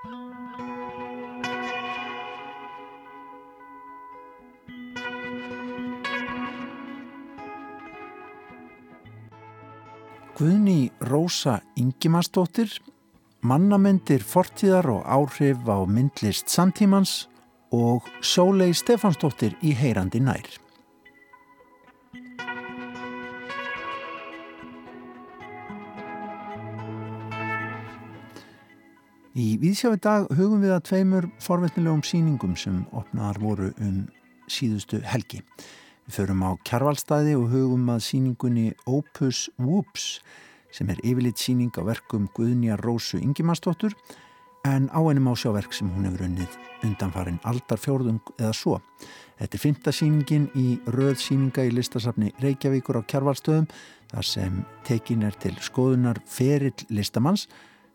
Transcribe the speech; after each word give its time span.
Guðni 0.00 0.12
Rósa 11.04 11.58
Ingimarsdóttir, 11.76 12.70
mannamendir 13.44 14.24
fortíðar 14.24 14.88
og 14.88 15.04
áhrif 15.04 15.68
á 15.68 15.84
myndlist 15.84 16.48
samtímans 16.48 17.28
og 17.68 18.08
Sólei 18.24 18.72
Stefansdóttir 18.72 19.52
í 19.60 19.76
heyrandi 19.76 20.24
nær. 20.24 20.48
Í 29.60 29.68
Víðsjáfi 29.68 29.98
dag 30.00 30.22
hugum 30.38 30.62
við 30.64 30.70
að 30.72 30.84
tveimur 30.88 31.26
forvetnilegum 31.44 32.00
síningum 32.08 32.54
sem 32.56 32.78
opnaðar 32.96 33.36
voru 33.42 33.66
um 33.84 33.98
síðustu 34.48 35.02
helgi. 35.04 35.42
Við 36.06 36.14
förum 36.16 36.46
á 36.48 36.56
kjarvalstæði 36.64 37.34
og 37.36 37.50
hugum 37.52 37.90
að 37.92 38.00
síningunni 38.06 38.70
Opus 38.88 39.50
Whoops 39.60 40.06
sem 40.72 40.88
er 40.88 41.04
yfirleitt 41.04 41.44
síning 41.44 41.76
á 41.76 41.84
verkum 41.84 42.30
Guðnja 42.32 42.80
Rósu 42.80 43.20
Ingimarsdóttur 43.20 43.92
en 44.64 44.88
á 44.96 45.00
henni 45.04 45.20
má 45.20 45.34
sjá 45.36 45.52
verk 45.52 45.76
sem 45.76 45.92
hún 45.92 46.08
hefur 46.08 46.24
unnið 46.30 46.56
undanfarin 46.88 47.40
aldar 47.44 47.84
fjórðung 47.84 48.32
eða 48.38 48.56
svo. 48.56 48.80
Þetta 49.36 49.58
er 49.58 49.64
fymta 49.66 49.92
síningin 49.92 50.48
í 50.56 50.78
röð 50.88 51.18
síninga 51.20 51.68
í 51.68 51.74
listasafni 51.76 52.32
Reykjavíkur 52.40 52.96
á 52.96 53.04
kjarvalstöðum 53.04 53.68
þar 54.08 54.24
sem 54.24 54.62
tekin 54.88 55.28
er 55.28 55.36
til 55.36 55.58
skoðunar 55.60 56.24
ferill 56.24 56.78
listamanns 56.88 57.50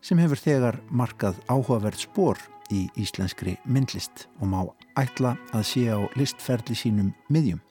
sem 0.06 0.20
hefur 0.22 0.38
þegar 0.38 0.76
markað 0.94 1.40
áhugaverð 1.50 2.04
spór 2.04 2.42
í 2.74 2.86
íslenskri 3.02 3.56
myndlist 3.66 4.28
og 4.40 4.50
má 4.52 4.60
ætla 5.00 5.34
að 5.56 5.64
sé 5.72 5.86
á 5.90 5.98
listferðli 6.18 6.78
sínum 6.78 7.14
miðjum. 7.34 7.62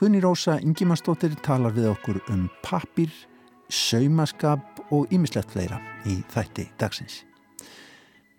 Gunni 0.00 0.20
Rósa 0.20 0.58
Ingimarsdóttir 0.60 1.36
talar 1.44 1.72
við 1.76 1.90
okkur 1.90 2.20
um 2.32 2.48
pappir, 2.64 3.12
saumaskap 3.68 4.80
og 4.92 5.12
ýmislegt 5.12 5.52
fleira 5.52 5.80
í 6.08 6.18
þætti 6.32 6.66
dagsins. 6.80 7.22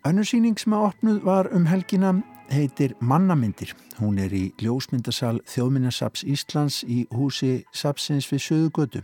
Önnur 0.05 0.25
síning 0.25 0.57
sem 0.57 0.73
að 0.73 0.87
opnuð 0.89 1.21
var 1.25 1.49
um 1.53 1.65
helgina 1.69 2.15
heitir 2.51 2.95
Mannamyndir. 2.99 3.73
Hún 4.01 4.17
er 4.21 4.33
í 4.33 4.49
ljósmyndasal 4.61 5.39
Þjóðminnasaps 5.49 6.25
Íslands 6.25 6.81
í 6.83 7.05
húsi 7.13 7.61
Sapsins 7.73 8.27
við 8.29 8.45
Söðugötu. 8.47 9.03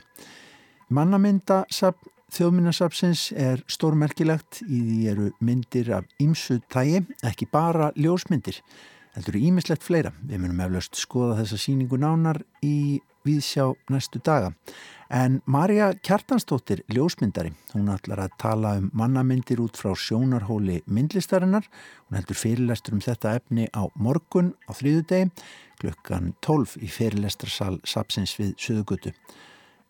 Mannamyndasap 0.90 2.02
Þjóðminnasapsins 2.36 3.30
er 3.40 3.62
stórmerkilegt 3.72 4.62
í 4.68 4.82
því 4.84 4.98
eru 5.14 5.32
myndir 5.40 5.94
af 5.96 6.10
ýmsu 6.20 6.60
tægi, 6.72 7.06
ekki 7.24 7.48
bara 7.52 7.94
ljósmyndir 7.96 8.60
heldur 9.18 9.38
ímislegt 9.40 9.86
fleira. 9.86 10.12
Við 10.28 10.44
munum 10.44 10.60
eflaust 10.68 10.98
skoða 11.00 11.40
þessa 11.42 11.58
síningu 11.62 11.98
nánar 12.02 12.44
í 12.66 13.00
viðsjá 13.28 13.72
næstu 13.92 14.22
daga. 14.24 14.54
En 15.08 15.40
Marja 15.48 15.94
Kjartansdóttir, 16.04 16.84
ljósmyndari, 16.92 17.54
hún 17.74 17.90
ætlar 17.92 18.26
að 18.26 18.36
tala 18.44 18.74
um 18.82 18.90
mannamyndir 18.98 19.62
út 19.64 19.80
frá 19.80 19.94
sjónarhóli 19.96 20.82
myndlistarinnar. 20.86 21.68
Hún 22.08 22.20
heldur 22.20 22.40
fyrirlestur 22.40 22.98
um 22.98 23.04
þetta 23.04 23.38
efni 23.40 23.70
á 23.72 23.88
morgun 23.96 24.54
á 24.68 24.76
þrýðudegi, 24.76 25.32
klukkan 25.80 26.34
12 26.44 26.78
í 26.84 26.92
fyrirlestrarsal 26.92 27.78
Sapsins 27.88 28.36
við 28.40 28.54
Suðugutu. 28.60 29.16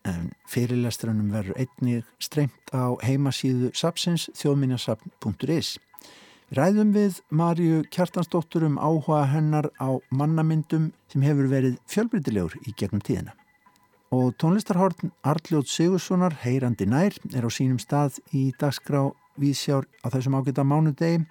En 0.08 0.30
fyrirlestrunum 0.48 1.32
verður 1.34 1.58
einnig 1.60 2.06
streymt 2.22 2.70
á 2.72 2.96
heimasíðu 3.04 3.72
Sapsins 3.76 4.28
þjóðminjasapn.is. 4.38 5.74
Ræðum 6.56 6.94
við 6.94 7.18
Marju 7.28 7.82
Kjartansdóttur 7.92 8.64
um 8.64 8.78
áhuga 8.80 9.26
hennar 9.28 9.68
á 9.76 10.00
mannamyndum 10.08 10.92
sem 11.12 11.26
hefur 11.26 11.50
verið 11.50 11.76
fjölbrytilegur 11.92 12.56
í 12.64 12.72
gegnum 12.78 13.02
tíðina. 13.04 13.34
Og 14.08 14.32
tónlistarhorn 14.40 15.12
Arljóð 15.28 15.66
Sigurssonar, 15.68 16.38
heyrandi 16.40 16.86
nær, 16.88 17.12
er 17.36 17.44
á 17.44 17.50
sínum 17.52 17.76
stað 17.82 18.16
í 18.32 18.48
dagskrá 18.56 19.10
Vísjár 19.36 19.84
á 20.00 20.08
þessum 20.14 20.38
ágæta 20.38 20.64
mánudegi. 20.64 21.26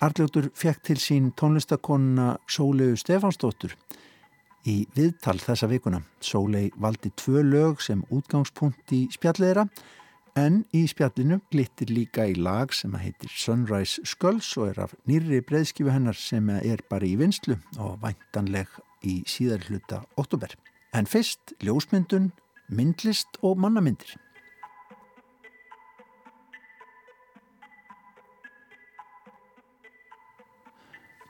Arljóður 0.00 0.48
fekk 0.56 0.80
til 0.88 0.96
sín 1.02 1.28
tónlistakonuna 1.36 2.38
Sólegu 2.48 2.96
Stefansdóttur 2.96 3.76
í 4.66 4.84
viðtal 4.96 5.36
þessa 5.42 5.68
vikuna. 5.70 6.00
Sólei 6.20 6.70
valdi 6.80 7.12
tvö 7.16 7.42
lög 7.44 7.82
sem 7.84 8.04
útgangspunkt 8.10 8.92
í 8.96 9.06
spjalleira 9.12 9.68
En 10.34 10.64
í 10.74 10.80
spjallinu 10.90 11.36
glittir 11.52 11.92
líka 11.94 12.24
í 12.26 12.32
lag 12.34 12.72
sem 12.74 12.94
heitir 12.98 13.30
Sunrise 13.30 14.02
Skulls 14.02 14.48
og 14.58 14.72
er 14.72 14.80
af 14.82 14.94
nýri 15.06 15.38
breyðskifu 15.46 15.92
hennar 15.94 16.18
sem 16.18 16.48
er 16.56 16.82
bara 16.90 17.06
í 17.06 17.14
vinslu 17.20 17.54
og 17.78 18.00
væntanleg 18.02 18.72
í 19.06 19.20
síðar 19.30 19.62
hluta 19.68 20.00
oktober. 20.18 20.50
En 20.90 21.06
fyrst 21.06 21.54
ljósmyndun, 21.62 22.32
myndlist 22.66 23.38
og 23.46 23.62
mannamyndir. 23.62 24.16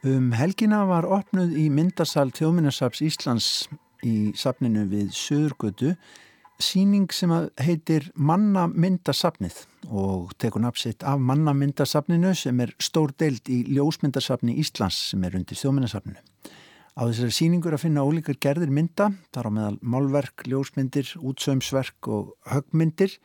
Um 0.04 0.34
helgina 0.36 0.82
var 0.84 1.06
opnuð 1.08 1.54
í 1.56 1.70
myndasal 1.72 2.26
Þjóðminnasaps 2.36 3.00
Íslands 3.06 3.46
í 4.04 4.34
sapninu 4.36 4.82
við 4.90 5.14
Söðurgötu 5.16 5.94
síning 6.60 7.06
sem 7.16 7.30
heitir 7.56 8.10
Mannamyndasafnið 8.12 9.62
og 9.88 10.34
tekur 10.36 10.60
nafsitt 10.60 11.06
af 11.08 11.22
Mannamyndasafninu 11.24 12.34
sem 12.36 12.60
er 12.60 12.74
stór 12.76 13.14
deild 13.16 13.48
í 13.48 13.62
Ljósmyndasafni 13.70 14.58
Íslands 14.60 14.98
sem 15.14 15.24
er 15.24 15.38
undir 15.38 15.56
þjóminasafninu. 15.56 16.20
Á 16.20 17.00
þessari 17.08 17.32
síningur 17.38 17.72
að 17.72 17.86
finna 17.86 18.04
ólíkar 18.04 18.36
gerðir 18.36 18.74
mynda, 18.76 19.06
þar 19.32 19.48
á 19.48 19.50
meðal 19.56 19.78
málverk, 19.80 20.44
ljósmyndir, 20.44 21.14
útsömsverk 21.16 22.10
og 22.12 22.34
högmyndir. 22.52 23.16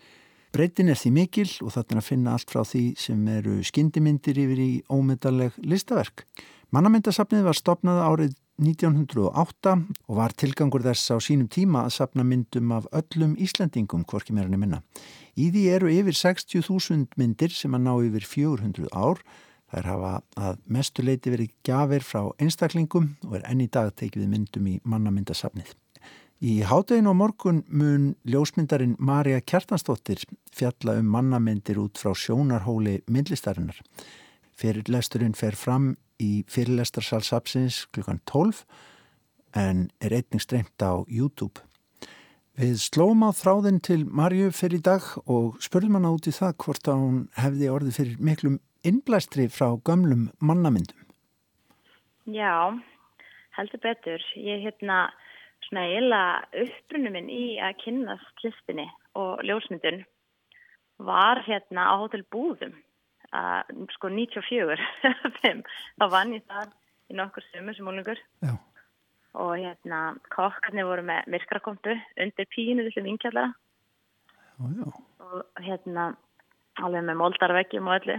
Breytin 0.56 0.90
er 0.90 0.98
því 0.98 1.12
mikil 1.18 1.50
og 1.60 1.76
þetta 1.76 1.98
er 1.98 2.00
að 2.00 2.08
finna 2.08 2.38
allt 2.38 2.56
frá 2.56 2.64
því 2.64 2.86
sem 3.04 3.28
eru 3.36 3.58
skyndimyndir 3.68 4.40
yfir 4.46 4.64
í 4.64 4.70
ómyndaleg 4.88 5.60
listaverk. 5.60 6.24
Mannamyndasafnið 6.70 7.48
var 7.48 7.58
stopnað 7.58 8.00
árið 8.06 8.34
1908 8.62 9.72
og 10.06 10.18
var 10.20 10.34
tilgangur 10.38 10.84
þess 10.86 11.10
á 11.10 11.18
sínum 11.18 11.48
tíma 11.50 11.88
að 11.88 11.96
sapna 11.96 12.26
myndum 12.28 12.70
af 12.76 12.86
öllum 12.94 13.32
Íslandingum, 13.42 14.04
hvorki 14.06 14.36
meira 14.38 14.52
nefnina. 14.52 14.84
Í 15.34 15.50
því 15.50 15.64
eru 15.74 15.90
yfir 15.90 16.18
60.000 16.20 17.16
myndir 17.18 17.56
sem 17.56 17.74
að 17.74 17.86
ná 17.88 17.94
yfir 18.06 18.28
400 18.30 18.92
ár. 18.94 19.22
Er 19.74 19.88
hafa 19.90 20.12
að 20.38 20.60
mestuleiti 20.70 21.34
verið 21.34 21.56
gafir 21.66 22.06
frá 22.06 22.28
einstaklingum 22.38 23.16
og 23.26 23.40
er 23.40 23.48
enn 23.50 23.64
í 23.66 23.70
dag 23.70 23.90
tekið 23.98 24.28
við 24.28 24.34
myndum 24.36 24.68
í 24.70 24.76
mannamyndasafnið. 24.86 25.72
Í 26.40 26.62
hádegin 26.70 27.10
og 27.10 27.18
morgun 27.18 27.64
mun 27.68 28.12
ljósmyndarin 28.30 28.94
Marja 29.02 29.42
Kjartansdóttir 29.42 30.22
fjalla 30.54 31.00
um 31.02 31.10
mannamyndir 31.16 31.82
út 31.82 31.98
frá 31.98 32.14
sjónarhóli 32.14 33.00
myndlistarinnar. 33.10 33.82
Fyrirlesturinn 34.54 35.34
fer 35.34 35.58
fram 35.58 35.96
í 36.20 36.44
fyrirlestarsal 36.52 37.24
Sapsins 37.26 37.86
klukkan 37.96 38.22
12 38.30 38.64
en 39.58 39.88
er 40.04 40.14
einning 40.14 40.44
streymt 40.44 40.84
á 40.84 41.02
YouTube. 41.08 41.64
Við 42.60 42.76
slóum 42.84 43.24
á 43.24 43.32
þráðin 43.32 43.80
til 43.80 44.02
Marju 44.04 44.50
fyrir 44.52 44.82
í 44.82 44.84
dag 44.84 45.06
og 45.32 45.62
spurðum 45.64 45.96
hana 45.96 46.12
út 46.12 46.28
í 46.28 46.34
það 46.36 46.58
hvort 46.60 46.90
að 46.92 47.04
hún 47.06 47.22
hefði 47.40 47.70
orðið 47.72 48.00
fyrir 48.00 48.20
miklum 48.20 48.58
innblæstri 48.84 49.48
frá 49.48 49.80
gömlum 49.88 50.28
mannamyndum. 50.44 51.08
Já, 52.28 52.76
heldur 53.56 53.82
betur. 53.84 54.24
Ég 54.36 54.66
hérna 54.68 55.08
svona 55.70 55.88
eiginlega 55.88 56.66
upprunum 56.66 57.16
minn 57.16 57.32
í 57.32 57.46
að 57.64 57.80
kynast 57.86 58.44
listinni 58.44 58.90
og 59.16 59.40
ljósmyndun 59.48 60.04
var 61.00 61.40
hérna 61.48 61.88
á 61.90 61.94
hótel 61.96 62.26
Búðum 62.28 62.76
að 63.36 63.86
sko 63.96 64.10
94 64.14 64.80
þá 66.00 66.06
vann 66.10 66.34
ég 66.38 66.46
þar 66.50 66.72
í 67.10 67.18
nokkur 67.18 67.46
sömur 67.50 67.78
sem 67.78 67.90
úlingur 67.90 68.22
og 69.40 69.52
hérna 69.58 70.00
kokkarnir 70.34 70.88
voru 70.90 71.06
með 71.06 71.30
myrkrakompu 71.36 71.94
undir 72.18 72.50
pínu 72.54 72.88
þessum 72.88 73.10
inkjallara 73.12 73.54
og 74.60 75.64
hérna 75.64 76.12
alveg 76.84 77.06
með 77.08 77.20
moldarveggjum 77.22 77.90
og 77.90 78.00
öllu. 78.00 78.18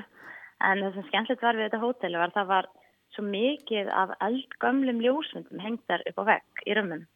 En 0.60 0.82
það 0.84 0.96
sem 0.96 1.08
skemmtilegt 1.08 1.44
var 1.44 1.56
við 1.56 1.68
þetta 1.68 1.82
hóteli 1.82 2.20
var 2.20 2.32
það 2.34 2.50
var 2.50 2.68
svo 3.14 3.24
mikið 3.26 3.90
af 3.96 4.12
eldgömlum 4.26 5.00
ljósmyndum 5.02 5.62
hengtar 5.64 6.04
upp 6.08 6.20
á 6.20 6.24
vegg 6.34 6.64
í 6.66 6.76
römmum. 6.76 7.06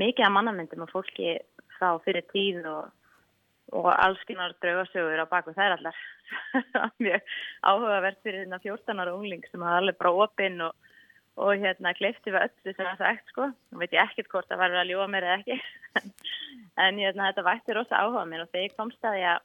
Mikið 0.00 0.26
af 0.26 0.34
mannamyndum 0.34 0.84
og 0.86 0.92
fólki 0.92 1.36
frá 1.76 1.94
fyrir 2.04 2.24
tíð 2.32 2.64
og 2.70 2.90
og 3.74 3.90
alls 3.92 4.22
konar 4.28 4.54
draugasögur 4.62 5.22
á 5.22 5.26
baku 5.30 5.54
þær 5.56 5.76
allar. 5.76 6.00
Mjög 7.02 7.32
áhugavert 7.66 8.20
fyrir 8.22 8.44
hérna 8.44 8.60
14 8.62 9.02
ára 9.02 9.14
ungling 9.16 9.44
sem 9.50 9.64
hafa 9.64 9.80
alveg 9.82 9.98
bara 10.00 10.12
opinn 10.24 10.60
og, 10.68 10.76
og 11.40 11.56
hérna 11.58 11.94
kleifti 11.98 12.32
við 12.34 12.46
öllu 12.46 12.74
sem 12.76 12.86
það 12.86 13.02
sagt 13.02 13.32
sko, 13.32 13.48
nú 13.50 13.82
veit 13.82 13.96
ég 13.96 14.04
ekkert 14.04 14.30
hvort 14.32 14.50
það 14.50 14.62
var 14.62 14.78
að 14.82 14.92
ljúa 14.92 15.08
mér 15.10 15.28
eða 15.30 15.40
ekki. 15.42 15.58
En 16.84 16.96
hérna 16.98 17.28
þetta 17.28 17.44
vætti 17.46 17.74
rosa 17.76 17.98
áhuga 18.02 18.24
mér 18.26 18.44
og 18.44 18.48
þegar 18.50 18.64
ég 18.64 18.78
komst 18.78 19.06
að 19.06 19.20
ég 19.20 19.42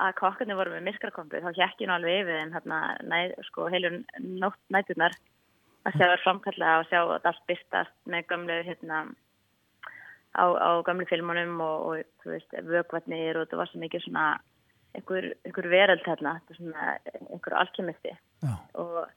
að 0.00 0.14
kokkarnir 0.20 0.56
voru 0.56 0.72
með 0.72 0.86
myrkrakompu 0.86 1.40
þá 1.42 1.50
hjekk 1.56 1.82
ég 1.82 1.90
nú 1.90 1.96
alveg 1.96 2.22
yfir 2.22 2.38
þeim 2.38 2.54
hérna, 2.54 2.78
næ, 3.04 3.18
sko, 3.48 3.66
heilur 3.72 3.98
nótt 4.40 4.60
nætunar 4.72 5.16
að 5.88 5.96
sjá 5.96 6.06
það 6.06 6.22
framkalla 6.24 6.76
og 6.80 6.86
sjá 6.88 7.00
að 7.02 7.28
allt 7.30 7.42
byrstast 7.50 7.96
með 8.12 8.26
gamlu 8.30 8.56
hérna 8.68 9.02
á, 10.36 10.44
á 10.46 10.70
gamlu 10.86 11.06
filmunum 11.10 11.60
og, 11.64 11.86
og 11.88 12.22
þú 12.22 12.34
veist, 12.34 12.54
vögvatnir 12.68 13.40
og 13.40 13.48
það 13.50 13.62
var 13.62 13.70
svo 13.70 13.80
mikið 13.82 14.04
svona 14.06 14.26
einhver, 14.96 15.32
einhver 15.46 15.68
veröld 15.70 16.06
hérna, 16.06 16.36
svona 16.56 16.94
einhver 17.30 17.56
alkemisti 17.62 18.14
og 18.78 19.10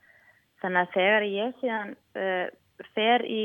þannig 0.61 0.81
að 0.81 0.95
þegar 0.95 1.27
ég 1.29 1.59
síðan 1.61 1.93
uh, 2.19 2.47
fer 2.95 3.25
í, 3.25 3.43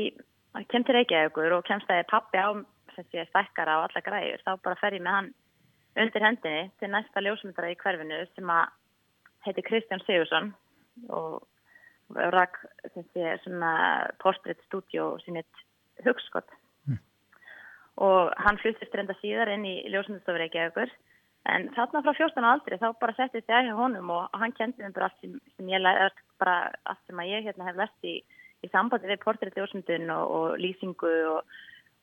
kem 0.71 0.85
til 0.85 0.97
Reykjavíkur 0.97 1.57
og 1.57 1.67
kemst 1.67 1.89
að 1.89 2.03
ég 2.03 2.11
pappi 2.11 2.41
á 2.41 2.49
sem 2.95 3.05
sé 3.11 3.25
stækkara 3.29 3.79
á 3.79 3.85
alla 3.85 4.03
græður, 4.05 4.43
þá 4.45 4.51
bara 4.65 4.79
fer 4.81 4.97
ég 4.97 5.05
með 5.05 5.17
hann 5.17 5.31
undir 5.99 6.25
hendinni 6.25 6.69
til 6.79 6.91
næsta 6.91 7.23
ljósmyndara 7.23 7.71
í 7.73 7.77
hverfinu 7.79 8.23
sem 8.35 8.51
að 8.53 8.65
heiti 9.45 9.65
Kristján 9.65 10.03
Sigursson 10.05 10.51
og 11.15 11.45
rak 12.33 12.57
svona 13.43 13.73
portréttstúdjó 14.23 15.11
sinnitt 15.23 15.65
hugskott 16.05 16.49
mm. 16.49 16.58
Og 17.99 18.33
hann 18.39 18.59
flyttist 18.61 18.95
reynda 18.95 19.15
síðar 19.19 19.51
inn 19.53 19.65
í 19.67 19.75
ljósmyndastofur 19.91 20.39
Reykjavíkur 20.43 20.91
en 21.51 21.69
þarna 21.75 22.01
frá 22.05 22.13
14 22.15 22.47
aldri 22.47 22.79
þá 22.79 22.87
bara 23.01 23.15
settist 23.17 23.49
ég 23.49 23.55
að 23.57 23.69
hjá 23.69 23.75
honum 23.79 24.11
og 24.15 24.39
hann 24.41 24.55
kendi 24.57 24.83
mér 24.83 24.95
bara 24.95 25.09
allt 25.09 25.23
sem, 25.23 25.35
sem 25.55 25.71
ég 25.71 25.83
lært 25.83 26.23
bara 26.41 26.57
allt 26.91 27.01
sem 27.07 27.21
að 27.21 27.31
ég 27.33 27.47
hérna 27.47 27.67
hef 27.69 27.79
lest 27.79 28.07
í, 28.07 28.15
í 28.63 28.71
sambandi 28.71 29.09
við 29.09 29.23
portréttljósmyndun 29.23 30.11
og, 30.15 30.35
og 30.37 30.57
lýsingu 30.63 31.13
og, 31.35 31.55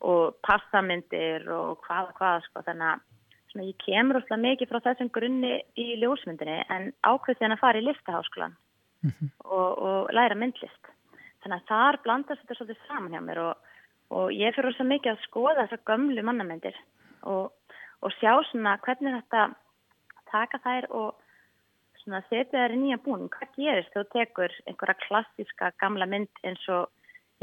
og 0.05 0.37
passamyndir 0.45 1.47
og 1.53 1.85
hvaða 1.85 2.13
hvaða 2.17 2.43
sko 2.45 2.65
þannig 2.67 2.91
að 2.91 3.05
svona, 3.51 3.67
ég 3.69 3.81
kemur 3.85 4.21
ósláð 4.21 4.43
mikið 4.45 4.71
frá 4.71 4.83
þessum 4.89 5.11
grunni 5.13 5.53
í 5.79 5.87
ljósmyndinni 6.01 6.59
en 6.73 6.91
ákveðið 7.05 7.45
hann 7.45 7.57
að 7.57 7.63
fara 7.63 7.81
í 7.81 7.87
listaháskólan 7.87 8.57
mm 9.03 9.11
-hmm. 9.11 9.31
og, 9.45 9.71
og 9.77 10.13
læra 10.13 10.35
myndlist. 10.35 10.93
Þannig 11.43 11.61
að 11.61 11.67
þar 11.71 11.99
blandast 12.03 12.41
þetta 12.41 12.57
svolítið 12.57 12.87
saman 12.87 13.13
hjá 13.13 13.21
mér 13.21 13.39
og, 13.45 13.66
og 14.13 14.33
ég 14.33 14.55
fyrir 14.55 14.71
ósláð 14.71 14.91
mikið 14.93 15.13
að 15.13 15.23
skoða 15.25 15.63
þessar 15.63 15.85
gömlu 15.89 16.23
mannamyndir 16.23 16.75
og, 17.27 17.51
og 18.01 18.13
sjá 18.19 18.33
svona 18.49 18.77
hvernig 18.85 19.17
þetta 19.17 19.47
taka 20.31 20.59
þær 20.63 20.87
og 20.99 21.09
svona 22.03 22.21
setja 22.29 22.61
þær 22.61 22.75
í 22.75 22.79
nýja 22.83 22.99
búin. 23.03 23.27
Hvað 23.33 23.57
gerist 23.57 23.95
þú 23.95 24.05
tekur 24.13 24.53
einhverja 24.65 25.01
klassiska 25.07 25.73
gamla 25.81 26.07
mynd 26.09 26.43
eins 26.47 26.63
og 26.71 26.87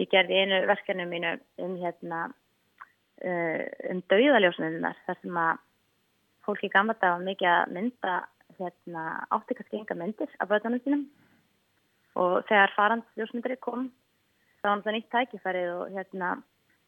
ég 0.00 0.10
gerði 0.12 0.40
einu 0.42 0.62
verkefni 0.70 1.06
mínu 1.10 1.36
um 1.64 1.76
hérna 1.82 2.22
uh, 2.28 3.64
um 3.90 4.00
dauðaljósmyndunar 4.10 4.96
þar 5.06 5.20
sem 5.20 5.42
að 5.44 5.60
fólki 6.44 6.70
gamla 6.72 6.96
dag 7.00 7.18
var 7.18 7.28
mikið 7.28 7.50
að 7.50 7.74
mynda 7.76 8.14
hérna, 8.58 9.04
átti 9.34 9.56
kannski 9.58 9.80
enga 9.80 9.96
myndir 9.98 10.32
af 10.38 10.48
börnunum 10.50 10.82
sínum 10.84 11.04
og 12.20 12.44
þegar 12.48 12.74
farandsljósmyndari 12.76 13.56
kom 13.62 13.88
þá 14.62 14.68
var 14.68 14.82
það 14.84 14.96
nýtt 14.96 15.10
tækifærið 15.14 15.70
og 15.74 15.96
hérna, 15.96 16.28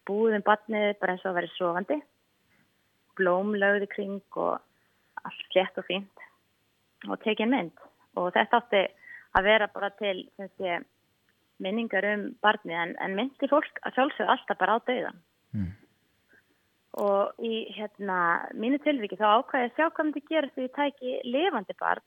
búðum 0.07 0.45
barnið 0.47 0.95
bara 1.01 1.15
eins 1.15 1.25
og 1.25 1.33
að 1.33 1.39
vera 1.41 1.55
sofandi. 1.57 1.99
Blómlaugði 3.17 3.89
kring 3.93 4.21
og 4.37 4.59
allt 5.27 5.49
flett 5.53 5.81
og 5.81 5.87
fínt. 5.89 6.27
Og 7.09 7.19
tekið 7.25 7.53
mynd. 7.53 7.87
Og 8.17 8.31
þetta 8.35 8.61
átti 8.61 8.85
að 9.37 9.49
vera 9.49 9.69
bara 9.73 9.91
til 10.01 10.23
sé, 10.57 10.79
minningar 11.63 12.07
um 12.13 12.29
barnið 12.45 12.79
en, 12.83 12.95
en 13.03 13.17
myndi 13.17 13.49
fólk 13.51 13.81
að 13.85 13.97
sjálfsögða 13.97 14.37
alltaf 14.37 14.61
bara 14.61 14.77
á 14.77 14.79
dauðan 14.89 15.21
mm. 15.57 15.73
Og 17.07 17.45
í 17.45 17.67
hérna 17.77 18.19
mínu 18.57 18.79
tilviki 18.85 19.19
þá 19.21 19.43
ákvæði 19.43 19.69
að 19.69 19.75
sjá 19.77 19.85
hvað 19.87 20.07
myndi 20.07 20.23
gera 20.31 20.53
því 20.55 20.65
að 20.65 20.77
tæki 20.79 21.17
levandi 21.29 21.77
barn 21.81 22.05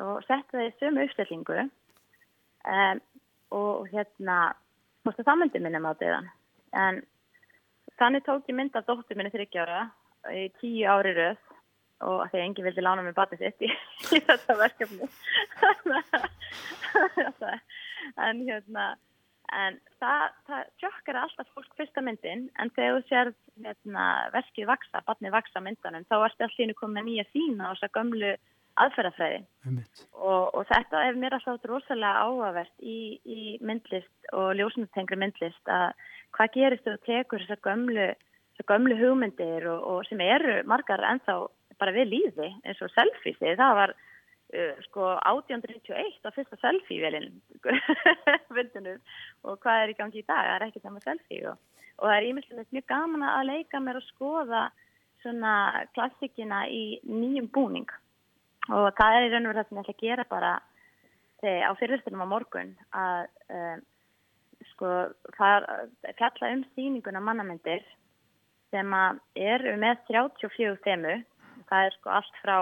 og 0.00 0.22
setja 0.24 0.54
það 0.54 0.64
í 0.64 0.70
sömu 0.78 1.04
uppstillingu. 1.04 1.66
Um, 2.68 3.02
og 3.52 3.90
hérna 3.92 4.38
það 5.04 5.38
myndi 5.42 5.60
minna 5.60 5.92
á 5.92 6.00
döðan 6.00 6.30
en 6.76 7.02
þannig 7.98 8.24
tók 8.26 8.48
ég 8.50 8.56
mynd 8.58 8.76
af 8.76 8.86
dóttur 8.86 9.18
minni 9.18 9.32
þryggjára 9.34 9.86
í 10.34 10.48
tíu 10.60 10.88
ári 10.90 11.14
röð 11.16 11.40
og 12.06 12.22
þegar 12.30 12.44
engi 12.44 12.64
vildi 12.66 12.84
lána 12.84 13.02
mig 13.02 13.16
batið 13.16 13.42
sitt 13.42 13.66
í, 13.66 13.70
í 14.16 14.22
þetta 14.28 14.58
verkefni. 14.62 15.06
En 18.16 18.38
hérna 18.46 18.84
en 19.54 19.78
það, 20.00 20.34
það 20.48 20.68
tjokkar 20.82 21.18
alltaf 21.22 21.48
fólk 21.56 21.72
fyrsta 21.78 22.02
myndin 22.04 22.46
en 22.60 22.70
þegar 22.76 22.98
þú 22.98 23.08
sér 23.08 23.30
hérna, 23.64 24.04
verkið 24.34 24.68
vaksa, 24.68 25.02
barnið 25.08 25.34
vaksa 25.34 25.62
myndanum 25.64 26.06
þá 26.08 26.16
ertu 26.20 26.46
allir 26.46 26.76
komið 26.78 27.08
nýja 27.08 27.26
sína 27.32 27.70
á 27.70 27.72
þessa 27.72 27.90
gömlu 27.96 28.34
aðferðafræði. 28.78 29.40
Og, 30.14 30.44
og 30.54 30.68
þetta 30.68 31.02
er 31.08 31.18
mér 31.18 31.38
alltaf 31.38 31.64
rosalega 31.66 32.24
áhugavert 32.26 32.84
í, 32.84 33.18
í 33.24 33.56
myndlist 33.64 34.32
og 34.36 34.52
ljósmyndtengri 34.58 35.18
myndlist 35.18 35.72
að 35.72 35.96
hvað 36.36 36.54
gerist 36.56 36.84
þú 36.86 36.96
tekur 37.06 37.44
þessa 37.44 37.62
gömlu, 37.64 38.10
þessa 38.56 38.68
gömlu 38.72 38.98
hugmyndir 38.98 39.68
og, 39.72 39.86
og 39.92 40.04
sem 40.08 40.20
eru 40.24 40.60
margar 40.68 41.04
ennþá 41.12 41.40
bara 41.78 41.94
við 41.94 42.12
líði 42.12 42.52
eins 42.66 42.82
og 42.82 42.92
selfies 42.94 43.40
það 43.40 43.74
var 43.82 43.96
Uh, 44.48 44.72
sko 44.86 45.10
1891 45.28 46.24
á 46.24 46.32
fyrsta 46.32 46.56
selfie-velin 46.62 47.34
og 49.44 49.58
hvað 49.60 49.80
er 49.82 49.90
í 49.92 49.96
gangi 49.98 50.22
í 50.22 50.24
dag? 50.24 50.40
Það 50.40 50.54
er 50.54 50.64
ekki 50.64 50.80
saman 50.80 51.04
selfie 51.04 51.42
og, 51.50 51.58
og 51.98 52.06
það 52.06 52.14
er 52.14 52.28
ímyndilegt 52.30 52.72
mjög 52.72 52.86
gaman 52.88 53.26
að 53.28 53.44
leika 53.50 53.82
mér 53.84 53.98
og 54.00 54.06
skoða 54.06 54.62
svona 55.20 55.52
klassikina 55.92 56.62
í 56.72 56.96
nýjum 57.04 57.50
búning. 57.52 57.92
Og 58.72 58.88
það 58.96 59.18
er 59.18 59.26
í 59.26 59.30
raun 59.34 59.50
og 59.50 59.52
verið 59.52 59.60
það 59.60 59.68
sem 59.68 59.76
ég 59.76 59.84
ætla 59.84 59.96
að 59.98 60.02
gera 60.06 60.26
bara 60.32 60.54
þegar 61.42 61.68
á 61.68 61.72
fyrirstunum 61.82 62.24
á 62.24 62.32
morgun 62.32 62.74
að 63.04 63.20
um, 63.52 63.86
sko 64.78 64.92
það 65.34 65.66
fjalla 66.20 66.52
um 66.54 66.62
síninguna 66.76 67.20
mannamyndir 67.20 67.82
sem 68.70 68.94
að 68.94 69.18
er 69.34 69.64
með 69.80 70.04
34 70.06 70.78
þemu 70.86 71.16
það 71.68 71.86
er 71.88 71.96
sko 71.98 72.12
allt 72.14 72.42
frá 72.42 72.58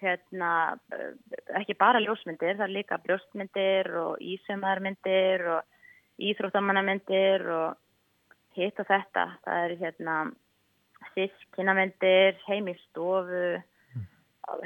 hérna, 0.00 0.78
eh, 0.92 1.12
ekki 1.60 1.76
bara 1.78 2.00
ljósmyndir, 2.00 2.56
það 2.56 2.66
er 2.68 2.74
líka 2.74 2.98
brjóstmyndir 3.04 3.90
og 4.00 4.20
ísömaðarmyndir 4.20 5.46
og 5.56 5.62
íþróttamannamyndir 6.20 7.46
og 7.52 7.76
hitt 8.56 8.78
og 8.80 8.88
þetta. 8.88 9.24
Það 9.44 9.64
eru 9.64 9.78
hérna 9.80 10.16
sískinamyndir, 11.14 12.36
heim 12.46 12.68
í 12.68 12.76
stofu, 12.86 13.46
mm. 13.96 14.06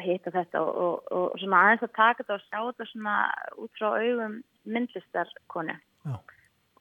hitt 0.03 0.27
og 0.27 0.35
þetta 0.35 0.65
og, 0.65 0.83
og, 0.85 1.13
og 1.15 1.39
svona 1.43 1.63
aðeins 1.65 1.87
að 1.87 1.97
taka 1.97 2.23
þetta 2.23 2.37
og 2.37 2.45
sjá 2.49 2.61
þetta 2.61 2.91
svona 2.93 3.17
út 3.59 3.79
frá 3.79 3.89
augum 3.95 4.43
myndlistarkonu 4.67 5.79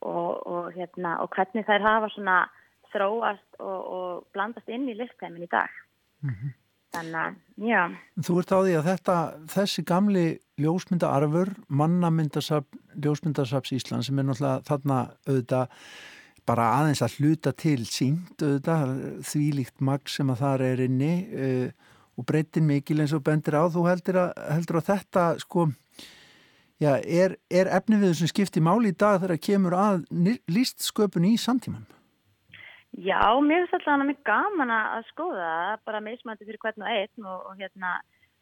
og, 0.01 0.47
og 0.47 0.71
hérna 0.75 1.17
og 1.23 1.29
hvernig 1.35 1.65
þær 1.67 1.85
hafa 1.85 2.09
svona 2.13 2.39
þróast 2.93 3.59
og 3.61 4.25
blandast 4.33 4.69
inn 4.71 4.89
í 4.89 4.97
listheimin 4.97 5.45
í 5.45 5.51
dag. 5.51 5.69
Mm 6.23 6.33
-hmm. 6.33 6.55
Þannig 6.89 7.17
að, 7.21 7.35
já. 7.69 7.81
Þú 8.25 8.35
ert 8.41 8.51
á 8.51 8.59
því 8.59 8.71
að 8.79 8.87
þetta, 8.87 9.15
þessi 9.53 9.83
gamli 9.85 10.23
ljósmyndaarfur, 10.57 11.51
mannamyndasafn, 11.67 12.79
ljósmyndasaps 12.97 13.73
Ísland 13.77 14.07
sem 14.07 14.17
er 14.19 14.25
náttúrulega 14.25 14.65
þarna 14.65 14.97
auðvitað 15.27 15.67
bara 16.49 16.71
aðeins 16.79 17.03
að 17.05 17.19
hluta 17.19 17.53
til 17.53 17.85
sínt 17.85 18.41
auðvitað, 18.41 18.95
þvílíkt 19.21 19.85
mag 19.85 20.09
sem 20.09 20.29
að 20.33 20.41
það 20.41 20.65
er 20.65 20.83
inni 20.87 21.13
uh, 21.29 21.69
og 22.17 22.25
breytin 22.27 22.67
mikil 22.67 22.99
eins 23.03 23.13
og 23.13 23.23
bendir 23.23 23.55
á, 23.55 23.63
þú 23.69 23.85
heldur 23.87 24.17
að, 24.25 24.31
heldur 24.55 24.81
að 24.81 24.89
þetta 24.89 25.25
sko, 25.45 25.69
já, 26.81 26.91
er, 27.03 27.37
er 27.51 27.69
efni 27.77 27.99
við 27.99 28.13
þessum 28.13 28.31
skipti 28.31 28.63
máli 28.63 28.93
í 28.93 28.97
dag 28.97 29.21
þegar 29.21 29.41
kemur 29.45 29.75
að 29.77 30.03
lístsköpun 30.49 31.27
í 31.29 31.35
samtímanum? 31.39 31.87
Já, 32.97 33.21
mér 33.45 33.67
finnst 33.69 33.85
alltaf 33.85 34.07
mjög 34.07 34.23
gaman 34.25 34.71
að 34.73 35.03
skoða 35.11 35.51
bara 35.85 36.01
meðsmætti 36.01 36.47
fyrir 36.47 36.61
hvern 36.63 36.85
og 36.85 36.89
einn 36.89 37.27
og, 37.29 37.43
og 37.51 37.59
hérna, 37.61 37.99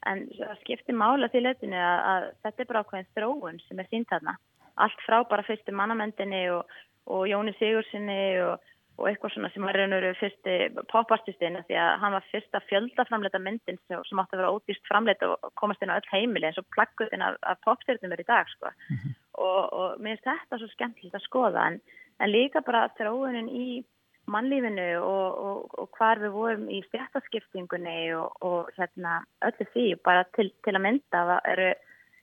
en 0.07 0.23
það 0.37 0.61
skiptir 0.61 0.95
mála 0.95 1.27
því 1.33 1.41
leitinu 1.43 1.81
að, 1.81 1.99
að 2.11 2.27
þetta 2.45 2.63
er 2.63 2.69
bara 2.69 2.83
ákveðin 2.85 3.11
þróun 3.17 3.59
sem 3.65 3.81
er 3.83 3.89
sínt 3.91 4.09
þarna. 4.13 4.37
Allt 4.79 5.03
frá 5.03 5.17
bara 5.27 5.43
fyrstu 5.43 5.75
mannamendinni 5.75 6.45
og, 6.55 6.71
og 7.11 7.27
Jóni 7.27 7.53
Sigursinni 7.57 8.21
og, 8.45 8.63
og 8.97 9.07
eitthvað 9.09 9.33
svona 9.33 9.49
sem 9.53 9.65
var 9.67 9.77
raun 9.77 9.93
og 9.93 10.01
veru 10.01 10.17
fyrstu 10.17 10.83
popartistinn 10.91 11.59
því 11.67 11.77
að 11.77 11.91
hann 12.01 12.15
var 12.17 12.29
fyrsta 12.31 12.61
fjöldaframleita 12.65 13.41
myndin 13.41 13.77
sem, 13.85 14.01
sem 14.09 14.21
átti 14.21 14.37
að 14.37 14.41
vera 14.41 14.53
ódýst 14.55 14.89
framleita 14.89 15.29
og 15.35 15.51
komast 15.61 15.83
inn 15.85 15.93
á 15.93 15.99
öll 15.99 16.09
heimili 16.13 16.49
eins 16.49 16.57
og 16.61 16.65
plaggutinn 16.73 17.25
af, 17.25 17.37
af 17.45 17.61
popstyrnum 17.65 18.15
er 18.15 18.23
í 18.23 18.29
dag 18.29 18.49
sko. 18.53 18.71
Mm 18.89 18.97
-hmm. 18.97 19.19
Og 19.37 20.01
mér 20.01 20.17
finnst 20.17 20.29
þetta 20.29 20.57
svo 20.57 20.67
skemmtilegt 20.71 21.19
að 21.19 21.27
skoða 21.29 21.67
en, 21.67 21.79
en 22.19 22.31
líka 22.31 22.61
bara 22.65 22.89
þróunin 22.97 23.49
í 23.49 23.83
mannlífinu 24.27 24.87
og, 24.99 25.27
og, 25.47 25.79
og 25.79 25.89
hvar 25.97 26.19
við 26.19 26.33
vorum 26.35 26.65
í 26.69 26.81
stjættaskiptingunni 26.87 28.13
og, 28.19 28.33
og 28.41 28.71
hérna 28.77 29.21
öllu 29.47 29.67
því 29.73 29.85
bara 30.03 30.25
til, 30.35 30.49
til 30.65 30.75
að 30.75 30.83
mynda 30.83 31.39
er, 31.45 31.61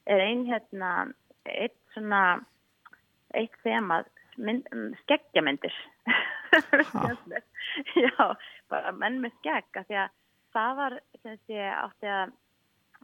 er 0.06 0.24
ein 0.26 0.44
hérna 0.50 0.90
eitt 1.44 1.78
svona 1.94 2.40
eitt 3.34 3.56
þemað 3.64 4.10
mynd, 4.38 4.68
skeggjamyndir 5.02 5.74
já, 8.04 8.26
bara 8.70 8.94
menn 8.94 9.20
með 9.22 9.34
skegg 9.40 9.82
því 9.88 10.00
að 10.04 10.14
það 10.54 10.76
var 10.80 10.96
átti 11.24 11.60
að 11.64 12.34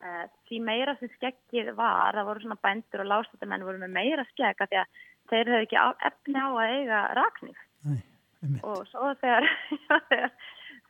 uh, 0.04 0.24
því 0.48 0.60
meira 0.66 0.94
sem 1.00 1.10
skeggið 1.16 1.72
var, 1.78 2.16
það 2.16 2.28
voru 2.30 2.44
svona 2.44 2.60
bændur 2.66 3.04
og 3.04 3.10
lástættumenn 3.10 3.66
voru 3.66 3.82
með 3.82 3.96
meira 3.96 4.26
skegg 4.30 4.62
að 4.62 4.72
því 4.72 4.80
að 4.82 5.02
þeir 5.30 5.52
hefði 5.54 5.66
ekki 5.66 5.82
efni 6.10 6.40
á 6.40 6.48
að 6.50 6.72
eiga 6.76 7.02
raknif 7.18 7.66
og 8.64 8.86
svo 8.88 9.12
þegar, 9.20 9.46
þegar 10.10 10.32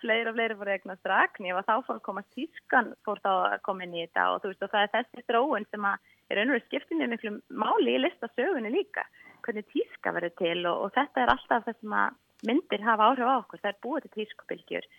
fleiri 0.00 0.30
og 0.30 0.36
fleiri 0.36 0.56
voru 0.60 0.74
eignast 0.74 1.10
raknif 1.10 1.58
og 1.58 1.66
þá 1.66 1.74
fór 1.86 1.98
að 1.98 2.04
koma 2.06 2.24
tískan 2.36 2.92
fór 3.06 3.20
þá 3.24 3.30
að 3.32 3.58
koma 3.66 3.84
inn 3.84 3.96
í 3.96 4.04
þetta 4.06 4.28
og 4.34 4.42
þú 4.42 4.52
veist 4.52 4.64
og 4.66 4.72
það 4.74 4.86
er 4.86 4.92
þessi 4.96 5.26
þróun 5.28 5.66
sem 5.68 5.88
að 5.90 6.14
er 6.30 6.40
einhverju 6.40 6.66
skiptinu 6.68 7.10
miklu 7.10 7.34
máli 7.50 7.96
í 7.96 8.02
listasögunni 8.04 8.72
líka 8.72 9.04
hvernig 9.50 9.68
tíska 9.74 10.14
verður 10.14 10.34
til 10.38 10.58
og, 10.70 10.86
og 10.86 10.96
þetta 10.96 11.24
er 11.24 11.34
alltaf 11.34 11.66
það 11.66 11.78
sem 11.80 11.94
að 12.00 12.18
myndir 12.48 12.84
hafa 12.86 13.10
áhrif 13.10 13.28
á 13.28 13.34
okkur, 13.42 13.60
það 13.60 13.70
er 13.72 13.80
búið 13.84 14.06
til 14.06 14.12
tískubylgjur. 14.16 14.90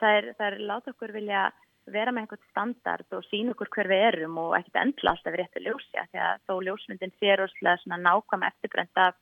Það 0.00 0.16
er, 0.18 0.30
það 0.36 0.46
er 0.46 0.62
láta 0.68 0.92
okkur 0.94 1.14
vilja 1.14 1.42
vera 1.90 2.12
með 2.12 2.26
einhvern 2.26 2.48
standard 2.50 3.16
og 3.16 3.24
sína 3.28 3.54
okkur 3.54 3.70
hver 3.74 3.88
við 3.90 4.04
erum 4.10 4.38
og 4.40 4.54
ekkert 4.58 4.80
endla 4.82 5.14
alltaf 5.14 5.32
við 5.34 5.40
réttu 5.40 5.62
ljósja 5.64 6.06
því 6.10 6.22
að 6.26 6.42
þó 6.46 6.54
ljósmyndin 6.66 7.14
sér 7.18 7.42
óslega 7.44 7.80
svona 7.82 7.98
nákvæm 8.04 8.46
eftirbrend 8.50 9.00
af, 9.00 9.16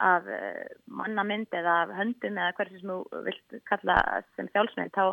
af 0.00 0.30
uh, 0.30 0.64
mannamynd 1.00 1.54
eða 1.60 1.76
af 1.84 1.94
höndum 1.98 2.40
eða 2.40 2.56
hversu 2.58 2.80
sem 2.80 2.92
þú 2.94 3.24
vilt 3.28 3.58
kalla 3.68 3.98
sem 4.36 4.48
sjálfsmynd 4.50 4.96
þá, 4.96 5.12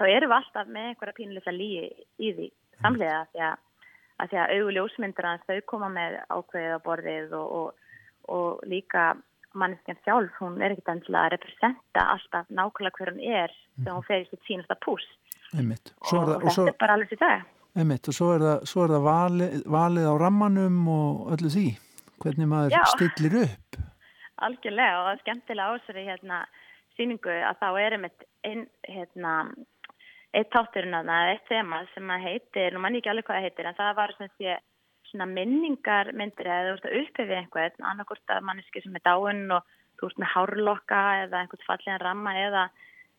þá 0.00 0.04
erum 0.08 0.32
við 0.32 0.38
alltaf 0.40 0.72
með 0.72 0.90
einhverja 0.90 1.18
pínulegsa 1.20 1.54
líi 1.54 1.84
í 2.18 2.32
því 2.38 2.50
samlega 2.80 3.22
því 3.32 3.44
að, 3.50 3.64
að 4.16 4.32
því 4.32 4.40
að 4.42 4.54
auðu 4.56 4.76
ljósmyndir 4.78 5.30
að 5.30 5.46
þau 5.50 5.60
koma 5.74 5.92
með 5.92 6.18
ákveðið 6.32 6.76
á 6.76 6.86
borðið 6.88 7.36
og, 7.38 7.56
og, 7.60 7.85
og 8.32 8.62
líka 8.68 9.14
manneskjan 9.56 9.98
sjálf, 10.04 10.32
hún 10.40 10.60
er 10.60 10.74
ekkert 10.74 10.92
endilega 10.92 11.26
að 11.26 11.34
representa 11.36 12.06
alltaf 12.12 12.48
nákvæmlega 12.52 12.98
hver 12.98 13.12
hún 13.14 13.22
er 13.24 13.54
þegar 13.78 13.94
hún 13.94 14.08
fer 14.08 14.24
í 14.24 14.28
sitt 14.30 14.48
sínasta 14.48 14.76
pús 14.84 15.06
og, 15.56 16.32
og 16.36 16.48
þetta 16.50 16.66
er 16.66 16.80
bara 16.80 16.96
alveg 16.98 17.14
því 17.14 17.20
það 17.22 17.44
Einmitt, 17.76 18.08
og 18.08 18.16
svo 18.16 18.30
er 18.32 18.40
það, 18.40 18.62
svo 18.70 18.84
er 18.86 18.92
það 18.94 19.02
valið, 19.04 19.56
valið 19.74 20.06
á 20.08 20.14
rammanum 20.16 20.76
og 20.88 21.32
öllu 21.34 21.50
því. 21.52 21.66
Hvernig 22.24 22.48
maður 22.48 22.72
Já. 22.72 22.84
stillir 22.94 23.34
upp. 23.42 23.80
Algjörlega 24.46 24.94
og 24.96 25.04
það 25.04 25.12
er 25.12 25.20
skemmtilega 25.20 25.74
ásari 25.74 26.04
hérna 26.06 26.38
síningu 26.96 27.34
að 27.50 27.58
þá 27.60 27.68
er 27.82 27.96
einmitt 27.98 28.24
einn 28.48 28.64
hérna 28.88 29.34
eitt 30.36 30.48
táturinn 30.52 30.96
að 30.96 31.10
það, 31.12 31.32
eitt 31.34 31.50
þema 31.50 31.82
sem 31.92 32.14
að 32.16 32.24
heitir, 32.30 32.72
nú 32.72 32.80
mann 32.80 32.96
ekki 32.96 33.12
alveg 33.12 33.28
hvað 33.28 33.38
það 33.38 33.46
heitir 33.46 33.68
en 33.68 33.78
það 33.82 33.92
var 34.00 34.14
sem 34.16 34.32
sé 34.40 34.56
svona 35.10 35.28
minningar 35.30 36.12
myndir 36.16 36.48
eða 36.48 36.66
þú 36.66 36.74
veist 36.74 36.88
að 36.88 36.98
upphefið 37.02 37.38
einhvern 37.40 37.88
annarkort 37.90 38.34
að 38.34 38.44
manneski 38.48 38.82
sem 38.82 38.98
er 38.98 39.04
dáinn 39.06 39.46
og 39.54 39.64
þú 39.96 40.08
veist 40.08 40.20
með 40.22 40.32
hárlokka 40.34 41.00
eða 41.22 41.40
einhvern 41.42 41.66
fallega 41.66 41.96
ramma 42.02 42.34
eða 42.40 42.64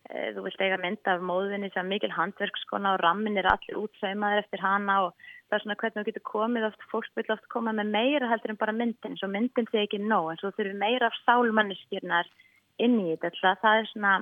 e, 0.09 0.31
þú 0.35 0.45
vilt 0.45 0.63
eiga 0.63 0.79
mynd 0.83 1.11
af 1.11 1.25
móðinni 1.29 1.71
sem 1.73 1.89
mikil 1.91 2.11
handverkskona 2.13 2.95
og 2.95 3.03
rammin 3.03 3.39
er 3.41 3.49
allir 3.51 3.81
útsaumaður 3.81 4.43
eftir 4.43 4.63
hana 4.63 4.99
og 5.07 5.27
það 5.49 5.57
er 5.57 5.65
svona 5.65 5.79
hvernig 5.81 5.99
þú 5.99 6.07
getur 6.09 6.25
komið 6.31 6.69
oft, 6.69 6.87
fólk 6.91 7.11
vil 7.19 7.35
oft 7.35 7.51
koma 7.53 7.75
með 7.75 7.93
meira 7.97 8.31
heldur 8.31 8.53
en 8.53 8.61
bara 8.63 8.75
myndin, 8.75 9.19
svo 9.19 9.31
myndin 9.31 9.69
sé 9.71 9.85
ekki 9.85 10.01
nóg 10.03 10.31
en 10.33 10.41
svo 10.41 10.53
þurfum 10.57 10.81
meira 10.83 11.11
af 11.11 11.21
sálmanneskirnar 11.25 12.31
inn 12.83 12.99
í 13.01 13.15
þetta, 13.15 13.55
það 13.63 13.81
er 13.81 13.91
svona 13.93 14.15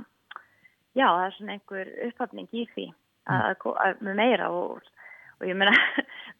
já, 0.95 1.07
það 1.07 1.25
er 1.25 1.39
svona 1.39 1.57
einhver 1.57 1.95
upphafning 2.07 2.51
í 2.53 2.67
því 2.75 2.91
að, 3.25 3.48
að, 3.50 3.72
að, 3.84 4.05
með 4.05 4.22
meira 4.22 4.51
og 4.53 4.91
og 5.39 5.48
ég 5.50 5.57
meina 5.60 5.74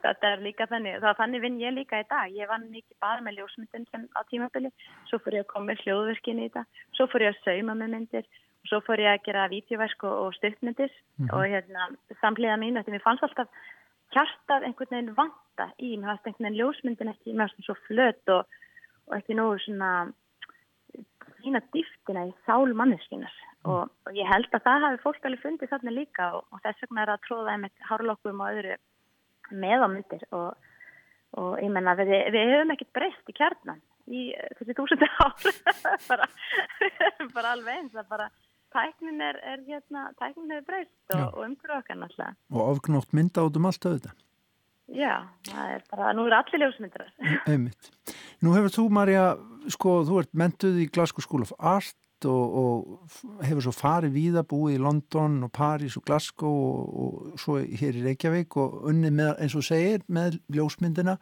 þetta 0.06 0.32
er 0.32 0.44
líka 0.46 0.68
þannig 0.72 0.98
þá 1.04 1.10
þannig 1.20 1.44
vinn 1.44 1.60
ég 1.62 1.76
líka 1.76 2.00
í 2.02 2.08
dag. 2.10 2.34
Ég 2.34 2.50
vann 2.50 2.66
ekki 2.72 2.98
bara 3.04 3.24
með 3.26 3.40
ljósmyndin 3.40 3.86
sem 3.92 4.08
á 4.16 4.22
tímabili. 4.32 4.72
Svo 5.10 5.20
fór 5.24 5.38
ég 5.38 5.46
að 5.46 5.52
koma 5.54 5.72
með 5.72 5.86
hljóðverkin 5.86 6.42
í 6.42 6.50
þetta 6.50 6.66
svo 6.98 7.08
fór 7.12 7.26
ég 7.26 7.34
að 7.34 7.42
sauma 7.46 7.78
með 7.80 7.96
myndir. 7.96 8.28
Og 8.66 8.72
svo 8.72 8.82
fór 8.88 9.04
ég 9.04 9.12
að 9.14 9.24
gera 9.28 9.48
vítjuverk 9.54 10.06
og, 10.10 10.18
og 10.26 10.36
stuttmyndir. 10.40 10.92
Mm 11.18 11.28
-hmm. 11.28 11.34
og 11.36 11.44
hérna 11.54 11.90
samlega 12.22 12.60
mín 12.62 12.78
þetta 12.80 12.92
mér 12.92 13.06
fannst 13.08 13.24
alltaf 13.24 13.50
hjartað 14.16 14.64
einhvern 14.64 14.94
veginn 14.96 15.18
vanta 15.22 15.72
í. 15.80 15.98
Mér 15.98 16.08
fannst 16.12 16.28
einhvern 16.28 16.46
veginn 16.46 16.60
ljósmyndin 16.62 17.14
ekki 17.14 17.34
mér 17.34 17.50
fannst 17.50 17.66
svo 17.66 17.76
flött 17.88 18.30
og, 18.30 18.46
og 19.08 19.18
ekki 19.18 19.34
nógu 19.34 19.60
svona 19.60 20.12
sína 21.46 21.62
dýftina 21.74 22.26
í 22.30 22.34
sál 22.46 22.74
manneskinar 22.74 23.34
mm. 23.66 23.70
og, 23.70 23.92
og 24.08 24.18
ég 24.18 24.28
held 24.30 24.50
að 24.52 24.66
það 24.66 24.86
hafi 24.88 25.02
fólk 25.04 25.28
alveg 25.30 25.44
fundið 25.44 25.72
þarna 25.74 25.94
líka 25.94 26.30
og, 26.38 26.46
og 26.52 26.64
þess 26.66 26.86
vegna 26.86 27.06
er 27.06 27.14
að 27.14 27.24
tróða 27.28 27.56
einmitt 27.56 27.88
hárlokkum 27.90 28.42
og 28.42 28.58
öðru 28.58 28.78
með 29.52 29.86
á 29.86 29.88
myndir 29.92 30.26
og, 30.36 30.72
og 31.42 31.52
ég 31.62 31.72
menna 31.74 31.96
við, 32.00 32.14
við 32.34 32.54
hefum 32.54 32.74
ekkert 32.76 32.96
breyst 32.98 33.32
í 33.32 33.38
kjarnan 33.38 33.84
í 34.06 34.26
þessi 34.60 34.76
þúsundu 34.78 35.08
ár. 35.20 35.48
Bara, 36.10 36.28
bara 37.34 37.54
alveg 37.56 37.80
eins 37.80 37.96
að 37.98 38.12
bara 38.12 38.28
tæknin 38.76 39.24
er, 39.24 39.40
er 39.42 39.64
hérna 39.66 40.10
tæknin 40.20 40.54
hefur 40.54 40.68
breyst 40.70 41.16
og, 41.16 41.40
og 41.40 41.74
okkar 41.80 41.98
náttúrulega. 41.98 42.36
Og 42.54 42.62
ofgnótt 42.76 43.16
mynda 43.18 43.46
át 43.46 43.58
um 43.58 43.68
allt 43.70 43.88
auðvitað. 43.90 44.22
Já, 44.94 45.26
það 45.50 45.70
er 45.74 45.86
bara, 45.90 46.10
nú 46.14 46.28
er 46.30 46.36
allir 46.38 46.62
ljósmyndir 46.62 47.06
Einmitt. 47.50 47.88
Nú 48.46 48.54
hefur 48.54 48.74
þú 48.76 48.84
Marja, 48.94 49.24
sko, 49.74 49.96
þú 50.06 50.20
ert 50.22 50.36
mentuð 50.38 50.78
í 50.84 50.90
Glasgow 50.94 51.26
School 51.26 51.46
of 51.48 51.56
Art 51.58 51.98
og, 52.30 52.56
og 52.62 53.46
hefur 53.46 53.66
svo 53.66 53.74
farið 53.76 54.16
víða 54.16 54.44
búið 54.48 54.78
í 54.78 54.84
London 54.84 55.38
og 55.48 55.52
Paris 55.56 55.98
og 56.00 56.06
Glasgow 56.08 56.56
og, 56.56 56.96
og 57.06 57.42
svo 57.42 57.60
hér 57.64 58.00
í 58.00 58.06
Reykjavík 58.10 58.58
og 58.62 58.90
unnið 58.92 59.16
með, 59.20 59.32
eins 59.46 59.58
og 59.58 59.66
segir, 59.68 60.06
með 60.08 60.40
ljósmyndina. 60.56 61.18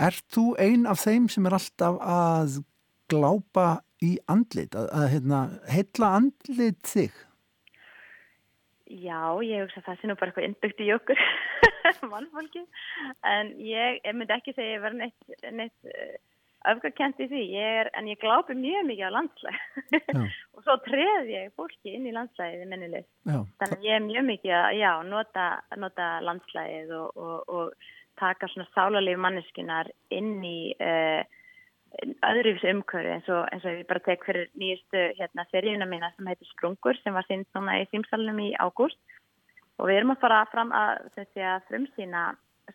Er 0.00 0.16
þú 0.32 0.52
ein 0.62 0.88
af 0.88 1.02
þeim 1.04 1.28
sem 1.32 1.46
er 1.48 1.58
alltaf 1.58 1.98
að 2.00 2.62
glápa 3.12 3.68
í 4.02 4.16
andlit, 4.32 4.74
að, 4.74 4.88
að 4.96 5.06
hérna, 5.14 5.42
heilla 5.70 6.14
andlit 6.18 6.80
þig? 6.88 7.14
Já, 8.92 9.40
ég 9.40 9.62
hugsa 9.62 9.80
að 9.80 9.86
það 9.86 10.00
sé 10.00 10.08
nú 10.08 10.16
bara 10.20 10.32
eitthvað 10.32 10.46
innbyggt 10.48 10.82
í 10.84 10.90
okkur 10.92 11.20
mannfólki, 12.12 12.64
en 13.24 13.54
ég, 13.62 14.02
ég 14.02 14.16
myndi 14.16 14.34
ekki 14.36 14.52
segja 14.56 14.68
að 14.68 14.74
ég 14.74 14.82
verði 14.84 15.00
neitt, 15.06 15.48
neitt 15.60 15.92
öfgakent 16.70 17.20
í 17.22 17.28
því, 17.30 17.42
ég 17.56 17.78
er, 17.82 17.90
en 17.98 18.08
ég 18.10 18.20
glápi 18.22 18.54
mjög 18.58 18.86
mikið 18.88 19.08
á 19.10 19.16
landslæg 19.16 19.56
og 20.54 20.62
svo 20.62 20.76
treð 20.86 21.30
ég 21.32 21.52
fólki 21.58 21.96
inn 21.96 22.06
í 22.06 22.14
landslægið 22.14 22.64
í 22.64 22.68
minnileg, 22.70 23.08
þannig 23.26 23.76
að 23.76 23.88
ég 23.88 23.98
er 23.98 24.06
mjög 24.06 24.28
mikið 24.30 24.56
að, 24.58 24.68
já, 24.78 24.90
nota, 25.08 25.46
nota 25.82 26.08
landslægið 26.28 26.94
og, 26.98 27.22
og, 27.26 27.52
og 27.52 27.90
taka 28.20 28.50
svona 28.52 28.68
sálarlíf 28.76 29.20
manneskunar 29.20 29.90
inn 30.14 30.36
í 30.46 30.58
uh, 30.76 31.22
öðrufis 32.28 32.68
umkörðu 32.70 33.16
eins 33.16 33.28
eins 33.28 33.66
og 33.66 33.80
ég 33.80 33.88
bara 33.88 34.04
tek 34.06 34.24
fyrir 34.26 34.48
nýjastu 34.58 35.02
hérna 35.18 35.44
seríuna 35.50 35.88
mína 35.88 36.12
sem 36.14 36.28
heitir 36.30 36.48
Sprungur 36.52 36.96
sem 37.00 37.16
var 37.16 37.26
sínt 37.28 37.48
núna 37.56 37.80
í 37.82 37.88
símsalunum 37.90 38.40
í 38.44 38.52
ágúst. 38.60 39.00
Og 39.80 39.88
við 39.88 40.00
erum 40.00 40.14
að 40.14 40.22
fara 40.22 40.40
fram 40.52 40.72
að, 40.76 41.04
að 41.18 41.66
frumsýna 41.68 42.24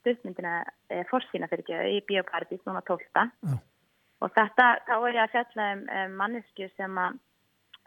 stuðmyndina, 0.02 0.54
eh, 0.92 1.06
forsýna 1.10 1.50
fyrir 1.50 1.64
ekki 1.64 1.98
í 1.98 2.04
Bíopartís 2.10 2.64
núna 2.68 2.84
12. 2.88 3.32
Mm. 3.46 3.60
Og 4.24 4.34
þetta, 4.34 4.72
þá 4.88 4.96
er 4.98 5.14
ég 5.18 5.24
að 5.24 5.36
fjalla 5.36 5.70
um, 5.76 5.86
um 6.00 6.18
mannesku 6.22 6.70
sem 6.76 7.00
að 7.04 7.20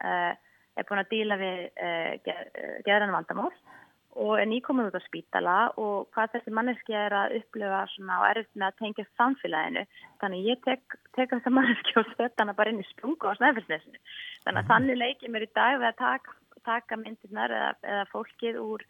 uh, 0.05 0.31
er 0.79 0.87
búin 0.87 1.03
að 1.03 1.11
díla 1.11 1.37
við 1.41 1.61
uh, 1.75 2.33
geðrann 2.87 3.15
vandamál 3.15 3.51
og 4.19 4.33
er 4.41 4.47
nýkominn 4.49 4.89
út 4.89 4.97
á 4.99 5.03
spítala 5.07 5.55
og 5.79 6.09
hvað 6.15 6.33
þessi 6.35 6.53
manneski 6.55 6.95
er 6.97 7.13
að 7.15 7.37
upplifa 7.39 7.85
svona 7.93 8.17
og 8.19 8.27
erfitt 8.27 8.57
með 8.59 8.67
að 8.67 8.79
tengja 8.81 9.05
samfélaginu. 9.19 9.83
Þannig 10.19 10.47
ég 10.49 10.63
tek, 10.65 10.97
tek 11.15 11.31
þessa 11.31 11.53
manneski 11.53 11.95
og 12.01 12.09
setja 12.17 12.43
hana 12.43 12.55
bara 12.57 12.73
inn 12.73 12.81
í 12.83 12.87
sprungu 12.89 13.31
á 13.31 13.39
snæfellsnesinu. 13.39 14.01
Þannig 14.43 14.63
að 14.63 14.71
þannig 14.73 14.99
leikir 14.99 15.31
mér 15.31 15.47
í 15.47 15.51
dag 15.55 15.79
við 15.79 15.87
að 15.93 16.01
taka, 16.01 16.35
taka 16.67 16.99
myndirnar 16.99 17.55
eða, 17.55 17.71
eða 17.93 18.09
fólkið 18.11 18.59
úr 18.59 18.85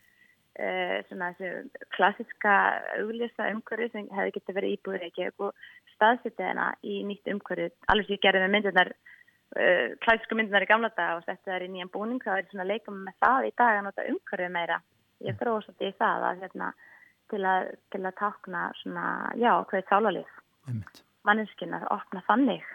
svona 1.07 1.31
þessu 1.37 1.85
klassiska 1.95 2.55
auglista 2.97 3.47
umhverju 3.53 3.87
sem 3.91 4.09
hefði 4.11 4.33
getið 4.35 4.57
verið 4.57 4.73
íbúður 4.75 5.05
ekki 5.07 5.29
og 5.45 5.53
staðsitið 5.95 6.47
hana 6.49 6.67
í 6.83 7.01
nýtt 7.07 7.31
umhverju 7.31 7.69
alveg 7.93 8.09
sem 8.09 8.17
ég 8.17 8.23
gerði 8.25 8.41
með 8.43 8.53
myndirnar 8.55 8.91
uh, 8.91 9.87
klassísku 10.03 10.37
myndirnar 10.37 10.65
í 10.65 10.69
gamla 10.71 10.91
dag 10.97 11.19
og 11.19 11.25
setti 11.25 11.51
þær 11.51 11.67
í 11.67 11.69
nýjan 11.75 11.93
búning 11.93 12.23
þá 12.23 12.33
er 12.37 12.49
svona 12.49 12.67
leikum 12.67 13.03
með 13.05 13.19
það 13.23 13.47
í 13.47 13.53
dag 13.61 13.77
að 13.77 13.85
nota 13.87 14.07
umhverju 14.13 14.49
meira. 14.55 14.81
Ég 15.21 15.37
þróst 15.37 15.69
þetta 15.69 15.87
í 15.87 15.95
það 16.01 16.27
að, 16.27 16.41
hérna, 16.41 16.67
til, 17.29 17.41
að, 17.45 17.71
til 17.93 18.01
að 18.01 18.17
takna 18.17 18.65
svona, 18.81 19.05
já, 19.37 19.51
hvað 19.69 19.81
er 19.81 19.89
sálalíf 19.91 20.37
manninskinar, 21.27 21.85
opna 21.93 22.23
þannig 22.25 22.65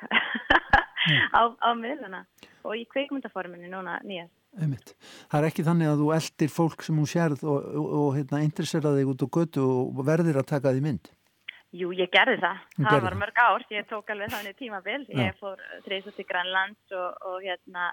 á, 1.38 1.42
á 1.50 1.70
miðluna 1.74 2.22
og 2.66 2.78
í 2.78 2.84
kveikmyndaforminu 2.92 3.70
núna 3.72 3.98
nýjast 4.06 4.45
Einmitt. 4.56 4.94
Það 5.30 5.38
er 5.38 5.48
ekki 5.50 5.66
þannig 5.66 5.90
að 5.90 6.02
þú 6.02 6.08
eldir 6.16 6.52
fólk 6.52 6.86
sem 6.86 6.96
hún 6.96 7.10
sérð 7.10 7.44
og, 7.44 7.68
og, 7.76 7.86
og 8.00 8.08
hérna, 8.16 8.40
interessera 8.46 8.94
þig 8.96 9.12
út 9.12 9.24
á 9.24 9.28
götu 9.36 9.66
og 9.66 10.02
verðir 10.06 10.40
að 10.40 10.50
taka 10.54 10.72
því 10.72 10.84
mynd 10.86 11.12
Jú, 11.76 11.90
ég 11.92 12.08
gerði 12.12 12.38
það. 12.40 12.58
Hún 12.76 12.86
það 12.86 12.94
gerði 12.94 13.06
var 13.06 13.16
mörg 13.20 13.38
ár, 13.42 13.64
ég 13.74 13.86
tók 13.90 14.10
alveg 14.14 14.32
þannig 14.32 14.56
tímabil. 14.56 15.00
Já. 15.10 15.18
Ég 15.18 15.40
fór 15.40 15.62
þreysast 15.84 16.16
til 16.16 16.26
Grænlands 16.28 16.94
og, 16.94 17.16
og 17.26 17.40
hérna 17.44 17.88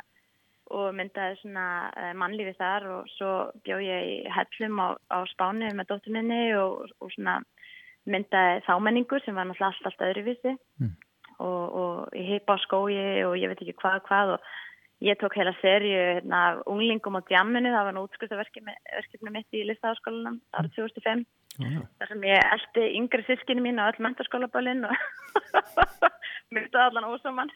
og 0.73 0.93
myndaði 0.95 1.39
svona 1.41 1.65
uh, 1.91 2.11
mannlífi 2.15 2.53
þar 2.55 2.85
og 2.93 3.09
svo 3.17 3.31
bjóð 3.65 3.81
ég 3.83 4.05
í 4.13 4.17
hellum 4.31 4.79
á, 4.79 4.87
á 5.11 5.19
spánu 5.33 5.73
með 5.75 5.89
dóttur 5.89 6.15
minni 6.15 6.53
og, 6.55 6.85
og 7.03 7.11
svona 7.15 7.41
myndaði 8.09 8.61
þámenningur 8.67 9.23
sem 9.25 9.35
var 9.35 9.49
náttúrulega 9.49 9.73
allt, 9.73 9.89
allt 9.89 10.05
öðruvísi 10.07 10.53
mm. 10.53 10.93
og, 11.43 11.63
og 11.81 12.15
ég 12.15 12.31
heipa 12.31 12.55
á 12.55 12.63
skói 12.63 12.95
og 13.27 13.35
ég 13.39 13.51
veit 13.51 13.63
ekki 13.63 13.75
hvað 13.81 13.99
hvað 14.07 14.35
og 14.37 14.47
ég 15.03 15.19
tók 15.19 15.35
heila 15.37 15.53
serju 15.59 15.99
hérna, 15.99 16.41
unglingum 16.69 17.19
á 17.19 17.21
djamminu, 17.27 17.71
það 17.73 17.87
var 17.87 17.95
nú 17.97 18.03
útskriftaverkefni 18.07 19.33
mitt 19.35 19.57
í 19.57 19.65
listaháskólanum 19.67 20.39
árið 20.55 20.77
2005 20.79 21.25
þar 21.53 22.09
sem 22.09 22.23
ég 22.25 22.47
eldi 22.55 22.83
yngri 22.97 23.25
sískinu 23.27 23.61
mín 23.61 23.81
á 23.81 23.85
öll 23.91 23.99
mentarskólabölinn 24.01 24.87
og 24.87 24.95
myrtu 26.55 26.79
allan 26.81 27.05
ósamann 27.11 27.51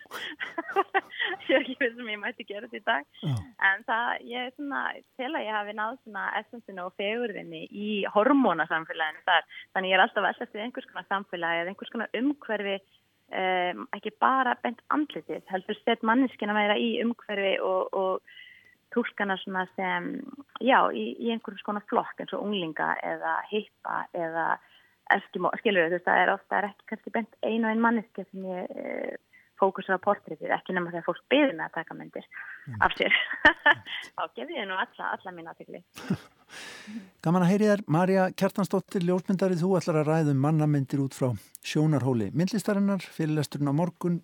ég 1.48 1.56
er 1.56 1.64
ekki 1.64 1.78
fyrir 1.80 1.96
sem 1.96 2.12
ég 2.12 2.22
mæti 2.22 2.46
gera 2.48 2.70
þetta 2.70 2.78
í 2.78 2.86
dag. 2.86 3.08
Já. 3.24 3.34
en 3.70 3.84
það, 3.88 4.12
ég 4.30 4.46
er 4.46 4.54
svona 4.56 4.84
til 5.18 5.32
að 5.32 5.46
ég 5.48 5.58
hafi 5.58 5.76
náð 5.78 5.98
svona 6.04 6.28
essensinu 6.42 6.86
og 6.86 6.96
fegurðinni 7.02 7.64
í 7.72 7.90
hormónasamfélaginu 8.14 9.26
þar. 9.26 9.50
Þannig 9.74 9.94
ég 9.94 9.98
er 9.98 10.06
alltaf 10.06 10.30
alltaf 10.30 10.54
til 10.54 10.64
einhvers 10.64 10.90
konar 10.92 11.10
samfélagi 11.10 11.64
eða 11.64 11.74
einhvers 11.74 11.94
konar 11.94 12.22
umhverfi 12.22 12.78
um, 13.32 13.86
ekki 13.96 14.14
bara 14.22 14.56
bent 14.64 14.82
andlitið 14.94 15.46
heldur 15.52 15.80
sett 15.84 16.06
manneskina 16.08 16.56
meira 16.56 16.78
í 16.80 16.98
umhverfi 17.04 17.58
og, 17.64 17.94
og 17.98 18.38
tólkana 18.96 19.38
svona 19.42 19.66
sem, 19.76 20.14
já, 20.64 20.80
í, 20.96 21.12
í 21.20 21.32
einhverjum 21.34 21.62
svona 21.64 21.84
flokk 21.90 22.24
eins 22.24 22.34
og 22.36 22.46
unglinga 22.48 22.94
eða 23.06 23.38
hippa 23.52 24.06
eða 24.16 24.48
eskimo, 25.18 25.52
skilur 25.62 25.90
þú 25.90 25.98
veist, 25.98 26.08
það 26.08 26.22
er 26.24 26.34
ofta 26.34 26.60
er 26.60 26.70
ekki 26.72 26.90
kannski 26.92 27.16
bent 27.16 27.38
einu 27.44 27.68
og 27.68 27.72
einn 27.72 27.84
manneski 27.84 28.26
sem 28.28 28.48
ég 28.48 28.72
e, 28.76 28.96
fókusur 29.60 29.98
á 29.98 30.04
portrétið, 30.04 30.52
ekki 30.54 30.76
nema 30.76 30.92
þegar 30.94 31.08
fólk 31.08 31.24
byrði 31.32 31.56
með 31.56 31.68
að 31.68 31.78
taka 31.80 31.98
myndir 31.98 32.28
mm. 32.28 32.82
af 32.86 32.98
sér 33.00 33.16
þá 34.16 34.24
gefið 34.36 34.58
ég 34.60 34.68
nú 34.70 34.80
alla, 34.80 35.14
alla 35.14 35.36
mín 35.36 35.52
aðtegli 35.52 35.84
Gaman 37.26 37.44
að 37.44 37.52
heyri 37.52 37.70
þér, 37.72 37.84
Marja 37.92 38.28
Kjartansdóttir 38.40 39.06
ljósmyndarið, 39.08 39.64
þú 39.64 39.72
ætlar 39.80 40.02
að 40.02 40.12
ræðum 40.12 40.44
mannamyndir 40.44 41.02
út 41.04 41.18
frá 41.18 41.32
sjónarhóli 41.68 42.30
myndlistarinnar, 42.38 43.04
fyrirlesturinn 43.04 43.72
á 43.72 43.76
morgun 43.76 44.22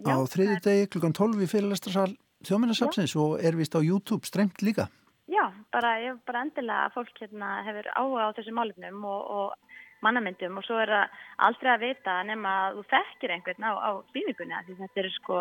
Já, 0.00 0.16
á 0.16 0.24
þriðju 0.32 0.58
degi 0.64 0.88
klukkan 0.94 1.16
12 1.16 1.44
í 1.44 1.50
fyrirlestrarsal 1.50 2.10
þjóminnarsapsins 2.48 3.14
og 3.20 3.36
er 3.44 3.58
vist 3.58 3.76
á 3.76 3.80
YouTube 3.84 4.26
strengt 4.26 4.64
líka. 4.64 4.88
Já, 5.30 5.44
bara, 5.70 5.94
ég 6.02 6.18
bara 6.26 6.42
endilega 6.42 6.88
að 6.88 6.96
fólk 6.96 7.20
hérna, 7.22 7.50
hefur 7.66 7.90
áhuga 7.94 8.30
á 8.32 8.34
þessu 8.38 8.54
málefnum 8.56 9.04
og, 9.06 9.28
og 9.30 10.04
mannamyndum 10.04 10.58
og 10.58 10.66
svo 10.66 10.80
er 10.82 10.90
það 10.90 11.20
aldrei 11.46 11.70
að 11.74 11.84
vita 11.84 12.16
nema 12.26 12.54
að 12.64 12.78
þú 12.78 12.84
þekkir 12.94 13.34
einhvern 13.36 13.68
á, 13.68 13.72
á 13.78 13.90
svíningunni 14.10 14.62
því 14.66 14.76
þetta 14.80 15.02
eru 15.02 15.12
sko 15.14 15.40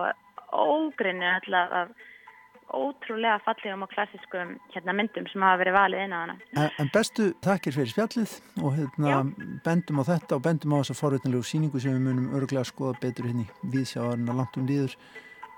ógrinni 0.60 1.30
alltaf 1.32 1.76
af 1.82 1.94
ótrúlega 2.76 3.40
fallegum 3.46 3.86
og 3.86 3.92
klassiskum 3.94 4.56
hérna, 4.74 4.96
myndum 4.98 5.28
sem 5.32 5.46
hafa 5.46 5.62
verið 5.64 5.78
valið 5.78 6.04
inn 6.06 6.16
á 6.16 6.20
hana. 6.20 6.36
En, 6.56 6.70
en 6.84 6.92
bestu 6.94 7.32
takkir 7.46 7.76
fyrir 7.76 7.94
spjallið 7.94 8.36
og 8.62 8.78
hérna, 8.78 9.24
bendum 9.66 10.02
á 10.02 10.04
þetta 10.12 10.38
og 10.38 10.46
bendum 10.46 10.78
á 10.78 10.82
þessa 10.82 11.00
forvétnilegu 11.00 11.50
síningu 11.50 11.82
sem 11.82 11.98
við 11.98 12.06
munum 12.06 12.30
öruglega 12.38 12.66
að 12.66 12.72
skoða 12.74 13.02
betur 13.02 13.30
hérna 13.32 13.48
í 13.48 13.74
viðsjáðarinn 13.74 14.32
að 14.32 14.42
langt 14.44 14.62
um 14.62 14.70
líður 14.70 14.96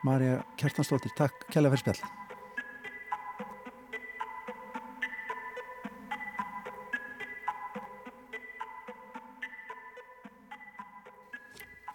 Marja 0.07 0.41
Kjartansdóttir, 0.57 1.13
takk 1.17 1.45
kælega 1.53 1.75
fyrir 1.77 1.85
spjall. 1.85 2.20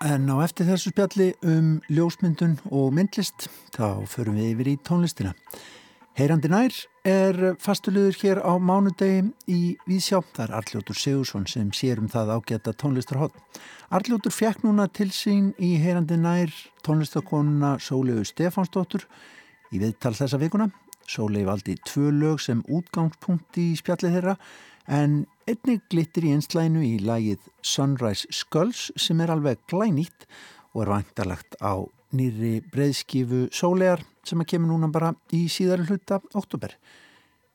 En 0.04 0.28
á 0.28 0.36
eftir 0.44 0.66
þessu 0.68 0.90
spjalli 0.92 1.30
um 1.48 1.78
ljósmyndun 1.88 2.58
og 2.68 2.90
myndlist 2.92 3.46
þá 3.72 4.04
förum 4.04 4.36
við 4.36 4.50
yfir 4.52 4.68
í 4.68 4.76
tónlistina. 4.84 5.32
Heyrandi 6.16 6.50
nær 6.52 6.74
er 7.08 7.38
fastulegur 7.60 8.16
hér 8.20 8.42
á 8.44 8.52
mánudegi 8.60 9.22
í 9.48 9.60
Vísjá. 9.88 10.20
Það 10.20 10.42
er 10.44 10.54
Arljótur 10.58 11.00
Sigursson 11.00 11.46
sem 11.48 11.70
sér 11.72 12.02
um 12.02 12.10
það 12.12 12.34
ágæta 12.36 12.74
tónlistarhótt. 12.76 13.36
Arljótur 13.88 14.34
fekk 14.36 14.66
núna 14.66 14.84
til 14.92 15.08
sín 15.16 15.54
í 15.56 15.78
Heyrandi 15.80 16.18
nær 16.20 16.52
tónlistarkonuna 16.84 17.78
Sólegu 17.80 18.24
Stefánsdóttur 18.28 19.06
í 19.72 19.80
viðtal 19.80 20.12
þessa 20.18 20.40
vikuna. 20.40 20.68
Sólegu 21.08 21.48
valdi 21.48 21.78
tvö 21.88 22.12
lög 22.12 22.44
sem 22.44 22.60
útgangspunkt 22.68 23.56
í 23.60 23.70
spjallið 23.80 24.18
þeirra 24.18 24.36
en 24.92 25.24
einnig 25.46 25.84
glittir 25.90 26.26
í 26.26 26.32
einslæinu 26.34 26.82
í 26.82 26.96
lagið 27.06 27.44
Sunrise 27.62 28.26
Skulls 28.34 28.88
sem 28.99 29.21
er 29.23 29.30
alveg 29.30 29.60
glænýtt 29.71 30.26
og 30.75 30.82
er 30.82 30.92
vantarlagt 30.97 31.58
á 31.62 31.86
nýri 32.16 32.58
breyðskifu 32.73 33.47
Sólegar 33.54 34.02
sem 34.26 34.42
að 34.42 34.50
kemur 34.54 34.75
núna 34.75 34.90
bara 34.90 35.14
í 35.30 35.47
síðar 35.52 35.86
hluta 35.86 36.18
oktober. 36.34 36.75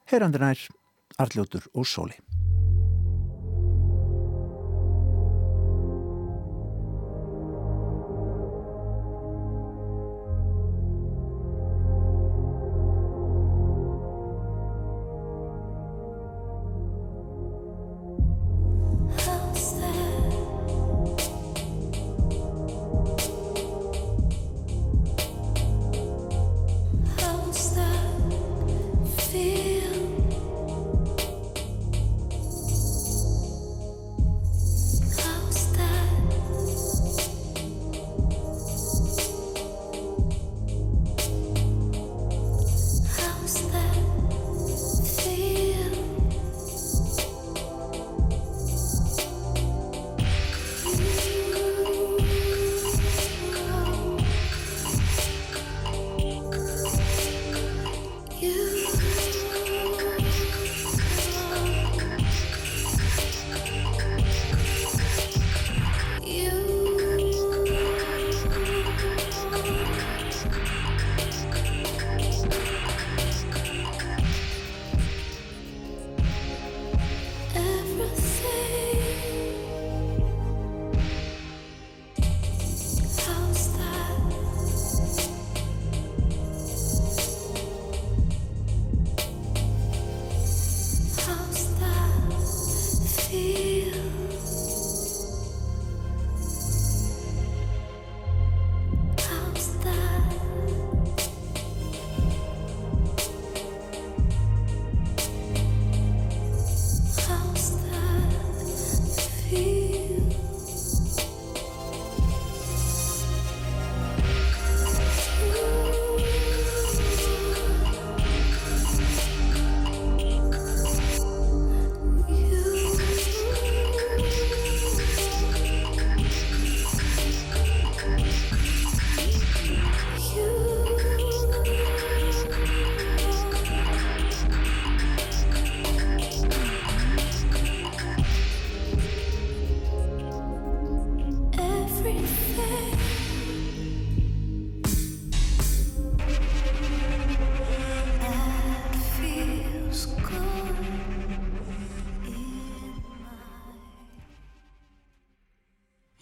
Heyrandinær, 0.08 0.64
Arljótur 1.20 1.68
og 1.76 1.88
Sóli. 1.88 2.16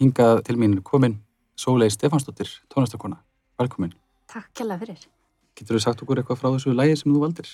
Hingað 0.00 0.44
til 0.48 0.56
mín 0.60 0.78
komin 0.82 1.18
Sólei 1.60 1.90
Stefansdóttir, 1.92 2.48
tónlistakona. 2.72 3.18
Velkomin. 3.60 3.92
Takk 4.32 4.48
kjalla 4.56 4.78
fyrir. 4.80 5.00
Getur 5.58 5.76
þú 5.76 5.82
sagt 5.84 6.00
okkur 6.04 6.22
eitthvað 6.22 6.40
frá 6.40 6.48
þessu 6.54 6.72
lægi 6.72 6.96
sem 6.96 7.12
þú 7.12 7.20
valdir? 7.20 7.50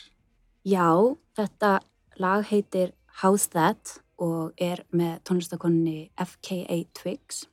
Já, 0.67 0.87
þetta 1.35 1.71
lag 2.23 2.47
heitir 2.47 2.93
How's 3.23 3.49
That 3.51 3.97
og 4.23 4.55
er 4.63 4.85
með 4.95 5.19
tónlistakonni 5.27 6.11
FKA 6.15 6.79
Twigs. 6.95 7.45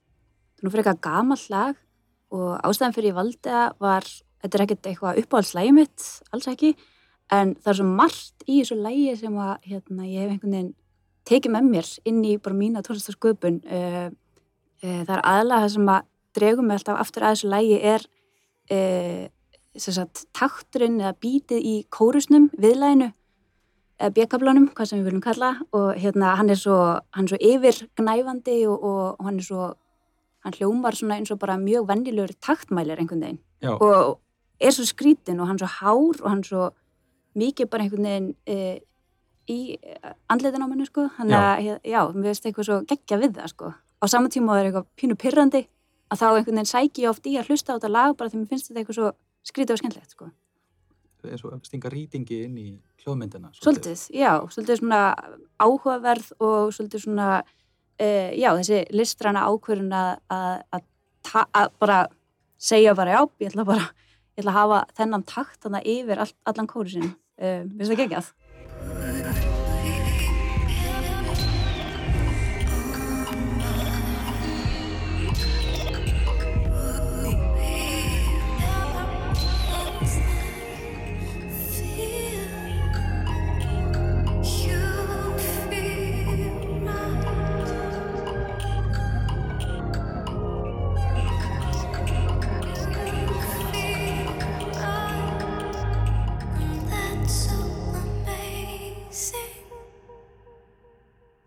Það 0.59 0.67
er 0.67 0.75
fyrir 0.75 0.83
eitthvað 0.83 1.03
gamall 1.07 1.47
lag 1.49 1.81
og 2.33 2.53
ástæðan 2.61 2.95
fyrir 2.95 3.11
ég 3.11 3.17
valdi 3.17 3.41
það 3.49 3.81
var, 3.83 4.09
þetta 4.43 4.57
er 4.57 4.65
ekkert 4.67 4.89
eitthvað 4.91 5.21
uppáhaldslægi 5.23 5.75
mitt, 5.75 6.07
alls 6.33 6.49
ekki, 6.51 6.73
en 7.33 7.57
það 7.57 7.73
er 7.73 7.79
svo 7.79 7.89
margt 7.89 8.45
í 8.45 8.61
þessu 8.61 8.77
lægi 8.77 9.17
sem 9.23 9.37
að 9.41 9.53
hérna, 9.71 10.05
ég 10.05 10.21
hef 10.21 10.35
einhvern 10.35 10.57
veginn 10.57 10.73
tekið 11.29 11.55
með 11.55 11.69
mér 11.71 11.93
inn 12.09 12.25
í 12.27 12.35
bara 12.43 12.59
mína 12.59 12.83
tónlistasköpun. 12.85 13.63
Uh, 13.63 13.79
uh, 13.79 14.11
það 14.83 15.15
er 15.15 15.23
aðalega 15.23 15.63
það 15.63 15.73
sem 15.75 15.93
að 15.93 16.09
dregum 16.33 16.67
mig 16.67 16.79
alltaf 16.79 16.99
aftur 16.99 17.25
að 17.25 17.35
þessu 17.35 17.51
lægi 17.51 17.79
er 17.93 18.05
uh, 18.75 19.25
sagt, 19.77 20.25
takturinn 20.35 20.99
eða 21.01 21.13
bítið 21.23 21.67
í 21.69 21.75
kórusnum, 21.93 22.49
viðlæginu 22.59 23.11
eða 24.01 24.13
bjökkablanum, 24.17 24.67
hvað 24.75 24.89
sem 24.89 24.99
við 24.99 25.09
viljum 25.09 25.23
kalla 25.23 25.53
og 25.71 25.93
hérna 26.01 26.33
hann 26.39 26.51
er 26.51 26.59
svo, 26.59 26.77
hann 27.15 27.27
er 27.27 27.33
svo 27.33 27.39
yfirgnæfandi 27.51 28.57
og, 28.67 28.83
og, 28.89 29.23
hann 29.23 29.39
er 29.39 29.47
svo 29.47 29.69
hann 30.43 30.55
hljómar 30.57 30.97
svona 30.97 31.19
eins 31.19 31.31
og 31.31 31.39
bara 31.39 31.55
mjög 31.61 31.87
vennilegur 31.87 32.33
taktmælir 32.43 32.99
einhvern 32.99 33.21
veginn. 33.23 33.43
Já. 33.63 33.77
og 33.79 34.19
er 34.59 34.73
svo 34.75 34.83
skrítin 34.83 35.39
og 35.39 35.47
hann 35.47 35.55
er 35.55 35.63
svo 35.63 35.71
hár 35.79 36.17
og 36.19 36.29
hann 36.29 36.41
er 36.43 36.49
svo 36.49 36.65
mikið 37.39 37.69
bara 37.71 37.85
einhvern 37.85 38.09
veginn 38.09 38.33
e, 38.43 38.57
í 39.47 39.77
andleitin 40.27 40.65
á 40.65 40.67
manni 40.67 40.85
sko. 40.89 41.07
Hann 41.15 41.31
já, 41.31 41.79
já, 41.79 42.01
mér 42.11 42.33
veist 42.33 42.45
eitthvað 42.45 42.67
svo 42.67 42.81
geggja 42.89 43.21
við 43.21 43.39
það 43.39 43.53
sko 43.53 43.71
á 44.03 44.05
sama 44.11 44.29
tíma 44.29 44.59
er 44.59 44.69
eitthvað 44.69 44.89
pínu 44.99 45.17
pyrrandi 45.19 45.65
að 46.11 46.19
þá 46.19 46.27
einhvern 46.29 46.59
veginn 46.59 46.73
sæki 46.75 47.05
ég 47.05 47.13
oft 47.13 47.27
í 47.27 47.37
að 47.39 47.49
hlusta 47.49 47.73
á 47.73 47.77
þetta 47.79 47.95
lag 47.95 48.15
bara 48.19 48.29
því 48.29 48.43
mér 48.43 48.51
finnst 48.51 48.69
þetta 48.69 48.83
eitthvað 48.83 48.99
svo 48.99 49.11
skrítið 49.47 49.77
og 49.77 49.81
skemmtilegt 49.81 50.15
sko 50.15 50.31
eins 51.31 51.43
og 51.45 51.55
að 51.55 51.67
stinga 51.67 51.91
rýtingi 51.91 52.39
inn 52.47 52.55
í 52.59 52.67
hljóðmyndina. 53.03 53.51
Svolítið, 53.57 54.05
já, 54.15 54.31
svolítið 54.51 54.79
svona 54.81 55.01
áhugaverð 55.61 56.31
og 56.43 56.73
svolítið 56.75 57.05
svona, 57.05 57.29
uh, 57.43 58.31
já, 58.35 58.49
þessi 58.59 58.81
listræna 58.95 59.45
ákvörðun 59.49 59.95
að, 59.95 60.87
bara 61.79 61.99
segja 62.57 62.95
bara, 62.97 63.17
já, 63.17 63.21
ég 63.43 63.51
ætla 63.51 63.67
bara, 63.67 63.89
ég 64.35 64.43
ætla 64.43 64.55
að 64.55 64.59
hafa 64.59 64.81
þennan 64.99 65.27
takt 65.29 65.59
þannig 65.65 65.91
yfir 65.95 66.23
all, 66.23 66.33
allan 66.51 66.71
kóru 66.71 66.95
sinni. 66.95 67.13
Uh, 67.39 67.63
Vistu 67.71 67.93
það 67.93 68.03
geggjað? 68.03 68.33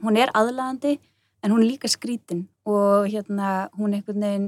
Hún 0.07 0.15
er 0.23 0.31
aðlagandi 0.39 1.01
en 1.43 1.51
hún 1.51 1.65
er 1.65 1.73
líka 1.73 1.89
skrítin 1.91 2.45
og 2.63 3.09
hérna 3.11 3.69
hún 3.75 3.97
einhvern 3.97 4.23
veginn, 4.23 4.45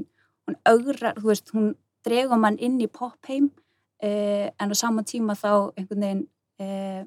hún 0.47 0.57
augrar, 0.71 1.17
þú 1.19 1.31
veist, 1.33 1.51
hún 1.51 1.73
dregur 2.07 2.39
mann 2.39 2.59
inn 2.63 2.77
í 2.79 2.87
popheim 2.87 3.49
uh, 3.51 4.47
en 4.55 4.71
á 4.71 4.77
sama 4.79 5.03
tíma 5.03 5.35
þá 5.35 5.75
einhvern 5.75 6.05
veginn 6.05 6.23
uh, 6.63 7.03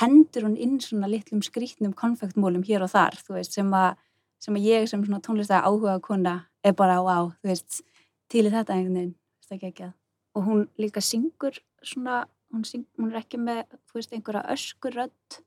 hendur 0.00 0.46
hún 0.48 0.56
inn 0.56 0.78
svona 0.80 1.10
litlum 1.12 1.42
skrítnum 1.44 1.92
konfektmólum 1.92 2.64
hér 2.64 2.86
og 2.86 2.94
þar, 2.94 3.18
þú 3.20 3.36
veist, 3.36 3.58
sem 3.58 3.68
að, 3.76 4.00
sem 4.40 4.56
að 4.56 4.70
ég 4.70 4.88
sem 4.88 5.04
svona 5.04 5.20
tónlistæða 5.20 5.68
áhuga 5.68 5.98
kona 6.00 6.34
er 6.64 6.72
bara, 6.80 6.96
wow, 7.04 7.28
þú 7.42 7.52
veist, 7.52 7.82
til 8.32 8.46
í 8.46 8.54
þetta 8.54 8.78
einhvern 8.78 8.98
veginn, 9.02 9.14
það 9.44 9.58
ekki 9.58 9.70
ekki 9.74 9.86
að. 9.90 9.94
Og 10.32 10.48
hún 10.48 10.64
líka 10.80 11.04
syngur 11.04 11.60
svona, 11.84 12.24
hún, 12.54 12.64
syng, 12.64 12.88
hún 12.96 13.12
er 13.12 13.20
ekki 13.20 13.44
með, 13.44 13.66
þú 13.90 14.00
veist, 14.00 14.16
einhverja 14.16 14.48
öskurödd 14.56 15.42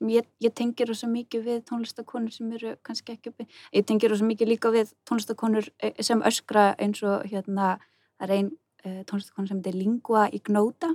sem 0.00 0.08
ég, 0.08 0.26
ég 0.40 0.52
tengir 0.56 0.88
rosa 0.88 1.06
mikið 1.10 1.44
við 1.44 1.60
tónlistakonur 1.68 2.32
sem 2.32 2.50
eru 2.56 2.72
kannski 2.82 3.12
ekki 3.12 3.30
uppi. 3.30 3.46
Ég 3.76 3.84
tengir 3.84 4.10
rosa 4.10 4.24
mikið 4.24 4.48
líka 4.48 4.72
við 4.72 4.94
tónlistakonur 5.08 5.68
eh, 5.82 5.94
sem 6.00 6.22
öskra 6.24 6.74
eins 6.80 7.02
og 7.04 7.26
hérna, 7.28 7.78
það 8.18 8.26
er 8.26 8.34
ein 8.36 8.50
uh, 8.50 9.02
tónlistakonur 9.04 9.50
sem 9.50 9.60
heitir 9.60 9.76
Lingua 9.76 10.28
Ignota. 10.32 10.94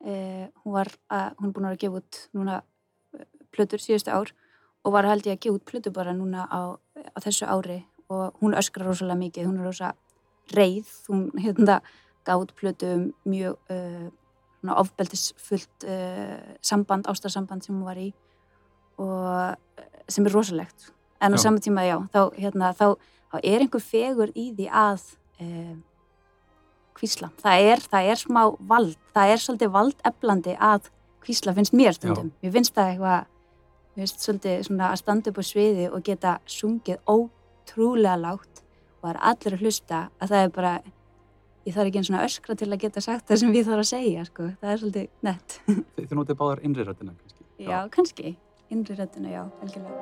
Uh, 0.00 0.48
hún 0.64 0.76
var, 0.78 0.88
að, 1.12 1.34
hún 1.38 1.50
er 1.50 1.56
búin 1.56 1.68
að 1.68 1.80
gefa 1.82 2.00
út 2.00 2.20
núna 2.32 2.62
plötur 3.52 3.82
síðustu 3.82 4.14
ár 4.14 4.32
og 4.86 4.94
var 4.94 5.08
held 5.10 5.26
ég 5.28 5.36
að 5.36 5.42
gefa 5.44 5.58
út 5.58 5.66
plötur 5.68 5.92
bara 5.92 6.16
núna 6.16 6.46
á, 6.48 6.80
á 6.96 7.18
þessu 7.20 7.44
ári 7.44 7.82
og 8.08 8.38
hún 8.40 8.56
öskra 8.56 8.86
rosalega 8.86 9.20
mikið, 9.20 9.50
hún 9.50 9.60
er 9.60 9.68
rosa 9.68 9.92
reið, 10.56 10.88
hún 11.10 11.28
hérna 11.36 11.82
gaf 12.24 12.46
út 12.46 12.56
plötu 12.56 12.88
um 12.96 13.04
mjög 13.28 13.60
uh, 13.70 14.08
ofbeldisfullt 14.80 15.86
samband, 16.64 17.06
ástarsamband 17.08 17.64
sem 17.64 17.76
hún 17.76 17.86
var 17.86 18.00
í 18.00 18.10
og 19.00 19.80
sem 20.10 20.26
er 20.26 20.34
rosalegt 20.34 20.90
en 21.20 21.34
á 21.34 21.36
Já. 21.36 21.42
saman 21.44 21.60
tíma, 21.60 21.84
já, 21.84 21.98
þá, 22.12 22.20
hérna, 22.36 22.72
þá, 22.76 22.96
þá 23.30 23.36
er 23.42 23.64
einhver 23.64 23.82
fegur 23.84 24.32
í 24.34 24.50
því 24.56 24.68
að 24.72 25.02
uh, 25.44 25.74
kvísla 26.96 27.30
það 27.40 27.66
er, 27.72 27.84
það 27.92 28.12
er 28.12 28.22
smá 28.22 28.40
vald 28.58 28.96
það 29.14 29.34
er 29.34 29.44
svolítið 29.44 29.74
valdeflandi 29.76 30.56
að 30.56 30.88
kvísla 31.24 31.54
finnst 31.56 31.76
mér 31.76 31.96
stundum, 31.96 32.32
mér 32.40 32.56
finnst 32.56 32.76
það 32.76 32.94
eitthvað 32.94 33.28
mér 33.90 34.04
finnst 34.04 34.24
svolítið 34.24 34.64
svona 34.68 34.92
að 34.92 35.02
standa 35.02 35.32
upp 35.32 35.42
á 35.42 35.44
sviði 35.44 35.90
og 35.90 36.06
geta 36.06 36.38
sungið 36.48 37.02
ótrúlega 37.04 38.16
lágt 38.20 38.64
og 39.00 39.04
það 39.04 39.12
er 39.14 39.22
allir 39.32 39.56
að 39.56 39.66
hlusta 39.66 40.00
að 40.20 40.34
það 40.34 40.46
er 40.46 40.56
bara 40.56 40.74
ég 41.66 41.76
þarf 41.76 41.90
ekki 41.90 42.00
einn 42.00 42.08
svona 42.08 42.26
öskra 42.26 42.56
til 42.58 42.68
að 42.70 42.82
geta 42.84 43.02
sagt 43.04 43.26
það 43.28 43.42
sem 43.42 43.54
við 43.54 43.66
þarf 43.68 43.84
að 43.84 43.90
segja, 43.90 44.26
sko. 44.28 44.46
Það 44.60 44.72
er 44.72 44.80
svolítið 44.82 45.26
nett. 45.26 45.56
Þið, 45.66 46.06
þið 46.06 46.14
notið 46.18 46.38
báðar 46.40 46.62
innri 46.66 46.86
röddina 46.86 47.14
kannski. 47.16 47.44
Já, 47.60 47.76
kannski. 47.92 48.32
Innri 48.70 48.94
röddina, 48.94 49.30
já, 49.30 49.42
velkjörlega. 49.60 49.98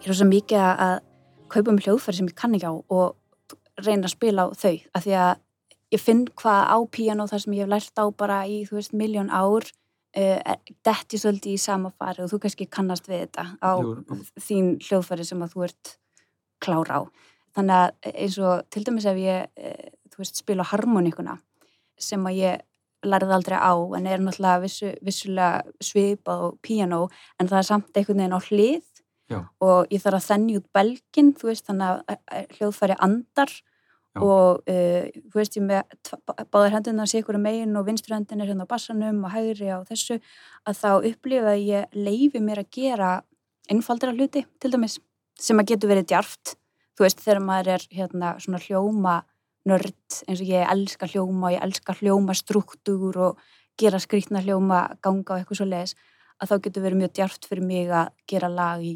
Ég 0.00 0.12
er 0.12 0.14
svo 0.14 0.24
mikið 0.30 0.62
að 0.62 0.98
kaupa 1.50 1.72
um 1.72 1.78
hljóðfæri 1.82 2.16
sem 2.16 2.28
ég 2.30 2.36
kann 2.38 2.54
ekki 2.56 2.68
á 2.70 2.72
og 2.72 3.16
reyna 3.82 4.06
að 4.06 4.12
spila 4.14 4.46
á 4.46 4.54
þau 4.56 4.76
af 4.94 5.04
því 5.04 5.16
að 5.18 5.32
ég 5.94 6.02
finn 6.02 6.24
hvað 6.38 6.62
á 6.72 6.78
píano 6.90 7.26
þar 7.30 7.42
sem 7.44 7.56
ég 7.56 7.66
hef 7.66 7.72
lært 7.72 8.00
á 8.02 8.04
bara 8.10 8.40
í, 8.48 8.62
þú 8.66 8.78
veist, 8.78 8.94
miljón 8.96 9.30
ár 9.30 9.66
uh, 9.66 10.54
detti 10.86 11.20
svolítið 11.20 11.54
í 11.54 11.62
sama 11.62 11.92
fari 11.94 12.24
og 12.24 12.32
þú 12.32 12.42
kannski 12.44 12.68
kannast 12.72 13.08
við 13.10 13.26
þetta 13.26 13.46
á 13.62 13.72
Jú. 13.82 14.20
þín 14.48 14.72
hljóðfæri 14.82 15.26
sem 15.28 15.44
að 15.44 15.54
þú 15.54 15.66
ert 15.68 15.92
klár 16.64 16.90
á. 16.90 17.00
Þannig 17.56 17.82
að 17.82 18.10
eins 18.12 18.38
og 18.42 18.64
til 18.72 18.84
dæmis 18.86 19.06
ef 19.08 19.20
ég, 19.20 19.46
uh, 19.60 19.92
þú 20.12 20.24
veist, 20.24 20.42
spila 20.42 20.66
harmoníkuna 20.72 21.38
sem 21.96 22.26
að 22.28 22.42
ég 22.42 22.66
lærði 23.06 23.36
aldrei 23.36 23.56
á 23.60 23.72
en 23.96 24.06
er 24.10 24.22
náttúrulega 24.24 24.62
vissu, 24.64 24.90
vissulega 25.04 25.62
svipað 25.84 26.44
og 26.48 26.58
píano 26.64 27.06
en 27.38 27.48
það 27.48 27.58
er 27.60 27.68
samt 27.68 27.98
einhvern 27.98 28.22
veginn 28.22 28.36
á 28.36 28.40
hlið 28.48 29.02
Já. 29.30 29.38
og 29.62 29.92
ég 29.92 30.02
þarf 30.02 30.18
að 30.18 30.26
þennja 30.26 30.60
út 30.60 30.66
belgin, 30.74 31.32
þú 31.36 31.48
veist, 31.50 31.66
þannig 31.66 32.02
að 32.10 32.50
hljóðfæri 32.56 32.98
andar 33.06 33.52
Já. 34.16 34.22
og 34.24 34.62
uh, 34.64 35.08
þú 35.28 35.36
veist, 35.36 35.56
ég 35.58 35.64
með 35.66 35.82
báðar 36.52 36.76
hendurna 36.78 37.06
sé 37.08 37.20
ykkur 37.20 37.38
megin 37.42 37.76
og 37.76 37.86
vinstri 37.88 38.14
hendin 38.16 38.40
er 38.40 38.48
hérna 38.50 38.64
á 38.64 38.72
bassanum 38.72 39.24
og 39.28 39.34
hægri 39.34 39.68
á 39.68 39.84
þessu, 39.84 40.18
að 40.64 40.78
þá 40.80 40.90
upplifa 41.10 41.52
að 41.52 41.64
ég 41.66 41.96
leifi 41.96 42.40
mér 42.40 42.62
að 42.62 42.70
gera 42.78 43.10
einfaldra 43.68 44.14
hluti, 44.14 44.46
til 44.62 44.72
dæmis 44.72 44.98
sem 45.36 45.58
að 45.60 45.72
getur 45.72 45.92
verið 45.92 46.08
djarft, 46.12 46.54
þú 46.96 47.04
veist, 47.04 47.20
þegar 47.24 47.42
maður 47.44 47.72
er 47.76 47.88
hérna 47.92 48.36
svona 48.40 48.60
hljóma 48.62 49.16
nörd, 49.66 50.20
eins 50.24 50.40
og 50.40 50.48
ég 50.48 50.70
elska 50.70 51.08
hljóma 51.10 51.50
og 51.50 51.56
ég 51.56 51.66
elska 51.66 51.96
hljóma 51.98 52.36
struktúr 52.38 53.18
og 53.28 53.42
gera 53.76 54.00
skrýtna 54.00 54.40
hljóma, 54.44 54.86
ganga 55.04 55.34
og 55.34 55.42
eitthvað 55.42 55.60
svo 55.60 55.66
leiðis, 55.68 55.96
að 56.40 56.52
þá 56.52 56.56
getur 56.68 56.86
verið 56.86 57.02
mjög 57.02 57.12
djarft 57.18 57.50
fyrir 57.50 57.66
mig 57.66 57.90
að 57.90 58.14
gera 58.30 58.48
lag 58.52 58.80
í 58.84 58.94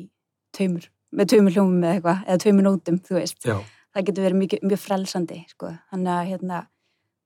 taumur, 0.57 0.87
með 1.13 1.35
taumur 1.35 1.57
hljómum 1.57 1.85
eða 1.85 1.99
eitthvað, 1.99 2.25
eða 2.27 2.43
taumur 2.47 2.67
nótum, 2.69 3.01
þú 3.05 3.19
veist. 3.19 3.45
Já, 3.45 3.59
Það 3.91 4.07
getur 4.07 4.27
verið 4.27 4.39
mjög, 4.39 4.55
mjög 4.71 4.81
frelsandi, 4.85 5.41
sko. 5.51 5.73
Þannig 5.91 6.13
að, 6.15 6.29
hérna, 6.31 6.61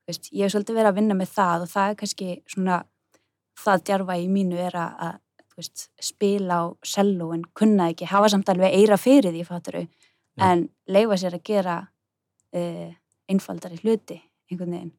veist, 0.09 0.31
ég 0.33 0.47
hef 0.47 0.55
svolítið 0.55 0.79
verið 0.79 0.91
að 0.91 0.99
vinna 1.01 1.19
með 1.19 1.35
það 1.35 1.67
og 1.67 1.73
það 1.75 1.91
er 1.91 1.99
kannski 2.01 2.29
svona, 2.55 2.79
það 3.65 3.85
djarfa 3.91 4.17
í 4.21 4.27
mínu 4.33 4.61
er 4.65 4.79
að, 4.81 4.97
að 5.09 5.59
veist, 5.59 5.87
spila 6.03 6.61
á 6.61 6.65
cello 6.89 7.31
en 7.37 7.45
kunna 7.57 7.91
ekki, 7.93 8.09
hafa 8.11 8.33
samt 8.33 8.51
alveg 8.53 8.75
eira 8.75 8.99
fyrir 8.99 9.35
því, 9.35 9.45
fatturu, 9.49 9.85
Já. 10.35 10.47
en 10.51 10.69
leifa 10.91 11.21
sér 11.21 11.37
að 11.37 11.45
gera 11.47 11.77
uh, 11.85 12.89
einfaldari 13.31 13.79
hluti 13.83 14.19
einhvern 14.51 14.75
veginn 14.77 14.95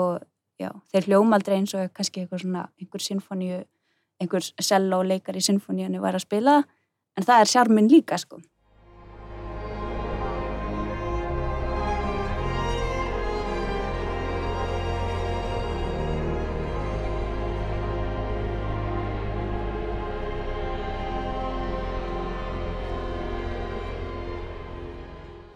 og 0.00 0.22
já, 0.60 0.70
þeir 0.92 1.08
hljóma 1.08 1.38
aldrei 1.38 1.58
eins 1.58 1.74
og 1.76 1.92
kannski 1.96 2.22
eitthvað 2.22 2.44
svona, 2.44 2.64
einhver 2.80 3.04
sinfoníu 3.04 3.60
einhver 4.22 4.46
selló 4.62 5.02
leikar 5.04 5.36
í 5.36 5.42
sinfoníunni 5.44 6.00
var 6.02 6.16
að 6.16 6.26
spila 6.26 6.60
en 7.16 7.26
það 7.26 7.42
er 7.42 7.50
sjarminn 7.52 7.90
líka 7.90 8.18
sko 8.20 8.40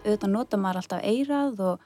auðvitað 0.07 0.33
nota 0.33 0.61
maður 0.61 0.81
alltaf 0.83 1.05
eirað 1.05 1.61
og, 1.67 1.85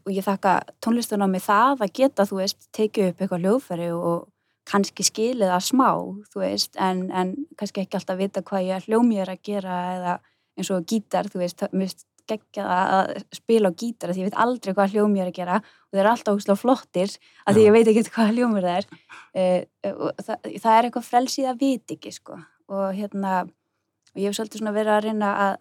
og 0.00 0.10
ég 0.14 0.26
þakka 0.26 0.54
tónlistun 0.84 1.26
á 1.26 1.28
mig 1.30 1.44
það 1.44 1.84
að 1.86 1.94
geta, 2.00 2.26
þú 2.28 2.40
veist, 2.40 2.66
tekið 2.76 3.12
upp 3.12 3.22
eitthvað 3.22 3.46
hljóðfæri 3.46 3.92
og 3.96 4.26
kannski 4.66 5.06
skilið 5.06 5.52
það 5.52 5.64
smá, 5.68 5.90
þú 6.32 6.42
veist, 6.42 6.74
en, 6.82 7.06
en 7.14 7.34
kannski 7.58 7.84
ekki 7.84 8.00
alltaf 8.00 8.18
vita 8.18 8.42
hvað 8.46 8.66
ég 8.66 8.88
hljómi 8.88 9.20
er 9.22 9.30
að 9.30 9.42
gera 9.46 9.76
eða 9.94 10.18
eins 10.56 10.70
og 10.74 10.86
gítar, 10.88 11.28
þú 11.30 11.42
veist, 11.44 11.66
mér 11.70 11.90
finnst 11.90 12.06
geggjað 12.26 12.70
að 12.72 13.10
spila 13.36 13.70
á 13.70 13.78
gítar 13.78 14.12
því 14.12 14.22
ég 14.24 14.30
veit 14.30 14.40
aldrei 14.42 14.74
hvað 14.74 14.96
hljómi 14.96 15.22
er 15.22 15.30
að 15.30 15.36
gera 15.36 15.58
og 15.60 15.94
þeir 15.94 16.02
eru 16.02 16.12
alltaf 16.12 16.40
ósláð 16.40 16.58
flottir 16.62 17.12
að 17.46 17.58
því 17.58 17.66
ég 17.66 17.76
veit 17.76 17.90
ekki 17.92 18.04
hvað 18.16 18.32
hljómur 18.34 18.66
það 18.66 18.80
er. 18.80 18.88
Uh, 19.36 19.92
og 19.92 20.24
það, 20.26 20.48
það 20.64 20.72
er 20.72 20.88
eitthvað 20.88 21.08
frelsið 21.10 21.50
að 21.52 21.60
vita 21.62 21.96
ekki, 21.96 22.14
sko 22.16 22.40
og 22.66 22.86
hérna, 22.96 23.44
og 23.46 24.18
ég 24.18 24.26
hef 24.26 24.38
svolítið 24.38 24.62
svona 24.62 24.74
verið 24.74 24.96
að 24.96 25.04
reyna 25.06 25.30
að 25.44 25.54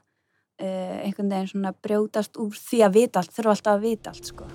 uh, 0.62 1.04
einhvern 1.04 1.32
veginn 1.32 1.52
svona 1.52 1.74
brjótast 1.74 2.39
úr 2.41 2.56
því 2.56 2.82
að 2.86 2.98
vita 3.00 3.22
allt, 3.22 3.36
þurfa 3.36 3.56
alltaf 3.56 3.74
að 3.76 3.86
vita 3.86 4.13
allt 4.13 4.32
sko. 4.32 4.50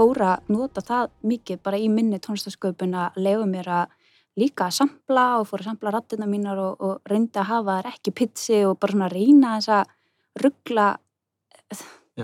Fóra 0.00 0.34
að 0.38 0.52
nota 0.54 0.80
það 0.86 1.10
mikið 1.28 1.58
bara 1.66 1.78
í 1.80 1.88
minni 1.92 2.20
tónlistasköpun 2.22 2.94
að 2.96 3.18
leifa 3.20 3.48
mér 3.50 3.72
að 3.82 3.96
líka 4.40 4.68
að 4.68 4.76
sampla 4.78 5.24
og 5.40 5.48
fóra 5.50 5.64
að 5.64 5.72
sampla 5.72 5.92
rattina 5.92 6.28
mínar 6.30 6.60
og, 6.62 6.80
og 6.80 7.10
reynda 7.10 7.42
að 7.42 7.50
hafa 7.50 7.78
þær 7.80 7.88
ekki 7.90 8.14
pitsi 8.16 8.60
og 8.64 8.78
bara 8.80 8.94
svona 8.94 9.10
reyna 9.12 9.56
þess 9.58 9.72
að 9.74 9.96
ruggla 10.44 10.86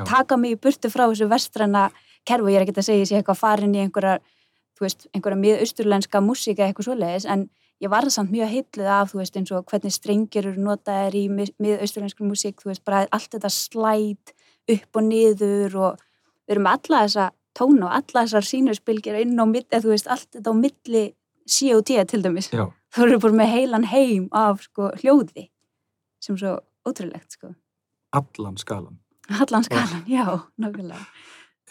taka 0.06 0.36
mig 0.40 0.56
í 0.56 0.60
burtu 0.60 0.90
frá 0.92 1.06
þessu 1.08 1.28
vestræna 1.30 1.88
kerfu, 2.26 2.50
ég 2.52 2.60
er 2.60 2.66
ekki 2.66 2.74
að 2.76 2.88
segja 2.88 3.04
ég 3.04 3.10
sé 3.10 3.20
eitthvað 3.20 3.40
farin 3.40 3.76
í 3.76 3.84
einhverja, 3.84 4.18
þú 4.76 4.86
veist, 4.86 5.06
einhverja 5.14 5.40
miðausturlenska 5.44 6.22
músíka 6.24 6.62
eða 6.62 6.72
eitthvað 6.72 6.88
svoleiðis, 6.90 7.28
en 7.32 7.46
ég 7.82 7.92
var 7.92 8.08
samt 8.12 8.32
mjög 8.34 8.52
heitluð 8.52 8.90
af, 8.98 9.12
þú 9.12 9.22
veist, 9.22 9.38
eins 9.40 9.52
og 9.54 9.66
hvernig 9.70 9.94
strengir 9.94 10.50
eru 10.50 10.62
notaðir 10.66 11.18
í 11.18 11.24
miðausturlenskri 11.32 12.28
músík, 12.28 12.60
þú 12.62 12.72
veist, 12.72 12.84
bara 12.84 13.04
allt 13.14 13.30
þetta 13.36 13.52
slæt 13.52 14.34
upp 14.76 14.98
og 14.98 15.06
niður 15.06 15.76
og 15.80 16.00
við 16.46 16.56
erum 16.56 16.70
alla 16.70 17.04
þessa 17.06 17.30
tóna 17.56 17.88
og 17.88 17.94
alla 18.00 18.24
þessar 18.24 18.48
sínurspilgir 18.50 19.20
inn 19.22 19.38
á 19.38 19.44
milli, 19.48 19.80
þú 19.80 19.92
veist, 19.94 20.10
allt 20.10 20.28
þetta 20.34 20.52
á 20.52 20.54
milli 20.56 21.04
C 21.46 21.70
og 21.76 21.84
D 21.86 22.02
til 22.10 22.24
dæmis. 22.24 22.50
Já, 22.50 22.66
Þú 22.96 23.04
eru 23.04 23.18
bara 23.22 23.36
með 23.38 23.50
heilan 23.52 23.84
heim 23.90 24.28
af, 24.34 24.62
sko, 24.66 24.90
hljóði 25.02 25.50
sem 26.22 26.36
svo 26.40 26.56
ótrúlegt, 26.88 27.36
sko. 27.36 27.52
allan 28.16 28.56
skalan. 28.56 28.98
Allan 29.28 29.64
skalan, 29.66 30.04
já, 30.08 30.24
nákvæmlega. 30.56 31.02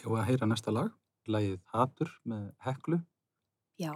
Og 0.06 0.20
að 0.20 0.28
heyra 0.30 0.46
næsta 0.46 0.70
lag, 0.74 0.92
lagið 1.26 1.62
Hatur 1.74 2.12
með 2.30 2.50
Heklu. 2.62 3.00
Já. 3.82 3.94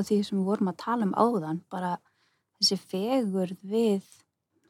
Frá 0.00 0.08
því 0.08 0.20
sem 0.24 0.38
við 0.40 0.48
vorum 0.48 0.72
að 0.72 0.80
tala 0.80 1.06
um 1.06 1.14
áðan 1.14 1.62
bara 1.70 1.96
þessi 2.60 2.78
fegurð 2.80 3.58
við 3.62 4.04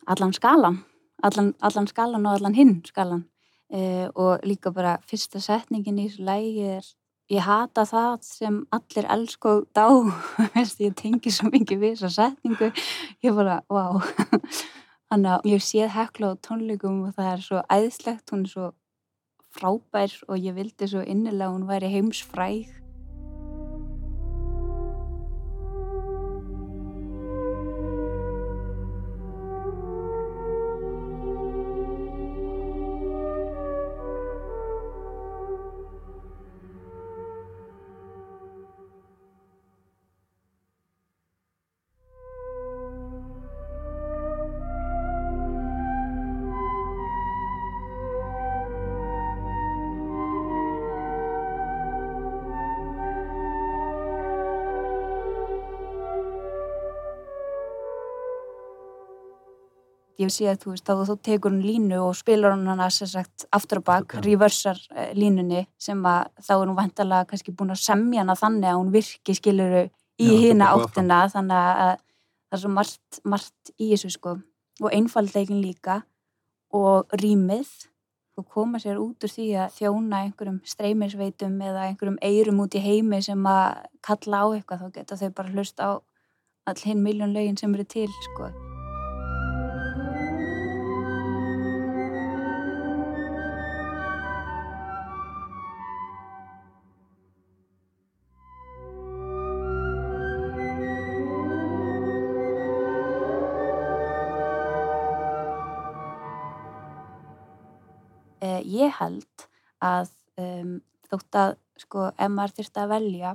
allan 0.07 0.35
skalan 0.35 0.81
allan, 1.23 1.55
allan 1.61 1.87
skalan 1.87 2.27
og 2.27 2.39
allan 2.39 2.57
hinn 2.57 2.81
skalan 2.87 3.27
eh, 3.71 4.09
og 4.15 4.43
líka 4.43 4.73
bara 4.75 4.99
fyrsta 5.07 5.41
setningin 5.41 6.01
í 6.01 6.09
þessu 6.09 6.27
lægi 6.27 6.67
er 6.79 6.91
ég 7.31 7.47
hata 7.47 7.85
það 7.87 8.25
sem 8.27 8.59
allir 8.75 9.07
elsku 9.15 9.55
dá 9.77 9.87
ég 10.83 10.97
tengi 10.99 11.31
svo 11.31 11.51
mikið 11.53 11.79
við 11.79 11.97
þessa 12.01 12.11
setningu. 12.17 12.73
Ég 13.23 13.37
bara, 13.37 13.61
vá. 13.71 14.03
Þannig 15.11 15.31
að 15.37 15.47
ég 15.51 15.63
séð 15.63 15.95
hekla 15.95 16.35
á 16.35 16.43
tónleikum 16.43 17.05
og 17.07 17.15
það 17.15 17.31
er 17.31 17.47
svo 17.47 17.63
æðislegt 17.71 18.35
hún 18.35 18.45
er 18.47 18.51
svo 18.51 18.73
frábær 19.51 20.13
og 20.29 20.39
ég 20.39 20.55
vildi 20.59 20.91
svo 20.91 21.03
innilega 21.03 21.51
hún 21.51 21.67
væri 21.71 21.91
heimsfræg 21.91 22.80
ég 60.31 60.37
sé 60.37 60.49
að 60.51 60.61
þú 60.65 60.75
veist, 60.75 60.87
þá 60.87 61.05
þú 61.11 61.17
tekur 61.27 61.55
hún 61.55 61.65
línu 61.65 62.01
og 62.05 62.15
spilar 62.19 62.55
hún 62.55 62.69
hana 62.71 62.89
sem 62.95 63.11
sagt 63.11 63.47
aftur 63.53 63.83
og 63.83 63.87
bak, 63.89 64.07
Aftur, 64.07 64.23
já. 64.23 64.27
reversar 64.29 64.79
eh, 64.95 65.11
línunni 65.19 65.65
sem 65.79 66.01
að 66.07 66.31
þá 66.39 66.53
er 66.57 66.63
hún 66.63 66.79
vantalega 66.79 67.29
kannski 67.33 67.55
búin 67.57 67.75
að 67.75 67.83
semja 67.83 68.23
hana 68.23 68.39
þannig 68.39 68.71
að 68.71 68.79
hún 68.79 68.95
virki 68.95 69.37
skiluru 69.37 69.85
í 70.21 70.31
bara 70.55 70.71
áttina 70.77 71.21
þannig 71.33 71.59
að 71.59 71.95
það 72.51 72.57
er 72.57 72.63
svo 72.65 72.73
margt, 72.75 73.21
margt 73.25 73.75
í 73.79 73.91
þessu 73.93 74.13
sko 74.17 74.37
og 74.81 74.91
einfaldleikin 74.97 75.63
líka 75.63 76.03
og 76.77 77.11
rýmið 77.21 77.71
og 78.41 78.47
koma 78.49 78.81
sér 78.81 79.01
út 79.03 79.27
úr 79.27 79.33
því 79.33 79.49
að 79.65 79.77
þjóna 79.77 80.23
einhverjum 80.25 80.61
streymisveitum 80.65 81.59
eða 81.67 81.89
einhverjum 81.91 82.21
eirum 82.25 82.63
út 82.65 82.79
í 82.79 82.85
heimi 82.85 83.21
sem 83.27 83.47
að 83.51 83.85
kalla 84.07 84.45
á 84.45 84.47
eitthvað 84.55 84.87
þá 84.87 84.97
geta 84.97 85.21
þau 85.21 85.31
bara 85.37 85.55
hlust 85.57 85.83
á 85.83 85.91
all 86.71 86.83
hinn 86.85 87.05
miljón 87.05 87.37
lögin 87.37 87.59
sem 87.61 87.75
eru 87.75 87.85
til 87.85 88.11
sko. 88.31 88.53
Eh, 108.41 108.61
ég 108.65 108.93
held 109.01 109.47
að 109.81 110.11
um, 110.41 110.79
þótt 111.09 111.41
að 111.41 111.55
sko, 111.81 112.11
ef 112.13 112.33
maður 112.33 112.59
þyrfti 112.59 112.83
að 112.83 112.93
velja 112.95 113.35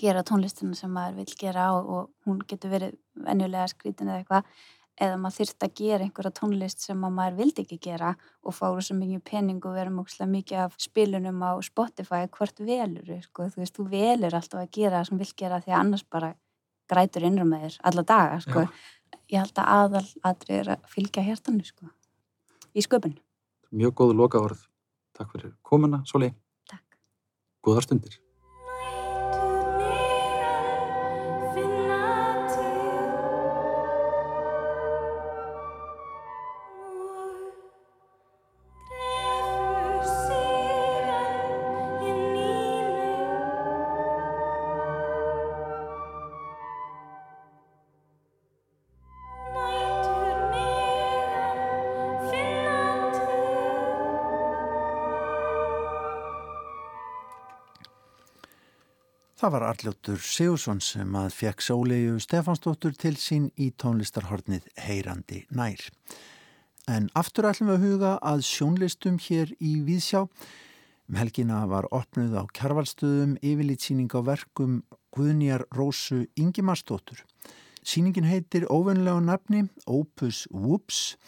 gera 0.00 0.24
tónlistina 0.26 0.76
sem 0.76 0.92
maður 0.92 1.22
vil 1.22 1.36
gera 1.40 1.70
og, 1.76 1.86
og 1.88 2.28
hún 2.28 2.42
getur 2.48 2.72
verið 2.74 2.96
venjulega 3.26 3.68
skrítin 3.72 4.10
eða 4.10 4.22
eitthvað 4.22 4.50
eða 4.96 5.16
maður 5.20 5.36
þyrfti 5.40 5.66
að 5.66 5.74
gera 5.80 6.06
einhverja 6.06 6.32
tónlist 6.38 6.84
sem 6.84 7.02
að 7.04 7.14
maður 7.18 7.38
vildi 7.40 7.64
ekki 7.64 7.78
gera 7.84 8.14
og 8.42 8.56
fá 8.56 8.64
rosa 8.70 8.96
mikið 8.96 9.22
pening 9.28 9.68
og 9.68 9.76
vera 9.76 9.92
múkslega 9.92 10.30
mikið 10.32 10.62
af 10.62 10.78
spilunum 10.80 11.42
á 11.44 11.52
Spotify 11.64 12.22
hvort 12.32 12.62
velur, 12.64 13.10
sko, 13.26 13.50
þú 13.52 13.62
veist, 13.62 13.76
þú 13.76 13.88
velur 13.92 14.38
alltaf 14.38 14.62
að 14.62 14.72
gera 14.78 15.00
það 15.00 15.10
sem 15.10 15.20
vil 15.20 15.30
gera 15.42 15.60
því 15.64 15.74
að 15.74 15.82
annars 15.82 16.06
bara 16.16 16.32
grætur 16.88 17.28
innra 17.28 17.44
með 17.48 17.66
þér 17.66 17.78
alla 17.90 18.06
daga, 18.08 18.40
sko. 18.44 18.66
Ég 19.30 19.42
held 19.42 19.58
að 19.58 19.70
aðal 19.74 20.04
aðri 20.30 20.58
er 20.60 20.72
að 20.76 20.90
fylgja 20.92 21.24
hjartanu, 21.26 21.66
sko, 21.66 21.90
í 22.72 22.84
sköpun. 22.84 23.16
Mjög 23.76 23.92
góð 24.00 24.14
loka 24.16 24.40
orð. 24.40 24.60
Takk 25.16 25.34
fyrir 25.34 25.52
komuna, 25.64 26.00
Soli. 26.08 26.30
Takk. 26.68 26.96
Góðar 27.64 27.84
stundir. 27.84 28.14
Það 59.46 59.52
var 59.54 59.62
Arljóttur 59.62 60.22
Sigursson 60.26 60.80
sem 60.82 61.12
að 61.14 61.28
fekk 61.30 61.60
Sólegu 61.62 62.16
Stefansdóttur 62.18 62.96
til 62.98 63.12
sín 63.14 63.44
í 63.62 63.68
tónlistarhornið 63.78 64.64
Heyrandi 64.82 65.44
nær. 65.54 65.84
En 66.90 67.06
aftur 67.14 67.46
ætlum 67.46 67.70
við 67.70 67.76
að 67.76 67.84
huga 67.84 68.10
að 68.26 68.42
sjónlistum 68.48 69.20
hér 69.22 69.52
í 69.62 69.76
Víðsjá. 69.86 70.24
Um 71.06 71.20
helgina 71.20 71.60
var 71.70 71.86
opnuð 71.94 72.34
á 72.34 72.42
kjarvalstöðum 72.58 73.38
yfirlitsýning 73.38 74.10
á 74.18 74.20
verkum 74.26 74.80
Guðnýjar 75.14 75.68
Rósu 75.78 76.24
Ingimarsdóttur. 76.34 77.22
Sýningin 77.86 78.26
heitir 78.26 78.66
óvenlega 78.66 79.22
nafni 79.22 79.68
Opus 79.86 80.48
Whoops 80.50 81.20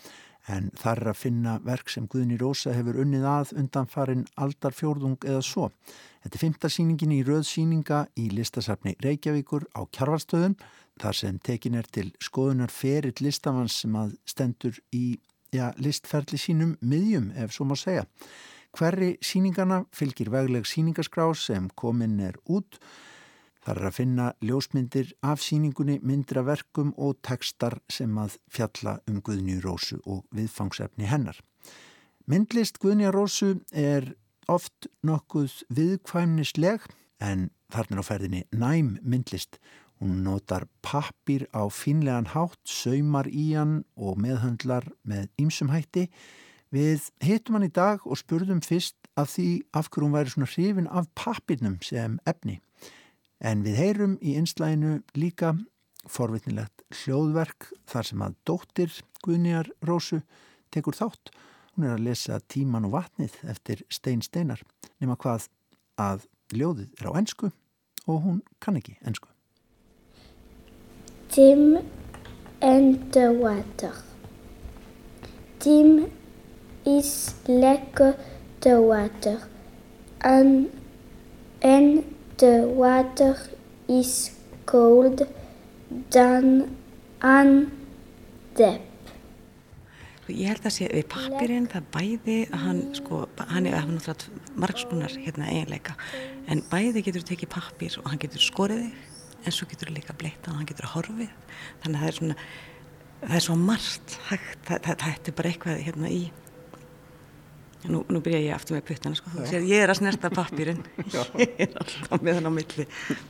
en 0.49 0.71
þar 0.79 1.03
er 1.03 1.11
að 1.13 1.21
finna 1.21 1.55
verk 1.65 1.91
sem 1.93 2.09
Guðni 2.11 2.39
Rósa 2.41 2.73
hefur 2.77 2.99
unnið 3.03 3.27
að 3.29 3.55
undan 3.61 3.89
farin 3.91 4.27
aldarfjórðung 4.41 5.19
eða 5.27 5.43
svo. 5.45 5.69
Þetta 6.25 6.39
er 6.39 6.43
fymta 6.43 6.71
sýningin 6.73 7.15
í 7.15 7.23
röð 7.27 7.45
sýninga 7.49 8.03
í 8.19 8.29
listasafni 8.33 8.97
Reykjavíkur 9.05 9.69
á 9.77 9.85
Kjarvalstöðum 9.95 10.57
þar 10.99 11.19
sem 11.21 11.39
tekin 11.45 11.79
er 11.79 11.89
til 11.93 12.11
skoðunar 12.25 12.73
ferill 12.75 13.17
listamanns 13.23 13.81
sem 13.85 13.97
að 13.97 14.17
stendur 14.29 14.79
í 14.93 15.19
ja, 15.55 15.73
listferli 15.79 16.41
sínum 16.41 16.77
miðjum 16.81 17.31
ef 17.37 17.55
svo 17.55 17.69
má 17.69 17.77
segja. 17.79 18.07
Hverri 18.77 19.15
sýningana 19.25 19.85
fylgir 19.97 20.31
vegleg 20.33 20.67
sýningaskrá 20.69 21.31
sem 21.39 21.71
komin 21.79 22.19
er 22.21 22.37
út 22.49 22.81
Þar 23.69 23.83
er 23.83 23.87
að 23.91 23.97
finna 23.99 24.27
ljósmyndir 24.41 25.09
af 25.29 25.43
síningunni, 25.45 25.99
myndir 26.01 26.39
af 26.41 26.47
verkum 26.47 26.95
og 26.97 27.19
tekstar 27.21 27.75
sem 27.93 28.15
að 28.17 28.39
fjalla 28.49 28.95
um 29.05 29.19
Guðnju 29.21 29.59
Rósu 29.61 29.99
og 30.09 30.23
viðfangsefni 30.33 31.05
hennar. 31.05 31.37
Myndlist 32.25 32.79
Guðnja 32.81 33.11
Rósu 33.13 33.59
er 33.69 34.15
oft 34.49 34.89
nokkuð 35.05 35.59
viðkvæmnisleg 35.77 36.87
en 37.21 37.51
þarna 37.69 38.01
á 38.01 38.09
ferðinni 38.09 38.41
næm 38.57 38.95
myndlist. 39.05 39.59
Hún 40.01 40.23
notar 40.25 40.65
pappir 40.81 41.45
á 41.53 41.69
fínlegan 41.69 42.31
hátt, 42.33 42.57
saumar 42.65 43.29
í 43.29 43.51
hann 43.53 43.83
og 44.01 44.17
meðhöndlar 44.17 44.89
með 45.05 45.29
ýmsum 45.45 45.75
hætti. 45.75 46.07
Við 46.73 47.11
hittum 47.21 47.61
hann 47.61 47.69
í 47.69 47.77
dag 47.83 48.01
og 48.09 48.17
spurðum 48.17 48.65
fyrst 48.65 48.97
af 49.13 49.35
því 49.35 49.51
af 49.77 49.93
hverju 49.93 50.09
hún 50.09 50.17
væri 50.17 50.33
svona 50.33 50.49
hrifin 50.55 50.89
af 50.89 51.13
pappirnum 51.13 51.77
sem 51.85 52.17
efni. 52.25 52.63
En 53.39 53.63
við 53.63 53.79
heyrum 53.79 54.17
í 54.19 54.35
einslæginu 54.39 54.99
líka 55.15 55.53
forvitnilegt 56.09 56.83
hljóðverk 57.03 57.69
þar 57.87 58.09
sem 58.09 58.25
að 58.25 58.37
dóttir 58.49 58.97
Guðnýjar 59.23 59.71
Rósu 59.87 60.23
tekur 60.75 60.97
þátt. 60.97 61.31
Hún 61.77 61.87
er 61.87 61.95
að 61.95 62.05
lesa 62.09 62.41
Tíman 62.51 62.89
og 62.89 62.97
vatnið 62.97 63.37
eftir 63.47 63.85
Stein 63.93 64.23
Steinar 64.25 64.63
nema 64.99 65.19
hvað 65.21 65.47
að 65.99 66.27
ljóðið 66.55 66.99
er 66.99 67.11
á 67.11 67.19
ensku 67.21 67.53
og 68.09 68.23
hún 68.25 68.43
kann 68.59 68.79
ekki 68.81 68.97
ensku. 69.07 69.29
Tim 71.29 71.79
and 72.63 73.13
the 73.13 73.31
water. 73.31 73.93
Tim 75.61 76.11
is 76.85 77.35
like 77.47 78.01
the 78.61 78.81
water 78.81 79.43
and, 80.25 80.71
and 81.63 82.18
the 82.39 82.67
water 82.67 83.35
is 83.89 84.31
cold 84.67 85.27
than 86.11 86.77
and 87.21 87.71
deep. 88.55 88.85
Sko, 90.23 90.35
Ég 90.37 90.53
held 90.53 90.67
að 90.69 90.75
sé 90.77 90.89
við 90.93 91.07
pappirinn, 91.11 91.67
það 91.73 91.89
bæði 91.95 92.39
að 92.53 92.63
hann, 92.63 92.81
sko, 92.95 93.21
hann 93.51 93.67
er 93.67 93.79
náttúrulega 93.89 94.57
margskonar 94.61 95.15
hérna 95.25 95.51
eiginleika, 95.51 95.97
en 96.47 96.63
bæði 96.71 97.03
getur 97.09 97.27
tekið 97.27 97.53
pappir 97.57 97.99
og 98.03 98.11
hann 98.13 98.23
getur 98.23 98.45
skorið 98.45 98.85
þig, 98.85 99.07
en 99.43 99.55
svo 99.55 99.69
getur 99.71 99.95
líka 99.95 100.15
bleitt 100.19 100.47
og 100.51 100.59
hann 100.61 100.69
getur 100.69 100.91
horfið, 100.93 101.33
þannig 101.83 101.99
að 101.99 102.05
það 102.05 102.13
er 102.13 102.19
svona, 102.21 102.37
það 103.25 103.39
er 103.41 103.47
svo 103.49 103.57
margt 103.65 104.19
hægt, 104.29 104.61
það, 104.69 104.85
það, 104.85 105.03
það 105.03 105.33
er 105.33 105.39
bara 105.41 105.53
eitthvað 105.55 105.83
hérna 105.89 106.13
í, 106.13 106.23
Nú, 107.87 108.03
nú 108.11 108.19
byrja 108.19 108.41
ég 108.43 108.55
aftur 108.57 108.75
með 108.75 108.89
puttana 108.89 109.15
sko, 109.15 109.31
þú 109.31 109.45
sér 109.47 109.67
ég 109.69 109.85
er 109.85 109.93
að 109.93 110.01
snerta 110.01 110.31
pappirinn, 110.35 110.81
ég 111.39 111.53
er 111.63 111.77
alltaf 111.79 112.25
með 112.27 112.41
hann 112.41 112.51
á 112.51 112.53
milli, 112.53 112.87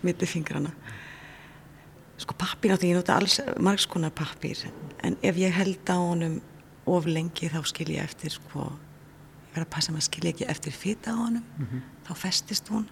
milli 0.07 0.29
fingrana. 0.29 0.73
Sko 2.19 2.35
pappir 2.39 2.73
náttúrulega, 2.73 2.95
ég 2.95 2.99
nota 2.99 3.19
alls 3.21 3.37
margskonar 3.63 4.15
pappir, 4.17 4.65
en 5.05 5.19
ef 5.21 5.37
ég 5.39 5.53
held 5.53 5.93
á 5.93 6.01
honum 6.01 6.39
of 6.89 7.07
lengi 7.07 7.51
þá 7.53 7.61
skil 7.69 7.91
ég 7.93 8.09
eftir 8.09 8.33
sko, 8.39 8.71
ég 8.73 9.59
verð 9.59 9.67
að 9.67 9.75
passa 9.75 9.93
maður 9.93 10.07
að 10.07 10.09
skilja 10.09 10.33
ekki 10.33 10.49
eftir 10.55 10.79
fita 10.79 11.13
á 11.13 11.17
honum, 11.21 11.45
þá 12.09 12.15
festist 12.17 12.73
hún. 12.73 12.89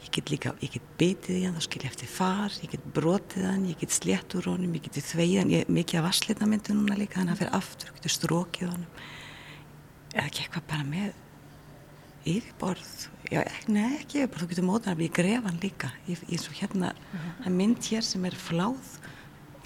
Ég 0.00 0.12
get 0.16 0.30
líka, 0.32 0.52
ég 0.64 0.72
get 0.72 0.92
bitið 1.00 1.38
í 1.38 1.40
hann, 1.44 1.56
þá 1.56 1.64
skil 1.66 1.82
ég 1.84 1.90
eftir 1.90 2.08
far, 2.08 2.52
ég 2.62 2.70
get 2.72 2.84
brotið 2.96 3.48
hann, 3.48 3.64
ég 3.68 3.80
get 3.80 3.92
slétt 3.92 4.36
úr 4.36 4.48
honum, 4.52 4.76
ég 4.76 4.86
get 4.86 5.00
þveið 5.08 5.34
hann, 5.40 5.50
ég 5.52 5.64
er 5.64 5.72
mikið 5.72 6.00
af 6.00 6.06
vasslitnamyndu 6.06 6.76
núna 6.76 6.96
líka, 6.96 7.18
þannig 7.18 7.34
að 7.34 7.36
hann 7.36 7.42
fer 7.42 7.58
aftur, 7.58 7.92
getur 7.96 8.14
strókið 8.14 8.70
honum. 8.70 9.10
Eða 10.10 10.26
ekki 10.26 10.44
eitthvað 10.44 10.66
bara 10.70 10.86
með 10.88 11.10
yfirborð, 12.30 12.88
já, 13.30 13.40
nei, 13.72 14.00
ekki 14.00 14.20
yfirborð, 14.20 14.42
þú 14.42 14.48
getur 14.50 14.66
mótað 14.68 14.92
hann, 14.92 15.04
ég 15.06 15.14
gref 15.16 15.46
hann 15.46 15.60
líka, 15.62 15.92
ég 16.10 16.42
svo 16.42 16.56
hérna, 16.58 16.92
það 17.40 17.56
mynd 17.56 17.88
hér 17.88 18.04
sem 18.04 18.26
er 18.28 18.36
fláð, 18.36 18.90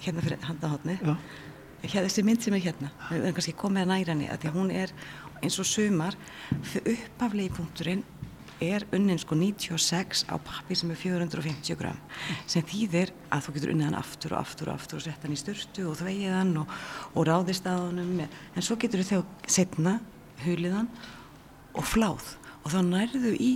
hérna 0.05 0.23
fyrir 0.23 0.45
handahotni, 0.45 0.95
hérna, 1.01 2.05
þessi 2.07 2.25
mynd 2.29 2.45
sem 2.45 2.55
er 2.55 2.63
hérna, 2.69 2.91
við 3.09 3.25
erum 3.25 3.35
kannski 3.39 3.55
komið 3.59 3.83
að 3.83 3.91
næra 3.91 4.13
henni, 4.13 4.29
að 4.31 4.43
því 4.43 4.51
að 4.51 4.59
hún 4.61 4.71
er 4.83 4.95
eins 5.41 5.59
og 5.59 5.67
sumar, 5.67 6.15
uppaflegi 6.79 7.51
punkturinn 7.57 8.05
er 8.63 8.85
unnin 8.95 9.19
sko 9.19 9.35
96 9.35 10.25
á 10.31 10.39
pappi 10.39 10.75
sem 10.79 10.91
er 10.91 10.99
450 10.99 11.75
gram 11.75 11.97
sem 12.47 12.63
þýðir 12.63 13.11
að 13.33 13.47
þú 13.47 13.55
getur 13.57 13.73
unnið 13.73 13.89
hann 13.89 13.97
aftur 13.99 14.35
og 14.35 14.39
aftur 14.39 14.71
og 14.71 14.79
aftur 14.79 15.01
og 15.01 15.03
sett 15.03 15.25
hann 15.25 15.35
í 15.35 15.39
styrtu 15.39 15.87
og 15.89 15.97
þvegið 15.99 16.35
hann 16.37 16.53
og, 16.61 16.75
og 17.13 17.27
ráðist 17.27 17.67
að 17.67 17.81
honum. 17.89 18.21
En 18.23 18.65
svo 18.65 18.77
getur 18.79 19.03
þegar 19.03 19.25
setna 19.51 19.97
hulið 20.43 20.75
hann 20.79 20.91
og 21.75 21.87
fláð 21.87 22.35
og 22.65 22.73
þá 22.73 22.79
nærðu 22.87 23.33
í 23.37 23.53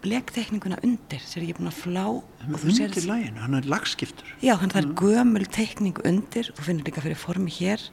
blektekninguna 0.00 0.78
undir 0.86 1.20
ég 1.20 1.50
er 1.50 1.58
búin 1.58 1.68
að 1.68 1.80
flá 1.82 2.04
og 2.08 2.24
Undir 2.40 3.04
læginu, 3.04 3.42
hann 3.42 3.58
er 3.58 3.68
lagskiptur. 3.68 4.30
Já, 4.40 4.54
að 4.54 4.72
það 4.72 4.80
er 4.80 4.88
gömul 4.96 5.44
tekning 5.52 6.00
undir, 6.08 6.48
þú 6.56 6.66
finnur 6.66 6.88
líka 6.88 7.04
fyrir 7.04 7.20
formi 7.20 7.52
hér, 7.52 7.84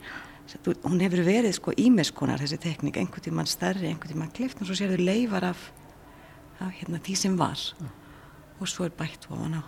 hún 0.85 1.03
hefur 1.03 1.23
verið 1.27 1.57
sko 1.57 1.73
ímiskonar 1.75 2.39
þessi 2.39 2.59
tekning, 2.63 2.95
einhvern 2.95 3.25
tímann 3.25 3.49
stærri, 3.49 3.89
einhvern 3.89 4.13
tímann 4.13 4.31
klift 4.35 4.61
og 4.63 4.69
svo 4.69 4.77
sérðu 4.79 5.01
leifar 5.03 5.49
af, 5.49 5.65
af 6.63 6.71
hérna, 6.79 7.01
því 7.03 7.17
sem 7.19 7.35
var 7.39 7.59
og 8.57 8.69
svo 8.71 8.87
er 8.87 8.93
bætt 8.97 9.27
ofan 9.29 9.59
á. 9.59 9.63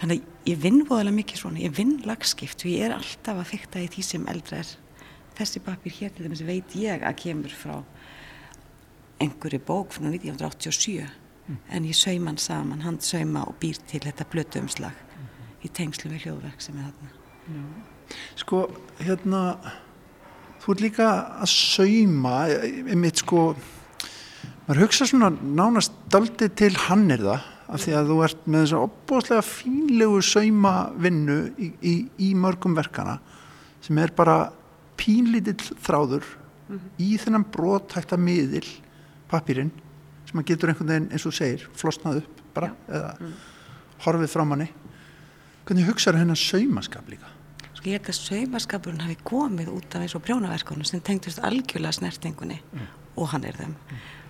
Þannig 0.00 0.22
að 0.22 0.48
ég 0.50 0.62
vinn 0.64 0.80
voðalega 0.88 1.18
mikið 1.20 1.42
svona, 1.44 1.60
ég 1.62 1.74
vinn 1.76 1.98
lagskipt 2.08 2.64
og 2.64 2.72
ég 2.72 2.88
er 2.88 2.96
alltaf 2.96 3.38
að 3.38 3.50
fykta 3.52 3.82
í 3.84 3.90
því 3.92 4.06
sem 4.08 4.24
eldra 4.32 4.62
er. 4.64 4.72
Þessi 5.42 5.58
papir 5.64 5.94
hér 5.96 6.12
til 6.14 6.28
dæmis 6.28 6.44
veit 6.46 6.74
ég 6.78 7.02
að 7.02 7.16
kemur 7.18 7.50
frá 7.50 7.80
einhverju 9.22 9.58
bók 9.66 9.96
frá 9.96 10.04
1987 10.06 11.08
en 11.74 11.88
ég 11.88 11.96
sauma 11.98 12.30
hann 12.30 12.38
saman, 12.38 12.84
hann 12.84 13.00
sauma 13.02 13.42
og 13.50 13.56
býr 13.58 13.80
til 13.90 14.04
þetta 14.04 14.28
blötuumslag 14.30 15.66
í 15.66 15.70
tengslu 15.74 16.12
við 16.12 16.28
hljóðverk 16.28 16.62
sem 16.62 16.78
er 16.78 16.92
þarna. 16.92 17.10
Sko, 18.38 18.62
hérna, 19.02 19.42
þú 20.62 20.76
ert 20.76 20.84
líka 20.86 21.10
að 21.42 21.50
sauma, 21.56 22.36
einmitt 22.62 23.24
sko, 23.24 23.48
maður 24.68 24.84
hugsa 24.84 25.10
svona 25.10 25.32
nánast 25.42 25.98
daldið 26.14 26.56
til 26.62 26.72
hannirða 26.86 27.40
af 27.66 27.82
því 27.82 27.98
að 27.98 28.14
þú 28.14 28.22
ert 28.28 28.46
með 28.46 28.66
þess 28.68 28.78
að 28.78 28.86
opbóðslega 28.86 29.50
fínlegu 29.50 30.24
saumavinnu 30.30 31.44
í, 31.58 31.74
í, 31.82 32.00
í 32.30 32.34
mörgum 32.38 32.78
verkana 32.78 33.18
sem 33.82 33.98
er 33.98 34.14
bara 34.14 34.52
pínlítill 35.00 35.72
þráður 35.82 36.26
í 37.02 37.14
þennan 37.20 37.48
brothækta 37.52 38.18
miðil 38.20 38.66
pappirinn 39.30 39.72
sem 40.26 40.38
maður 40.38 40.48
getur 40.52 40.72
einhvern 40.72 40.92
veginn 40.92 41.10
eins 41.12 41.26
og 41.28 41.36
segir 41.36 41.66
flosnað 41.76 42.22
upp 42.22 42.40
bara 42.56 42.72
eða 42.88 43.12
horfið 44.04 44.32
frá 44.32 44.44
manni 44.48 44.68
hvernig 45.66 45.86
hugsaður 45.88 46.22
hennar 46.22 46.40
saumaskap 46.40 47.10
líka? 47.10 47.28
Sko 47.76 47.90
ég 47.90 47.98
held 47.98 48.10
að 48.10 48.18
saumaskapurinn 48.18 49.04
hafi 49.04 49.18
komið 49.26 49.70
út 49.74 49.94
af 49.96 50.04
eins 50.04 50.16
og 50.18 50.24
prjónaverkunum 50.26 50.86
sem 50.86 51.02
tengdust 51.04 51.42
algjörlega 51.42 51.96
snertingunni 51.98 52.58
og 53.16 53.30
hann 53.32 53.46
er 53.46 53.58
þeim. 53.58 53.76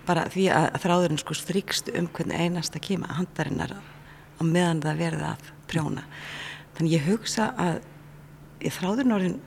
Bara 0.07 0.27
því 0.31 0.47
að 0.51 0.79
þráðurinn 0.83 1.21
sko 1.21 1.35
strykst 1.37 1.91
um 1.95 2.09
hvern 2.11 2.33
einasta 2.35 2.81
kima 2.83 3.13
handarinnar 3.17 3.77
á 3.77 4.41
meðan 4.43 4.81
það 4.83 5.01
verði 5.03 5.27
að 5.29 5.51
prjóna. 5.71 6.03
Þannig 6.75 6.95
ég 6.97 7.07
hugsa 7.07 7.51
að 7.59 7.81
þráðurinn 8.63 9.15
orðin, 9.15 9.37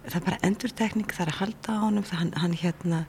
það 0.00 0.16
er 0.18 0.26
bara 0.26 0.40
endurtekning, 0.46 1.12
það 1.12 1.26
er 1.26 1.32
að 1.32 1.40
halda 1.40 1.76
á 1.76 1.82
honum, 1.84 2.08
hann, 2.12 2.32
hann 2.40 2.56
hérna, 2.58 3.04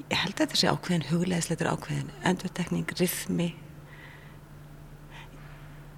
ég 0.00 0.16
held 0.18 0.36
að 0.36 0.44
þetta 0.44 0.60
sé 0.60 0.70
ákveðin 0.70 1.08
hugleðisleitur 1.10 1.72
ákveðin, 1.72 2.14
endurtekning, 2.30 2.94
rithmi, 3.00 3.50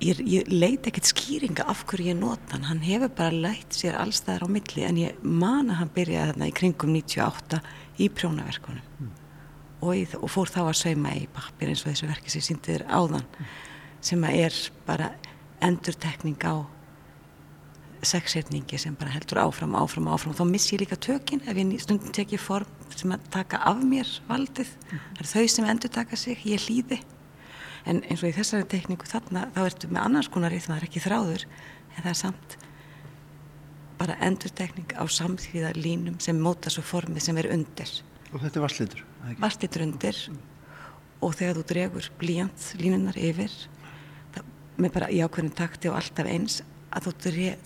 ég, 0.03 0.21
ég 0.27 0.51
leit 0.51 0.87
ekkert 0.89 1.11
skýringa 1.11 1.67
af 1.71 1.85
hverju 1.91 2.11
ég 2.11 2.19
nota 2.19 2.57
hann, 2.57 2.69
hann 2.69 2.85
hefur 2.85 3.13
bara 3.17 3.43
lætt 3.45 3.77
sér 3.77 3.99
allstæðar 4.01 4.47
á 4.47 4.49
milli 4.51 4.87
en 4.87 5.01
ég 5.01 5.23
man 5.23 5.71
að 5.71 5.81
hann 5.81 5.93
byrjaði 5.97 6.33
þarna 6.33 6.49
í 6.49 6.55
kringum 6.59 6.95
98 6.97 7.61
í 8.03 8.09
prjónaverkunum. 8.13 9.11
Og, 9.83 9.93
í, 9.99 10.05
og 10.19 10.31
fór 10.31 10.51
þá 10.51 10.61
að 10.65 10.79
sauma 10.79 11.15
í 11.19 11.27
pappir 11.35 11.73
eins 11.73 11.83
og 11.83 11.91
þessu 11.91 12.11
verki 12.11 12.31
sem 12.33 12.45
sýndi 12.47 12.77
þér 12.77 12.87
áðan 12.87 13.27
sem 14.03 14.23
að 14.27 14.39
er 14.45 14.59
bara 14.87 15.11
endurtekning 15.63 16.39
á 16.47 16.63
sexsetningi 18.03 18.79
sem 18.81 18.95
bara 18.99 19.13
heldur 19.15 19.41
áfram, 19.43 19.77
áfram, 19.79 20.09
áfram. 20.11 20.35
Þá 20.35 20.45
miss 20.49 20.73
ég 20.73 20.83
líka 20.83 20.99
tökin 20.99 21.43
ef 21.47 21.59
ég 21.59 21.73
stundum 21.83 22.15
tek 22.15 22.35
ég 22.35 22.43
form 22.43 22.69
sem 22.97 23.15
að 23.15 23.29
taka 23.35 23.61
af 23.69 23.83
mér 23.87 24.09
valdið. 24.29 24.73
Það 24.91 25.23
er 25.23 25.31
þau 25.33 25.45
sem 25.55 25.69
endur 25.71 25.93
taka 25.95 26.19
sig, 26.19 26.43
ég 26.49 26.67
hlýði. 26.67 26.99
En 27.87 28.03
eins 28.07 28.23
og 28.23 28.31
í 28.31 28.35
þessari 28.37 28.67
tekningu 28.71 29.07
þarna 29.11 29.49
þá 29.55 29.63
ertu 29.65 29.91
með 29.91 30.05
annars 30.07 30.31
konar 30.31 30.55
rithma, 30.55 30.77
það 30.77 30.83
er 30.83 30.89
ekki 30.89 31.03
þráður 31.03 31.47
en 31.47 32.03
það 32.03 32.13
er 32.13 32.21
samt 32.21 32.59
bara 33.99 34.19
endurtekning 34.27 34.95
á 34.99 35.05
samþýða 35.07 35.75
línum 35.79 36.19
sem 36.23 36.39
móta 36.39 36.71
svo 36.71 36.83
formið 36.87 37.27
sem 37.27 37.39
er 37.39 37.51
undir. 37.55 37.91
Og 38.33 38.43
þetta 38.43 38.59
er 38.59 38.67
vasslitur 38.67 39.07
varstitur 39.43 39.87
undir. 39.87 40.19
Og 41.23 41.37
þegar 41.39 41.61
þú 41.61 41.65
dregur 41.71 42.11
blíjant 42.19 42.69
línunar 42.81 43.19
yfir 43.19 43.53
með 44.81 44.95
bara 44.95 45.11
í 45.13 45.21
ákveðinu 45.23 45.55
takti 45.55 45.91
og 45.91 45.99
alltaf 45.99 46.29
eins 46.29 46.63
að 46.93 47.07
þú 47.09 47.13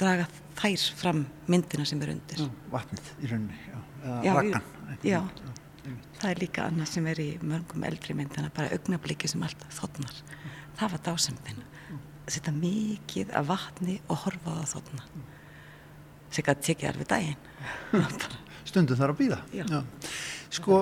draga 0.00 0.26
þær 0.56 0.84
fram 1.00 1.24
myndina 1.50 1.84
sem 1.88 2.02
er 2.02 2.12
undir. 2.14 2.42
Vatnið 2.72 3.12
í 3.22 3.30
rauninni 3.30 3.58
já, 3.66 3.78
Já, 4.24 4.32
raggan 4.36 4.66
já. 5.04 5.20
það 6.20 6.28
er 6.30 6.40
líka 6.42 6.66
annað 6.70 6.90
sem 6.92 7.06
er 7.10 7.20
í 7.22 7.28
mörgum 7.42 7.84
eldri 7.88 8.14
myndina 8.18 8.50
bara 8.54 8.72
augnabliki 8.74 9.28
sem 9.30 9.42
alltaf 9.42 9.80
þotnar. 9.80 10.20
Það 10.76 10.94
var 10.94 11.04
dásemdin. 11.10 11.62
Að 12.26 12.34
setja 12.34 12.52
mikið 12.56 13.32
af 13.38 13.46
vatni 13.50 13.98
og 14.08 14.22
horfa 14.24 14.54
á 14.54 14.62
það 14.62 14.72
þotna. 14.76 15.04
Sem 16.30 16.46
gæti 16.46 16.66
tekið 16.70 16.90
alveg 16.90 17.10
daginn. 17.12 17.38
Stundum 18.66 18.98
þar 18.98 19.12
að 19.14 19.20
býða 19.20 19.82
sko 20.56 20.80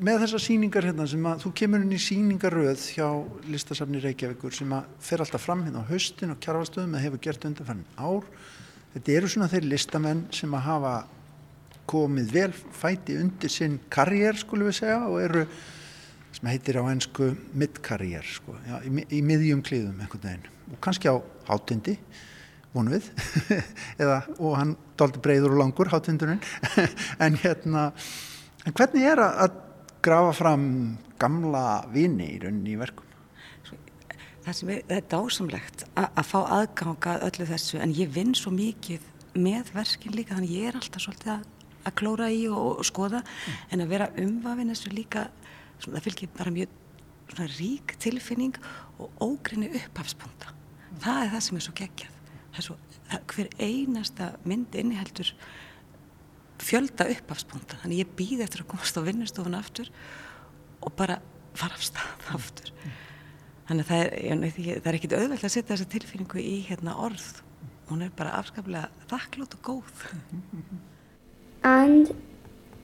með 0.00 0.22
þessar 0.24 0.42
sýningar 0.42 0.86
hérna 0.88 1.04
sem 1.08 1.26
að 1.28 1.42
þú 1.44 1.50
kemur 1.60 1.82
inn 1.84 1.92
í 1.92 2.00
sýningaröð 2.00 2.84
hjá 2.94 3.06
listasafni 3.52 4.00
Reykjavíkur 4.00 4.54
sem 4.56 4.72
að 4.72 4.88
fer 5.04 5.20
alltaf 5.20 5.44
fram 5.44 5.64
hérna 5.66 5.82
á 5.84 5.90
haustin 5.90 6.32
og 6.32 6.40
kjarfastöðum 6.40 6.94
eða 6.96 7.04
hefur 7.04 7.22
gert 7.26 7.44
undanfann 7.48 7.82
ár. 8.00 8.24
Þetta 8.94 9.14
eru 9.18 9.30
svona 9.30 9.50
þeir 9.52 9.68
listamenn 9.68 10.24
sem 10.34 10.56
að 10.56 10.66
hafa 10.66 10.94
komið 11.90 12.32
vel 12.32 12.48
fæti 12.54 13.18
undir 13.20 13.52
sinn 13.52 13.76
karriér 13.92 14.40
skulum 14.40 14.70
við 14.70 14.78
segja 14.80 14.98
og 15.04 15.20
eru 15.20 15.44
sem 16.32 16.48
heitir 16.48 16.80
á 16.80 16.84
ennsku 16.88 17.32
mid-karriér 17.58 18.26
sko, 18.38 18.54
já, 18.64 18.76
í, 18.86 19.04
í 19.18 19.22
miðjum 19.26 19.64
klíðum 19.66 20.00
einhvern 20.00 20.26
veginn. 20.28 20.52
Og 20.70 20.80
kannski 20.84 21.10
á 21.12 21.20
hátindi 21.50 21.98
vonum 22.72 22.94
við 22.94 23.10
eða, 24.02 24.22
og 24.38 24.54
hann 24.56 24.76
daldi 24.96 25.20
breyður 25.20 25.58
og 25.58 25.66
langur 25.66 25.92
hátindurinn. 25.92 26.40
En 27.24 27.36
hérna 27.42 27.90
en 28.64 28.76
hvernig 28.76 29.10
er 29.10 29.20
að 29.20 29.66
grafa 30.04 30.32
fram 30.36 30.66
gamla 31.20 31.84
vini 31.92 32.34
í 32.34 32.40
rauninni 32.42 32.74
í 32.74 32.80
verkum. 32.80 33.06
Það 34.40 34.56
sem 34.56 34.70
er, 34.72 34.82
það 34.88 34.96
er 34.96 35.08
dásamlegt 35.12 35.82
að, 35.90 36.06
að 36.08 36.28
fá 36.30 36.38
aðganga 36.40 37.14
að 37.14 37.24
öllu 37.28 37.46
þessu 37.50 37.80
en 37.84 37.94
ég 37.96 38.12
vinn 38.14 38.32
svo 38.38 38.52
mikið 38.54 39.08
með 39.36 39.72
verkin 39.76 40.16
líka 40.16 40.36
þannig 40.36 40.54
ég 40.56 40.70
er 40.70 40.78
alltaf 40.80 41.04
svolítið 41.04 41.32
að, 41.34 41.42
að 41.84 41.96
klóra 42.00 42.30
í 42.32 42.40
og, 42.48 42.80
og 42.80 42.86
skoða 42.88 43.20
en 43.70 43.84
að 43.84 43.92
vera 43.92 44.08
umvafin 44.22 44.72
þessu 44.72 44.94
líka 44.94 45.26
svona, 45.76 45.98
það 45.98 46.06
fylgir 46.08 46.32
bara 46.38 46.54
mjög 46.56 46.72
svona, 47.34 47.50
rík 47.58 47.94
tilfinning 48.00 48.56
og 49.00 49.22
ógrinni 49.28 49.70
upphafspunta. 49.76 50.54
Það 51.04 51.22
er 51.26 51.32
það 51.34 51.44
sem 51.46 51.60
er 51.60 51.66
svo 51.66 51.76
geggjað. 51.76 52.16
Það 52.40 52.62
er 52.62 52.66
svo, 52.66 52.78
það, 53.10 53.26
hver 53.34 53.52
einasta 53.60 54.30
mynd 54.48 54.80
inniheldur 54.80 55.34
fjölda 56.64 57.08
upphafspunta 57.12 57.78
þannig 57.82 58.04
ég 58.04 58.16
býð 58.18 58.44
eftir 58.46 58.64
að 58.64 58.72
komast 58.74 58.98
á 58.98 59.06
vinnustofun 59.06 59.58
aftur 59.58 59.90
og 60.80 60.92
bara 60.96 61.20
fara 61.56 61.76
af 61.76 61.84
stað 61.84 62.34
aftur 62.36 62.74
Þannig 63.70 63.86
að 63.86 63.90
það 63.92 64.00
er, 64.02 64.78
er 64.82 64.96
ekkit 64.96 65.12
auðvelt 65.14 65.44
að 65.46 65.52
setja 65.54 65.68
þessa 65.68 65.90
tilfinningu 65.92 66.40
í 66.42 66.54
hérna 66.66 66.96
orð. 67.04 67.26
Hún 67.86 68.00
er 68.02 68.08
bara 68.18 68.32
afskaplega 68.40 68.88
þakklátt 69.06 69.52
og 69.54 69.60
góð. 69.62 70.00
And 71.62 72.10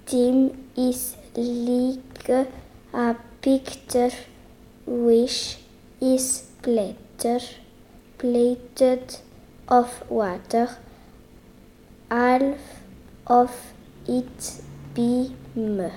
team 0.06 0.52
is 0.78 1.16
like 1.34 2.46
a 2.94 3.16
picture 3.42 4.14
which 4.86 5.58
is 5.98 6.46
plated, 6.62 7.42
plated 8.22 9.18
of 9.66 9.90
water. 10.08 10.70
Half 12.14 12.75
of 13.26 13.50
it 14.08 14.50
be 14.94 15.30
mud. 15.54 15.92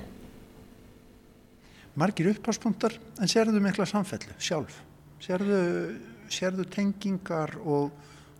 Margir 1.99 2.29
uppháspunktar 2.31 2.93
en 3.19 3.27
sérðu 3.27 3.59
mikla 3.63 3.85
samfellu 3.89 4.35
sjálf? 4.39 4.77
Sérðu, 5.19 5.57
sérðu 6.31 6.63
tengingar 6.71 7.57
og, 7.59 7.89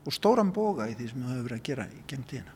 og 0.06 0.16
stóran 0.16 0.54
boga 0.56 0.88
í 0.88 0.96
því 0.96 1.10
sem 1.12 1.26
það 1.26 1.34
hefur 1.34 1.48
verið 1.50 1.60
að 1.60 1.68
gera 1.70 1.88
í 1.92 2.04
gem 2.08 2.24
tíðina? 2.30 2.56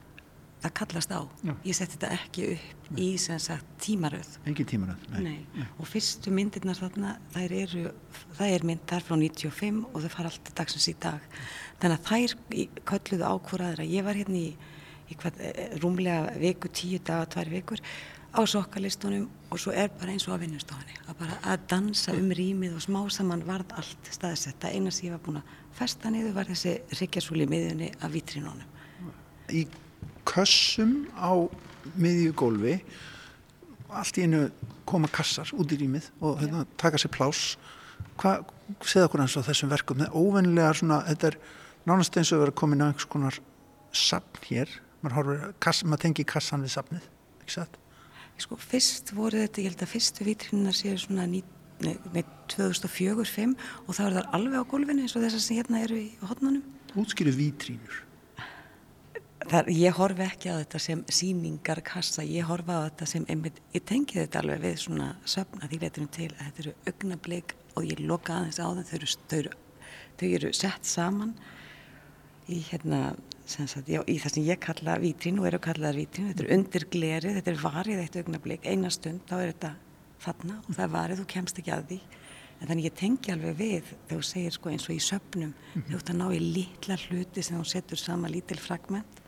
Það 0.64 0.72
kallast 0.80 1.12
á. 1.12 1.20
Já. 1.44 1.52
Ég 1.68 1.76
setti 1.76 1.98
þetta 1.98 2.10
ekki 2.16 2.44
upp 2.54 3.00
í 3.04 3.08
sem 3.20 3.40
sagt 3.44 3.66
tímaröð. 3.84 4.30
Engi 4.48 4.64
tímaröð? 4.70 5.02
Nei. 5.20 5.66
Og 5.76 5.90
fyrstu 5.92 6.32
myndirnar 6.32 6.80
þarna, 6.80 7.18
þær 7.34 7.56
eru, 7.58 7.82
það 8.38 8.54
er 8.56 8.64
mynd 8.70 8.86
þar 8.88 9.04
frá 9.10 9.18
95 9.20 9.82
og 9.90 9.98
þau 10.06 10.14
fara 10.14 10.32
alltaf 10.32 10.56
dagsins 10.62 10.88
í 10.88 10.96
dag. 11.04 11.26
Þannig 11.84 11.98
að 11.98 12.08
þær 12.08 12.36
í- 12.62 12.70
kölluðu 12.88 13.28
á 13.28 13.34
hvora 13.44 13.74
aðra. 13.74 13.90
Ég 13.92 14.08
var 14.08 14.16
hérna 14.22 14.40
í, 14.40 14.54
í 14.56 14.56
rúmlega 15.84 16.34
viku, 16.42 16.70
tíu 16.74 17.00
daga, 17.00 17.30
tvær 17.36 17.52
vikur 17.54 17.82
á 18.34 18.42
sokkalistunum 18.50 19.28
og 19.52 19.62
svo 19.62 19.74
er 19.78 19.92
bara 19.94 20.14
eins 20.14 20.26
og 20.28 20.36
á 20.36 20.42
vinnustofunni. 20.42 20.96
Að 21.08 21.20
bara 21.20 21.38
að 21.54 21.68
dansa 21.70 22.16
um 22.18 22.32
rýmið 22.34 22.78
og 22.78 22.86
smá 22.86 23.02
saman 23.14 23.46
varð 23.46 23.76
allt 23.78 24.10
staðsett. 24.10 24.58
Það 24.62 24.78
eina 24.78 24.92
sem 24.92 25.08
ég 25.08 25.16
var 25.16 25.24
búin 25.26 25.42
að 25.42 25.56
festa 25.78 26.10
niður 26.10 26.38
var 26.40 26.50
þessi 26.50 26.76
hryggjasúli 26.96 27.46
í 27.46 27.52
miðjunni 27.52 27.92
af 28.02 28.14
vitrínónum. 28.14 28.70
Í 29.54 29.68
kössum 30.26 31.04
á 31.14 31.32
miðjugólfi 32.00 32.78
allt 33.94 34.18
í 34.18 34.26
einu 34.26 34.48
koma 34.90 35.10
kassar 35.14 35.50
út 35.56 35.72
í 35.74 35.80
rýmið 35.80 36.10
og 36.24 36.42
hérna, 36.42 36.66
taka 36.80 37.00
sér 37.02 37.14
plás 37.14 37.44
hvað 38.20 38.48
segða 38.86 39.08
okkur 39.08 39.24
eins 39.24 39.36
á 39.38 39.46
þessum 39.46 39.72
verkum 39.72 40.00
það 40.02 40.10
er 40.10 40.18
óvennilega 40.18 40.74
svona, 40.80 41.00
þetta 41.10 41.30
er 41.30 41.38
nánast 41.90 42.18
eins 42.18 42.32
og 42.32 42.40
að 42.40 42.46
vera 42.46 42.56
komin 42.62 42.84
á 42.84 42.86
einhvers 42.90 43.10
konar 43.10 43.40
sapn 43.94 44.48
hér, 44.48 44.72
maður 45.04 45.50
kass, 45.64 45.84
maður 45.86 46.08
tengi 46.08 46.28
kassan 46.28 46.64
við 46.66 46.78
sapnið, 46.78 47.10
ekki 47.44 47.58
satt 47.60 47.80
Sko, 48.42 48.58
fyrst 48.58 49.12
voru 49.14 49.44
þetta, 49.44 49.62
ég 49.62 49.70
held 49.70 49.84
að 49.86 49.92
fyrstu 49.92 50.26
vitrinnar 50.26 50.74
séu 50.74 50.96
svona 50.98 51.28
nei, 51.30 51.44
nei, 51.84 52.24
2004-05 52.50 53.54
og 53.86 53.98
það 53.98 54.18
var 54.18 54.32
alveg 54.34 54.66
á 54.66 54.70
gólfinu 54.72 55.06
eins 55.06 55.14
og 55.14 55.26
þessar 55.26 55.44
sem 55.44 55.60
hérna 55.60 55.84
eru 55.86 56.00
í 56.00 56.08
hotnunum. 56.24 56.66
útskýru 56.98 57.36
vítrínur 57.38 58.02
Það, 59.44 59.70
ég 59.76 59.98
horfi 59.98 60.24
ekki 60.24 60.52
á 60.56 60.56
þetta 60.62 60.80
sem 60.80 61.02
síningarkassa, 61.12 62.24
ég 62.24 62.48
horfi 62.48 62.72
á 62.72 62.88
þetta 62.88 63.08
sem 63.12 63.26
einmitt, 63.28 63.58
ég 63.76 63.84
tengi 63.84 64.22
þetta 64.22 64.40
alveg 64.40 64.62
við 64.64 64.78
svona 64.86 65.10
söfna 65.28 65.68
því 65.68 65.80
leytunum 65.82 66.12
til 66.16 66.30
að 66.30 66.44
þetta 66.46 66.64
eru 66.64 66.74
augnablik 66.92 67.56
og 67.76 67.90
ég 67.90 68.00
loka 68.08 68.38
aðeins 68.38 68.62
á 68.64 68.68
þeim, 68.72 68.86
þau 68.88 69.38
eru, 69.42 69.58
þau 70.22 70.30
eru 70.30 70.54
sett 70.56 70.88
saman 70.88 71.36
í 72.52 72.60
hérna, 72.68 73.14
sagt, 73.48 73.88
já, 73.88 74.02
í 74.08 74.18
það 74.22 74.36
sem 74.36 74.48
ég 74.48 74.60
kalla 74.64 74.98
vítrín 75.02 75.40
og 75.40 75.48
eru 75.48 75.60
kallaðar 75.64 76.00
vítrín, 76.02 76.30
þetta 76.32 76.44
er 76.44 76.52
undir 76.58 76.86
glerið, 76.92 77.38
þetta 77.40 77.54
er 77.54 77.62
varið 77.62 78.02
eitt 78.04 78.20
augnablik, 78.20 78.68
eina 78.68 78.92
stund, 78.94 79.24
þá 79.30 79.36
er 79.38 79.54
þetta 79.54 79.72
þarna 80.24 80.60
og 80.64 80.70
það 80.76 80.84
er 80.86 80.94
varið, 80.98 81.22
þú 81.22 81.28
kemst 81.34 81.62
ekki 81.62 81.74
að 81.76 81.88
því. 81.92 82.00
En 82.60 82.70
þannig 82.70 82.88
ég 82.88 82.96
tengi 82.96 83.34
alveg 83.34 83.56
við 83.60 83.88
þegar 83.90 84.20
þú 84.22 84.28
segir 84.30 84.56
sko 84.56 84.72
eins 84.72 84.86
og 84.88 84.96
í 84.96 85.02
söpnum, 85.04 85.54
þú 85.76 85.98
ert 85.98 86.12
að 86.14 86.20
ná 86.20 86.26
í 86.32 86.42
litla 86.44 87.00
hluti 87.08 87.44
sem 87.44 87.60
þú 87.60 87.66
setur 87.74 88.00
sama 88.00 88.32
lítil 88.32 88.60
fragment. 88.62 89.22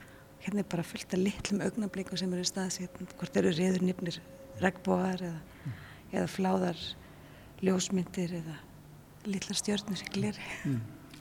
Hérna 0.45 0.61
er 0.61 0.70
bara 0.72 0.86
fullt 0.86 1.16
af 1.18 1.20
litlum 1.20 1.63
augnablikum 1.66 2.20
sem 2.20 2.36
eru 2.36 2.45
staðsett, 2.47 3.01
hvort 3.18 3.39
eru 3.41 3.51
reyðurnifnir 3.51 4.22
regnbóðar 4.61 5.26
eða, 5.26 5.74
eða 6.13 6.28
fláðar 6.32 6.84
ljósmyndir 7.66 8.38
eða 8.39 8.59
litlar 9.26 9.57
í 9.91 10.11
gleri. 10.13 10.45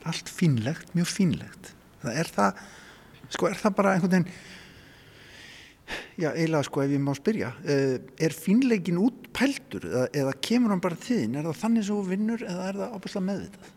allt 0.04 0.28
fínlegt, 0.28 0.92
mjög 0.94 1.08
fínlegt 1.08 1.72
það 2.04 2.20
er 2.22 2.32
það, 2.36 2.66
sko 3.36 3.48
er 3.50 3.62
það 3.62 3.76
bara 3.80 3.94
einhvern 3.94 4.14
veginn 4.16 4.30
já, 6.16 6.30
eiginlega 6.30 6.64
sko 6.68 6.84
ef 6.84 6.94
ég 6.94 7.04
má 7.04 7.12
spyrja 7.16 7.52
eh, 7.68 7.96
er 8.28 8.36
fínleikin 8.36 9.00
út 9.02 9.28
pældur 9.36 9.84
eða, 9.90 10.06
eða 10.22 10.36
kemur 10.48 10.74
hann 10.74 10.84
bara 10.84 11.00
þín, 11.00 11.38
er 11.38 11.48
það 11.48 11.60
þannig 11.62 11.88
svo 11.88 11.98
vinnur 12.06 12.44
eða 12.44 12.68
er 12.70 12.80
það 12.82 12.94
ábærslega 12.98 13.28
meðvitað? 13.30 13.74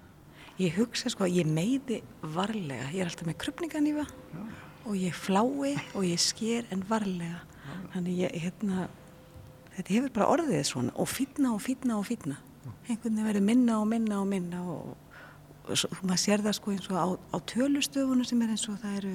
Ég 0.58 0.74
hugsa 0.80 1.12
sko 1.14 1.28
að 1.28 1.36
ég 1.38 1.50
meiði 1.54 2.00
varlega, 2.34 2.88
ég 2.90 3.04
er 3.04 3.12
alltaf 3.12 3.28
með 3.28 3.36
krupninganífa 3.44 4.08
og 4.88 4.96
ég 4.98 5.14
flái 5.14 5.76
og 5.94 6.02
ég 6.08 6.22
sker 6.22 6.66
en 6.74 6.82
varlega. 6.90 7.44
Þannig 7.94 8.22
ég, 8.24 8.38
hérna, 8.42 8.88
þetta 9.76 9.94
hefur 9.94 10.14
bara 10.16 10.30
orðið 10.34 10.64
svona. 10.66 10.94
Og 10.98 11.10
fýtna 11.12 11.52
og 11.54 11.62
fýtna 11.62 12.00
og 12.00 12.08
fýtna. 12.08 12.40
Einhvern 12.88 13.20
veginn 13.20 13.28
verður 13.28 13.46
minna 13.52 13.78
og 13.82 13.88
minna 13.92 14.22
og 14.24 14.30
minna 14.32 14.64
og, 14.64 14.96
maður 15.68 16.22
sér 16.22 16.44
það 16.46 16.56
sko 16.58 16.74
eins 16.74 16.88
og 16.92 16.98
á, 16.98 17.08
á 17.36 17.38
tölustöfunum 17.52 18.28
sem 18.28 18.42
er 18.46 18.54
eins 18.54 18.66
og 18.72 18.78
það 18.82 18.96
eru, 19.02 19.14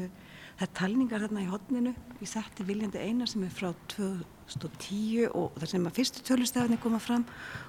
það 0.59 0.67
er 0.67 0.73
talningar 0.81 1.25
þarna 1.25 1.45
í 1.45 1.49
hotninu. 1.51 1.95
Ég 2.21 2.31
setti 2.31 2.67
viljandi 2.69 3.01
eina 3.03 3.29
sem 3.31 3.47
er 3.47 3.55
frá 3.55 3.71
2010 3.95 5.31
og 5.33 5.57
það 5.59 5.73
sem 5.73 5.89
að 5.89 5.97
fyrstu 6.01 6.27
tölustöfunni 6.29 6.79
koma 6.83 7.01
fram 7.03 7.25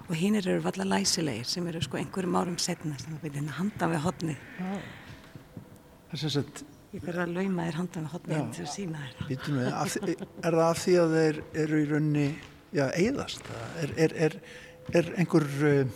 og 0.07 0.13
hinn 0.19 0.38
eru 0.39 0.59
valla 0.65 0.88
læsilegir 0.95 1.47
sem 1.47 1.67
eru 1.71 1.81
sko 1.86 2.01
einhverjum 2.01 2.38
árum 2.41 2.59
setna 2.61 2.97
sem 3.01 3.15
að 3.17 3.27
vilja 3.29 3.57
handan 3.59 3.95
við 3.95 4.05
hotni. 4.07 4.38
það 4.59 6.13
er 6.17 6.23
sem 6.25 6.34
sagt, 6.39 6.65
Ég 6.93 7.01
verður 7.01 7.23
að 7.23 7.31
lauma 7.39 7.63
þér 7.65 7.77
handan 7.79 8.03
við 8.05 8.11
hotni 8.13 8.36
Já. 8.36 8.41
til 8.53 8.63
að 8.63 8.73
sína 8.75 8.99
þér. 9.01 10.09
er 10.13 10.57
það 10.57 10.59
af 10.67 10.81
því 10.84 10.97
að 11.01 11.15
þeir 11.17 11.39
eru 11.63 11.79
í 11.79 11.88
raunni 11.89 12.25
já, 12.73 12.84
eigðast 12.93 13.49
er, 13.81 13.93
er, 13.97 14.13
er, 14.27 14.36
er 14.93 15.09
einhver 15.17 15.47
eh, 15.69 15.95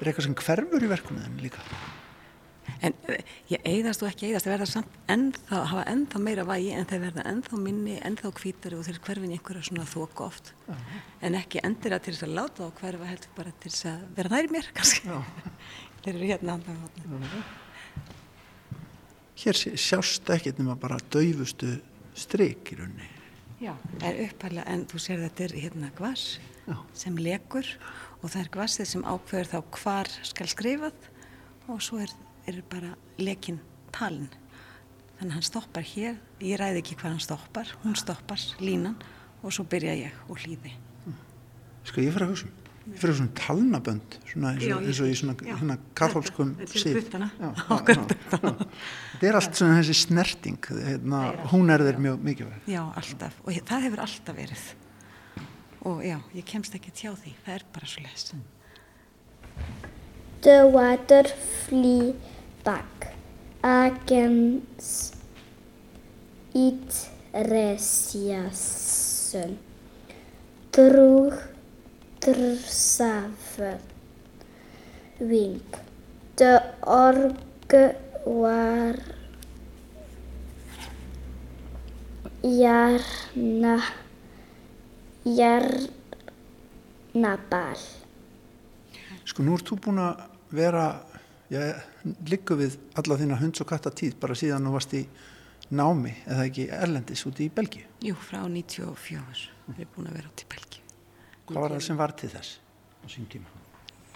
er 0.00 0.10
eitthvað 0.10 0.26
sem 0.26 0.34
hverfur 0.38 0.86
í 0.86 0.90
verkunum 0.90 1.38
líka 1.42 1.62
En 2.84 2.94
eh, 3.10 3.22
ég 3.50 3.64
eigðast 3.66 4.02
og 4.04 4.10
ekki 4.10 4.28
eigðast, 4.28 4.46
það 4.46 4.54
verða 4.54 4.68
samt 4.70 4.98
ennþá, 5.10 5.60
hafa 5.72 5.84
ennþá 5.92 6.22
meira 6.22 6.44
vægi 6.46 6.72
en 6.78 6.88
þeir 6.90 7.02
verða 7.08 7.24
ennþá 7.32 7.60
minni, 7.62 7.96
ennþá 8.06 8.32
hvítari 8.38 8.78
og 8.78 8.86
þeir 8.86 9.00
hverfin 9.06 9.34
einhverja 9.34 9.66
svona 9.66 9.86
þóku 9.88 10.26
oft. 10.28 10.52
En 11.24 11.38
ekki 11.38 11.62
endur 11.66 11.96
að 11.96 12.04
til 12.06 12.14
þess 12.14 12.28
að 12.28 12.36
láta 12.38 12.68
þá 12.68 12.82
hverfa 12.82 13.10
heldur 13.10 13.36
bara 13.38 13.54
til 13.58 13.72
þess 13.74 13.88
að 13.90 14.04
vera 14.18 14.34
nær 14.34 14.50
mér 14.54 14.70
kannski. 14.78 15.16
þeir 16.04 16.14
eru 16.14 16.30
hérna 16.32 16.56
handan 16.56 16.78
við 16.78 16.86
hotni. 16.86 17.42
hér 19.38 19.62
sjást 19.78 20.30
ekkert 20.34 20.58
nema 20.58 20.76
bara 20.78 20.98
daufustu 21.12 21.78
raunni 22.78 23.08
Já, 23.58 23.74
er 24.06 24.20
upphæðlega, 24.22 24.70
en 24.70 24.84
þú 24.86 25.00
sér 25.02 25.18
þetta 25.24 25.44
er 25.44 25.54
hérna 25.58 25.90
gvass 25.98 26.38
sem 26.94 27.16
lekur 27.18 27.66
og 28.22 28.30
það 28.30 28.40
er 28.40 28.50
gvassið 28.54 28.86
sem 28.86 29.04
ákveður 29.06 29.50
þá 29.50 29.58
hvar 29.78 30.10
skal 30.26 30.46
skrifað 30.50 31.08
og 31.68 31.80
svo 31.82 31.98
er, 32.02 32.12
er 32.48 32.60
bara 32.70 32.94
lekin 33.18 33.58
talin. 33.94 34.28
Þannig 35.18 35.34
hann 35.34 35.46
stoppar 35.48 35.82
hér, 35.82 36.18
ég 36.44 36.58
ræði 36.60 36.82
ekki 36.82 36.94
hvað 37.00 37.16
hann 37.16 37.24
stoppar, 37.24 37.72
hún 37.82 37.96
stoppar 37.98 38.38
línan 38.62 38.94
og 39.42 39.52
svo 39.54 39.64
byrja 39.66 39.96
ég 39.98 40.14
og 40.30 40.38
hlýði. 40.44 40.72
Sko 41.88 42.02
ég 42.04 42.12
fyrir 42.14 42.28
að 42.28 42.32
hugsa 42.34 42.46
um, 42.46 42.52
ég 42.92 43.00
fyrir 43.00 43.10
að 43.10 43.16
hugsa 43.16 43.24
um 43.24 43.30
talnabönd, 43.40 44.16
svona 44.30 44.52
eins 44.54 44.66
Já, 44.66 44.74
og, 44.76 44.82
ég- 44.84 44.90
eins 44.92 45.00
og 45.02 45.08
í 45.10 45.16
svona 45.18 45.34
hérna, 45.42 45.76
katholskum 45.98 46.52
þetta- 46.60 46.68
þetta 46.68 46.82
er 49.22 49.28
er 49.32 49.38
allt 49.40 49.58
svona 49.58 49.80
þessi 49.80 49.96
snerting, 50.04 50.60
hérna, 50.70 51.22
hún 51.54 51.72
er 51.74 51.82
þeir 51.88 51.98
mjög 52.04 52.22
mikilvæg. 52.28 52.68
Já, 52.70 52.82
alltaf. 53.02 53.40
Og 53.46 53.50
ég, 53.56 53.64
það 53.66 53.88
hefur 53.88 54.04
alltaf 54.06 54.38
verið. 54.38 54.66
Og 55.88 56.00
já, 56.06 56.18
ég 56.34 56.44
kemst 56.46 56.74
ekki 56.78 56.90
tjá 56.94 57.10
því. 57.18 57.34
Það 57.46 57.54
er 57.58 57.66
bara 57.74 57.86
svo 57.90 58.02
les. 58.06 58.28
The 60.46 60.60
water 60.70 61.26
flee 61.66 62.14
back 62.64 63.14
against 63.62 65.16
its 66.54 67.08
resjasun. 67.32 68.78
Trug 70.72 71.34
drsafer 72.20 73.78
ving. 75.18 75.62
The 76.36 76.62
org 76.86 77.34
var 78.24 78.94
jarna 82.42 83.82
jarnabal. 85.24 85.78
Sko 89.28 89.42
nú 89.44 89.54
ert 89.58 89.68
þú 89.68 89.76
búin 89.84 89.98
að 90.00 90.22
vera, 90.56 90.86
já, 91.52 91.60
liggu 92.28 92.56
við 92.60 92.78
alla 92.98 93.18
þína 93.20 93.38
hunds 93.40 93.62
og 93.64 93.68
katta 93.70 93.92
tíð 93.94 94.18
bara 94.20 94.36
síðan 94.38 94.68
þú 94.68 94.74
varst 94.76 94.96
í 94.98 95.04
námi 95.68 96.14
eða 96.26 96.46
ekki 96.48 96.66
erlendis 96.72 97.24
úti 97.28 97.46
í 97.48 97.52
Belgíu. 97.52 97.84
Jú, 98.04 98.16
frá 98.20 98.40
94. 98.48 99.48
Við 99.68 99.82
erum 99.84 99.94
búin 99.96 100.10
að 100.10 100.18
vera 100.18 100.30
átt 100.32 100.44
í 100.44 100.50
Belgíu. 100.54 100.84
Hvað 101.48 101.62
var 101.64 101.74
það 101.76 101.86
sem 101.88 101.98
var 102.00 102.14
til 102.20 102.30
þess 102.32 102.58
á 103.04 103.06
sín 103.12 103.28
tíma? 103.32 103.54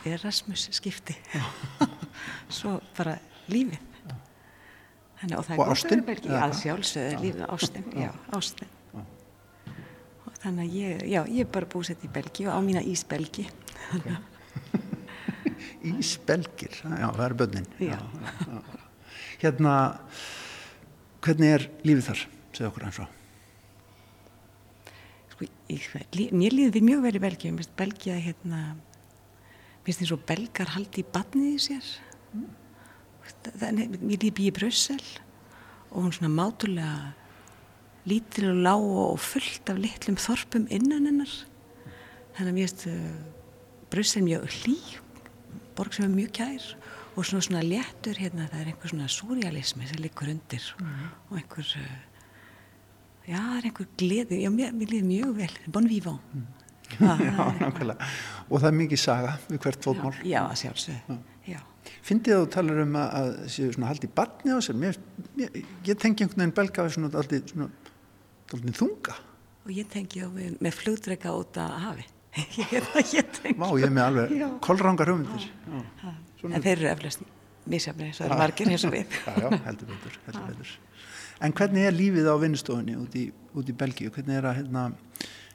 Erasmus 0.09 0.69
skipti. 0.75 1.17
Svo 2.57 2.79
bara 2.97 3.17
lífið. 3.53 3.79
Þannig, 5.23 5.37
og 5.39 5.45
það 5.47 5.59
Og 5.59 5.63
er 5.63 5.69
gott 5.71 5.85
að 5.85 5.93
vera 5.93 6.07
Belgíu. 6.09 6.33
Að 6.35 6.55
sjálfsögðu 6.59 7.19
lífið 7.23 7.45
ástin. 7.55 7.85
Já, 7.95 8.11
ástin. 8.35 8.73
Og 8.99 10.41
Þannig 10.43 10.65
að 10.65 10.77
ég, 10.81 11.05
já, 11.07 11.21
ég 11.31 11.45
er 11.45 11.53
bara 11.55 11.69
búsett 11.71 12.03
í 12.03 12.11
Belgíu 12.11 12.51
á 12.51 12.59
mína 12.65 12.83
ísbelgi. 12.83 13.47
Ísbelgir, 15.83 16.77
já, 16.79 17.09
það 17.09 17.25
eru 17.27 17.39
börnin. 17.41 17.67
Já. 17.83 17.99
Hérna, 19.43 19.73
hvernig 21.25 21.57
er 21.57 21.67
lífið 21.83 22.09
þar? 22.11 22.23
Segð 22.53 22.69
okkur 22.69 22.87
eins 22.87 23.01
og. 23.03 23.19
Sko, 25.33 25.49
ég, 25.73 25.89
mér 26.31 26.55
líður 26.55 26.77
við 26.77 26.87
mjög 26.87 27.05
vel 27.07 27.15
í 27.19 27.23
Belgíu. 27.25 27.53
Mér 27.55 27.65
finnst 27.65 27.77
Belgía, 27.81 28.19
hérna, 28.23 28.63
mér 28.77 29.89
finnst 29.89 30.05
eins 30.05 30.15
og 30.15 30.23
belgar 30.29 30.75
haldi 30.77 31.03
í 31.03 31.11
badnið 31.17 31.51
í 31.51 31.63
sér. 31.67 31.93
Þannig, 33.49 33.99
mér 33.99 34.23
líður 34.23 34.37
býið 34.39 34.53
í 34.53 34.57
Brussel 34.61 35.03
og 35.93 36.07
hún 36.07 36.15
svona 36.15 36.31
mátulega 36.33 37.13
lítil 38.09 38.49
og 38.51 38.63
lág 38.65 38.83
og 38.83 39.19
fullt 39.23 39.71
af 39.71 39.79
litlum 39.79 40.19
þorpum 40.19 40.67
innan 40.71 41.07
hennar. 41.11 41.35
Þannig 42.37 42.49
að 42.49 42.57
mér 42.57 42.71
finnst 42.71 42.87
uh, 42.91 43.17
Brussel 43.93 44.25
mjög 44.27 44.47
hlý, 44.63 44.77
borg 45.77 45.97
sem 45.97 46.07
er 46.07 46.15
mjög 46.15 46.33
kær 46.39 46.69
og 47.13 47.27
svona 47.29 47.45
svona 47.45 47.63
léttur 47.67 48.19
hérna, 48.19 48.49
það 48.49 48.61
er 48.61 48.71
einhver 48.73 48.93
svona 48.93 49.11
súrealismi 49.13 49.89
sem 49.89 50.01
liggur 50.01 50.31
undir 50.33 50.69
og 50.81 51.37
einhver, 51.37 51.75
uh, 51.83 51.91
já, 53.27 53.37
það 53.37 53.59
er 53.59 53.69
einhver 53.69 53.91
gleði, 54.01 54.41
já, 54.45 54.51
mér, 54.55 54.73
mér 54.77 54.95
líður 54.95 55.09
mjög 55.11 55.35
vel, 55.43 55.57
bon 55.75 55.91
vivant. 55.91 56.39
Já, 57.01 57.17
nákvæmlega. 57.61 58.09
Og 58.49 58.61
það 58.61 58.71
er 58.71 58.79
mikið 58.79 59.01
saga 59.01 59.37
við 59.49 59.61
hvert 59.65 59.85
fótmál. 59.85 60.15
Já, 60.29 60.43
já. 61.49 61.61
Fyndið 62.03 62.37
að 62.37 62.43
þú 62.43 62.49
talar 62.55 62.81
um 62.83 62.97
að, 62.99 63.13
að 63.19 63.31
séu 63.55 63.75
svona 63.75 63.91
haldi 63.91 64.09
í 64.09 64.15
barni 64.17 64.55
á 64.55 64.59
sér. 64.63 64.79
Mér, 64.79 64.99
mér, 65.39 65.61
ég 65.87 66.01
tengi 66.01 66.25
einhvern 66.25 66.45
veginn 66.45 66.57
belga 66.57 66.87
við 66.87 66.97
svona 66.97 67.11
aldrei 67.23 67.41
þunga. 68.79 69.17
Og 69.63 69.71
ég 69.75 69.89
tengi 69.91 70.23
á 70.23 70.29
með 70.31 70.77
flugdrega 70.79 71.35
út 71.39 71.59
að 71.63 71.79
hafi. 71.87 72.07
ég, 72.57 72.73
ég 72.73 73.93
með 73.93 74.03
alveg 74.07 74.35
Já. 74.39 74.49
kolrangar 74.65 75.11
hugmyndir. 75.13 75.49
En 76.49 76.63
þeir 76.65 76.79
eru 76.79 76.91
eflaust 76.95 77.25
misjafni, 77.69 78.11
svo 78.17 78.27
eru 78.27 78.39
margir 78.41 78.71
eins 78.73 78.85
og 78.89 78.95
við. 78.95 79.17
já, 79.27 79.35
já, 79.37 79.49
heldur 79.67 79.91
betur, 79.93 80.19
heldur 80.27 80.47
betur. 80.49 80.71
En 81.43 81.55
hvernig 81.59 81.89
er 81.89 81.97
lífið 81.97 82.31
á 82.31 82.35
vinnustofunni 82.41 82.95
út 82.99 83.17
í, 83.19 83.27
út 83.59 83.69
í 83.69 83.75
Belgíu? 83.77 84.13
Hvernig 84.15 84.39
er 84.39 84.49
að, 84.49 84.63
hérna, 84.63 84.87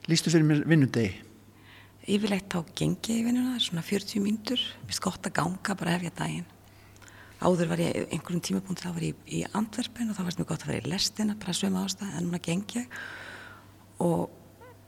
lístu 0.08 0.32
fyrir 0.32 0.46
mér 0.46 0.62
vinnudegi? 0.68 1.24
Yfirleitt 2.08 2.48
þá 2.52 2.62
gengi 2.78 3.18
í 3.18 3.24
vinnuna, 3.26 3.58
svona 3.60 3.84
40 3.84 4.22
mínútur, 4.24 4.62
mér 4.78 4.88
finnst 4.88 5.04
gott 5.04 5.28
að 5.28 5.34
ganga, 5.40 5.76
bara 5.76 5.96
hefja 5.96 6.14
daginn. 6.22 6.46
Áður 7.38 7.70
var 7.70 7.82
ég, 7.82 8.06
einhverjum 8.14 8.44
tímapunkt 8.44 8.82
þá 8.82 8.90
var 8.94 9.04
ég 9.04 9.28
í 9.30 9.42
Antwerpen 9.56 10.10
og 10.10 10.16
þá 10.16 10.24
varst 10.26 10.40
mér 10.40 10.48
gott 10.48 10.64
að 10.64 10.72
vera 10.72 10.88
í 10.88 10.92
lestina, 10.94 11.36
bara 11.38 11.54
sömu 11.56 11.82
ástæð, 11.82 12.14
en 12.16 12.26
núna 12.26 12.40
gengi. 12.42 12.86
Og 14.02 14.37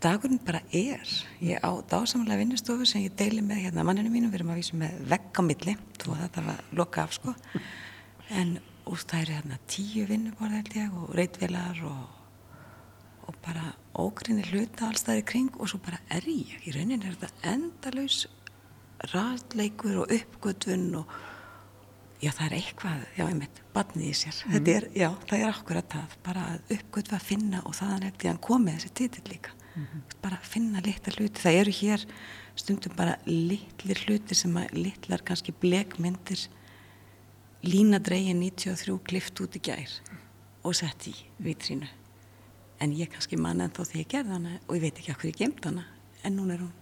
dagurinn 0.00 0.40
bara 0.44 0.62
er, 0.72 1.04
ég 1.44 1.60
á 1.60 1.70
dásamlega 1.90 2.40
vinnustofu 2.40 2.86
sem 2.88 3.04
ég 3.04 3.16
deili 3.18 3.42
með 3.44 3.66
hérna 3.66 3.84
manninu 3.86 4.12
mínum, 4.12 4.32
við 4.32 4.40
erum 4.40 4.54
að 4.54 4.62
vísa 4.62 4.80
með 4.80 5.02
vegg 5.12 5.40
á 5.40 5.42
milli, 5.44 5.76
þú 6.00 6.14
að 6.14 6.22
þetta 6.24 6.46
var 6.46 6.62
loka 6.80 7.04
af 7.04 7.18
sko. 7.18 7.34
En 8.30 8.56
úr 8.90 9.04
það 9.04 9.20
eru 9.20 9.36
hérna 9.40 9.60
tíu 9.70 10.06
vinnuborð 10.08 10.56
held 10.56 10.80
ég 10.80 10.96
og 10.96 11.12
reitvélar 11.18 11.84
og 11.90 12.00
og 13.30 13.36
bara 13.44 13.68
ógrinni 13.94 14.42
hluta 14.50 14.88
allstaði 14.88 15.22
kring 15.26 15.58
og 15.60 15.68
svo 15.70 15.78
bara 15.84 16.00
er 16.10 16.24
ég. 16.26 16.56
Í 16.66 16.74
rauninni 16.74 17.06
er 17.06 17.18
þetta 17.20 17.52
endalaus 17.52 18.24
ræðleikur 19.12 20.00
og 20.02 20.14
uppgötvun 20.16 20.88
og 20.98 21.12
já 22.20 22.32
það 22.36 22.46
er 22.46 22.56
eitthvað, 22.58 23.04
já 23.16 23.24
einmitt, 23.28 23.62
badnið 23.74 24.08
í 24.10 24.16
sér. 24.18 24.40
Þetta 24.56 24.74
er, 24.74 24.88
já 24.98 25.08
það 25.30 25.36
er 25.38 25.52
akkurat 25.54 25.94
það, 25.94 26.18
bara 26.26 26.46
uppgötva 26.66 27.20
að 27.20 27.28
finna 27.30 27.62
og 27.64 27.78
þaðan 27.78 28.08
eftir 28.10 28.32
hann 28.32 28.42
komið 28.50 28.78
þessi 28.78 28.92
titill 29.00 29.30
líka. 29.30 29.54
Bara 30.22 30.38
að 30.38 30.48
finna 30.52 30.82
litla 30.84 31.12
hluti. 31.16 31.42
Það 31.42 31.58
eru 31.60 31.74
hér 31.80 32.06
stundum 32.58 32.96
bara 32.96 33.16
litlir 33.26 34.00
hluti 34.06 34.36
sem 34.36 34.56
að 34.60 34.74
litlar 34.76 35.22
kannski 35.26 35.54
blekmyndir 35.56 36.48
línadregin 37.64 38.40
93 38.40 38.98
klift 39.04 39.40
út 39.44 39.56
í 39.56 39.62
gær 39.64 39.94
og 40.64 40.76
sett 40.76 41.08
í 41.10 41.14
vitrínu. 41.44 41.88
En 42.80 42.92
ég 42.96 43.10
kannski 43.12 43.36
manna 43.36 43.66
en 43.68 43.74
þó 43.76 43.84
því 43.84 44.02
ég 44.02 44.12
gerði 44.14 44.36
hana 44.36 44.58
og 44.66 44.76
ég 44.76 44.84
veit 44.86 45.00
ekki 45.00 45.14
hvað 45.14 45.30
ég 45.32 45.40
gemd 45.42 45.66
hana 45.68 45.86
en 46.24 46.36
núna 46.36 46.56
er 46.56 46.64
hún, 46.64 46.72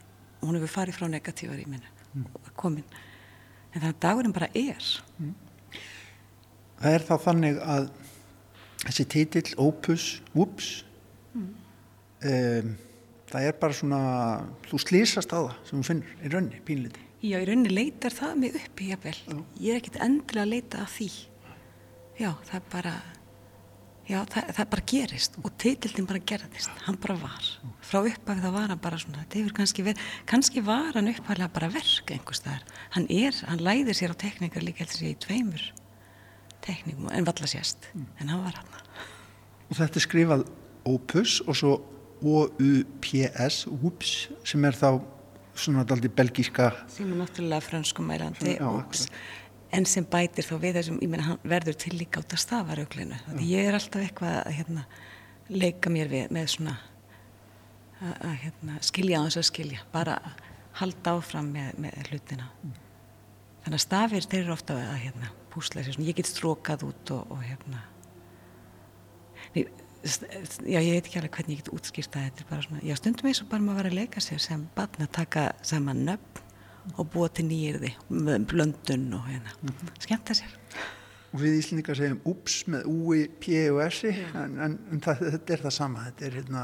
hún 0.43 0.59
hefur 0.59 0.75
farið 0.77 0.99
frá 0.99 1.09
negatívar 1.11 1.59
í 1.59 1.67
minna 1.67 1.91
og 2.35 2.47
er 2.47 2.55
komin. 2.59 2.87
En 3.73 3.81
þannig 3.81 3.95
að 3.95 4.03
dagurinn 4.07 4.35
bara 4.35 4.51
er. 4.55 4.91
Það 6.79 6.95
er 6.95 7.07
þá 7.07 7.15
þannig 7.25 7.63
að 7.63 7.89
þessi 8.85 9.07
titill, 9.11 9.49
opus, 9.59 10.07
whoops, 10.35 10.69
um, 11.35 12.77
það 13.29 13.49
er 13.49 13.59
bara 13.61 13.76
svona, 13.76 14.01
þú 14.68 14.81
slýsast 14.85 15.35
á 15.35 15.39
það 15.39 15.53
sem 15.68 15.79
þú 15.79 15.87
finnur 15.91 16.24
í 16.24 16.33
raunni, 16.33 16.62
pínliti. 16.66 17.05
já, 17.20 17.37
í 17.37 17.45
rauninni 17.45 17.74
leitar 17.74 18.14
það 18.14 18.35
mig 18.43 18.59
upp 18.59 18.83
í 18.83 18.91
jafnvel 18.93 19.45
ég 19.61 19.70
er 19.74 19.81
ekkit 19.83 20.01
endilega 20.05 20.47
að 20.47 20.53
leita 20.55 20.83
að 20.83 20.93
því. 20.97 21.09
Já, 22.18 22.31
það 22.49 22.62
bara 22.72 22.95
já, 24.09 24.18
það, 24.33 24.53
það 24.57 24.70
bara 24.72 24.87
gerist. 24.93 25.37
Og 25.45 25.53
titildin 25.62 26.09
bara 26.09 26.22
gerðist, 26.33 26.81
hann 26.87 26.99
bara 27.03 27.18
var. 27.20 27.51
Frá 27.85 28.01
upphafið 28.01 28.47
það 28.47 28.57
var 28.57 28.72
hann 28.72 28.81
bara 28.83 29.03
svona 29.03 29.26
kannski 29.55 29.85
verið, 29.87 30.07
kannski 30.26 30.64
var 30.66 30.97
hann 30.97 31.12
upphafið 31.12 31.53
bara 31.59 31.72
verk 31.74 32.14
einhvers 32.14 32.43
staðar, 32.43 32.64
hann 32.97 33.07
er 33.12 33.37
hann 33.47 33.62
læðir 33.62 33.99
sér 33.99 34.16
á 34.16 34.16
teknikar 34.18 34.66
líka 34.66 34.83
heldur 34.83 34.99
sér 35.03 35.12
í 35.12 35.20
tveimur 35.26 35.68
teknikum, 36.68 37.09
en 37.12 37.26
valla 37.26 37.49
sést. 37.49 37.91
En 38.20 38.29
hann 38.29 38.43
var 38.45 38.59
hann 38.59 38.74
Og 39.68 39.76
þetta 39.76 40.01
er 40.01 40.05
skrifað 40.05 40.45
opus 40.89 41.39
og 41.45 41.57
svo 41.59 41.72
O-U-P-S, 42.23 43.66
whoops, 43.71 44.14
sem 44.47 44.64
er 44.66 44.77
þá 44.79 44.89
svona 45.59 45.85
daldi 45.87 46.11
belgíska, 46.11 46.71
sem 46.93 47.11
er 47.11 47.19
náttúrulega 47.19 47.64
frönskum 47.64 48.07
mælandi 48.07 48.55
Já, 48.55 48.66
og, 48.69 48.95
en 49.75 49.87
sem 49.91 50.07
bætir 50.07 50.47
þá 50.47 50.55
við 50.62 50.79
þessum, 50.79 51.01
hann 51.19 51.41
verður 51.43 51.79
til 51.83 51.97
líka 51.99 52.23
út 52.23 52.35
af 52.35 52.43
stafarauglinu 52.43 53.19
því 53.27 53.49
ég 53.51 53.71
er 53.71 53.79
alltaf 53.79 54.05
eitthvað 54.05 54.39
að 54.45 54.55
hérna, 54.61 54.85
leika 55.49 55.91
mér 55.93 56.12
við, 56.12 56.31
með 56.35 56.53
svona 56.55 56.77
að, 58.03 58.14
að 58.14 58.37
hérna, 58.45 58.77
skilja 58.87 59.21
á 59.21 59.27
þess 59.27 59.41
að 59.41 59.49
skilja. 59.51 59.83
Bara 59.95 60.19
halda 60.79 61.16
áfram 61.19 61.51
með, 61.55 61.75
með 61.83 61.99
hlutina. 62.12 62.49
Þannig 63.64 63.79
að 63.79 63.85
stafir 63.85 64.29
þeir 64.29 64.41
eru 64.43 64.55
ofta 64.55 64.79
að 64.79 65.01
hérna, 65.05 65.31
púsla 65.53 65.83
sér 65.83 65.97
svona, 65.97 66.09
ég 66.09 66.19
get 66.19 66.31
strókað 66.31 66.87
út 66.89 67.14
og, 67.16 67.35
og 67.35 67.45
hérna. 67.45 67.83
Nei, 69.55 69.64
já, 70.03 70.79
ég 70.79 70.93
veit 70.95 71.07
ekki 71.09 71.19
alveg 71.19 71.35
hvernig 71.39 71.57
ég 71.57 71.63
get 71.65 71.73
útskýrt 71.75 72.13
það 72.15 72.29
þetta 72.29 72.45
er 72.45 72.51
bara 72.51 72.67
svona, 72.67 72.83
já 72.87 72.95
stundum 72.99 73.31
eins 73.31 73.41
og 73.43 73.49
bara 73.51 73.65
maður 73.65 73.81
var 73.81 73.89
að 73.91 73.97
leika 73.99 74.23
sér 74.23 74.43
sem 74.43 74.67
barn 74.77 75.05
að 75.05 75.11
taka 75.19 75.47
saman 75.67 76.05
nöfn 76.07 76.45
og 76.97 77.09
búa 77.13 77.29
til 77.33 77.45
nýjirði 77.49 77.91
með 78.09 78.47
blöndun 78.49 79.09
og 79.19 79.27
hérna 79.29 79.75
skemmta 80.01 80.37
sér. 80.39 80.55
Og 81.35 81.43
við 81.43 81.59
Íslendingar 81.59 81.99
segjum 81.99 82.21
ups 82.31 82.63
með 82.73 82.87
U-I, 82.89 83.25
P 83.43 83.59
og 83.75 83.83
S-i, 83.91 84.15
en, 84.33 84.55
en, 84.65 84.77
en 84.95 85.03
það, 85.05 85.27
þetta 85.35 85.57
er 85.57 85.65
það 85.67 85.75
sama, 85.77 86.05
þetta 86.07 86.25
er, 86.29 86.37
hérna, 86.39 86.63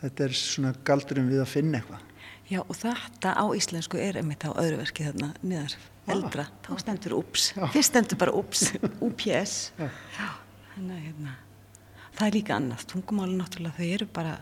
þetta 0.00 0.24
er 0.26 0.34
svona 0.40 0.72
galdurum 0.88 1.28
við 1.30 1.44
að 1.44 1.52
finna 1.52 1.78
eitthvað. 1.78 2.08
já 2.50 2.58
og 2.64 2.72
þetta 2.80 3.36
á 3.38 3.44
íslensku 3.54 4.00
er 4.02 4.18
einmitt 4.18 4.42
á 4.42 4.50
öðru 4.50 4.80
verki 4.80 5.06
þarna 5.06 5.30
niðar 5.44 5.76
eldra, 6.10 6.48
þá 6.66 6.72
stendur 6.82 7.14
ups 7.20 7.52
fyrst 7.70 7.92
stendur 7.92 8.18
bara 8.18 8.34
ups, 8.34 8.64
UPS 8.98 9.54
já, 10.18 10.26
þannig 10.72 10.96
að 10.96 11.04
hérna 11.04 11.36
það 12.20 12.28
er 12.28 12.36
líka 12.36 12.56
annað, 12.58 12.86
tungumáli 12.90 13.36
náttúrulega 13.38 13.78
þau 13.78 13.90
eru 13.96 14.06
bara, 14.20 14.36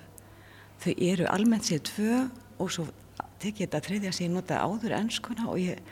þau 0.82 0.92
eru 1.08 1.30
almennt 1.30 1.68
sér 1.68 1.82
tvö 1.86 2.20
og 2.58 2.74
svo 2.74 2.88
tekið 3.38 3.64
þetta 3.64 3.80
þriðja 3.86 4.14
sem 4.14 4.26
ég 4.26 4.34
nota 4.34 4.60
áður 4.64 4.96
ennskuna 4.98 5.48
og 5.52 5.60
ég, 5.62 5.82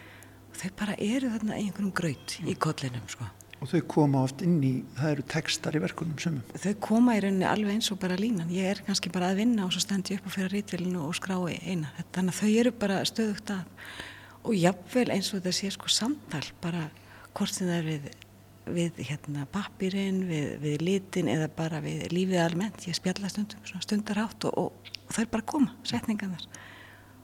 og 0.50 0.60
þau 0.60 0.70
bara 0.80 0.96
eru 0.98 1.30
þarna 1.34 1.58
í 1.58 1.66
einhverjum 1.66 1.92
graut 2.00 2.38
í 2.42 2.56
kollinum 2.58 3.10
sko. 3.12 3.28
Og 3.56 3.70
þau 3.70 3.80
koma 3.88 4.24
oft 4.26 4.42
inn 4.44 4.58
í, 4.66 4.72
það 4.98 5.12
eru 5.14 5.24
textar 5.32 5.78
í 5.78 5.80
verkunum 5.80 6.18
sumum. 6.20 6.42
þau 6.60 6.74
koma 6.84 7.14
í 7.16 7.22
rauninni 7.24 7.46
alveg 7.48 7.78
eins 7.78 7.88
og 7.94 8.00
bara 8.02 8.18
línan. 8.20 8.50
Ég 8.52 8.68
er 8.74 8.82
kannski 8.84 9.12
bara 9.14 9.30
að 9.32 9.40
vinna 9.40 9.64
og 9.64 9.72
svo 9.72 9.80
stend 9.80 10.10
ég 10.12 10.20
upp 10.20 10.28
og 10.28 10.34
fyrir 10.34 10.52
rítvilinu 10.52 11.06
og 11.06 11.16
skrái 11.16 11.56
eina. 11.62 11.94
Þannig 12.12 12.34
að 12.34 12.42
þau 12.42 12.50
eru 12.60 12.74
bara 12.82 13.00
stöðugt 13.08 13.54
að. 13.54 13.64
Og 14.44 14.58
jafnvel 14.60 15.08
eins 15.14 15.32
og 15.32 15.40
þetta 15.40 15.56
sé 15.56 15.72
sko 15.72 15.88
samtal 15.90 16.44
bara 16.60 16.84
hvort 17.32 17.54
sem 17.54 17.70
það 17.70 17.78
er 17.78 17.88
við, 17.88 18.10
við 18.66 19.00
hérna 19.08 19.46
pappirinn, 19.52 20.22
við, 20.28 20.46
við 20.62 20.84
litin 20.84 21.30
eða 21.30 21.48
bara 21.56 21.80
við 21.84 22.06
lífið 22.12 22.42
almennt. 22.42 22.86
Ég 22.88 22.96
spjalla 22.98 23.30
stundum, 23.30 23.62
svona 23.68 23.84
stundarhátt 23.84 24.46
og, 24.48 24.56
og, 24.58 24.96
og 25.06 25.14
þau 25.14 25.26
bara 25.34 25.46
koma, 25.52 25.74
setningarnar. 25.86 26.46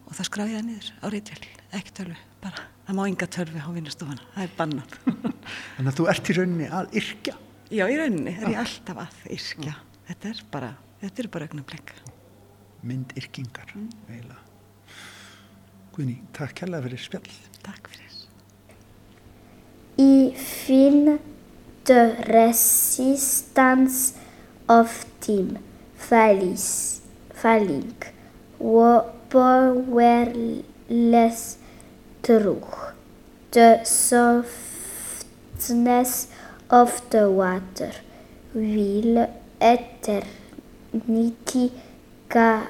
Og 0.06 0.14
það 0.18 0.28
skráði 0.28 0.56
það 0.56 0.68
niður 0.68 0.90
á 1.02 1.06
rítvel 1.14 1.40
ekki 1.78 1.96
tölvu, 1.96 2.18
bara, 2.42 2.66
það 2.86 2.98
má 2.98 3.02
enga 3.06 3.28
tölvu 3.32 3.62
á 3.64 3.70
vinnustofana, 3.72 4.28
það 4.34 4.44
er 4.44 4.54
bannað. 4.58 4.96
Þannig 5.78 5.92
að 5.92 5.98
þú 5.98 6.08
ert 6.12 6.30
í 6.30 6.36
rauninni 6.38 6.70
að 6.80 6.96
yrkja. 7.00 7.36
Já, 7.72 7.84
í 7.88 7.98
rauninni 7.98 8.36
er 8.36 8.52
ég 8.52 8.62
alltaf 8.62 9.02
að 9.06 9.20
yrkja. 9.38 9.74
Þetta 10.10 10.32
er 10.34 10.42
bara, 10.52 10.72
þetta 11.00 11.24
er 11.24 11.30
bara 11.32 11.48
augnablik. 11.48 11.94
mynd 12.82 13.14
yrkingar 13.16 13.70
eiginlega. 13.72 14.40
Guðni, 15.92 16.16
takk 16.34 16.56
kærlega 16.56 16.86
fyrir 16.86 17.00
spjall 17.04 17.34
Takk 17.62 17.90
fyrir. 17.92 18.14
I 20.00 20.32
fin 20.40 21.31
de 21.84 22.16
resistance 22.28 24.14
of 24.68 25.04
team. 25.20 25.58
Fallis, 25.96 27.00
falling 27.32 27.94
powerless 29.30 30.58
truth. 32.22 32.92
The 33.52 33.84
softness 33.84 34.58
of 36.70 37.02
the 37.10 37.30
water. 37.30 37.92
Will 38.54 39.28
eternity 39.60 41.72
cause 42.28 42.68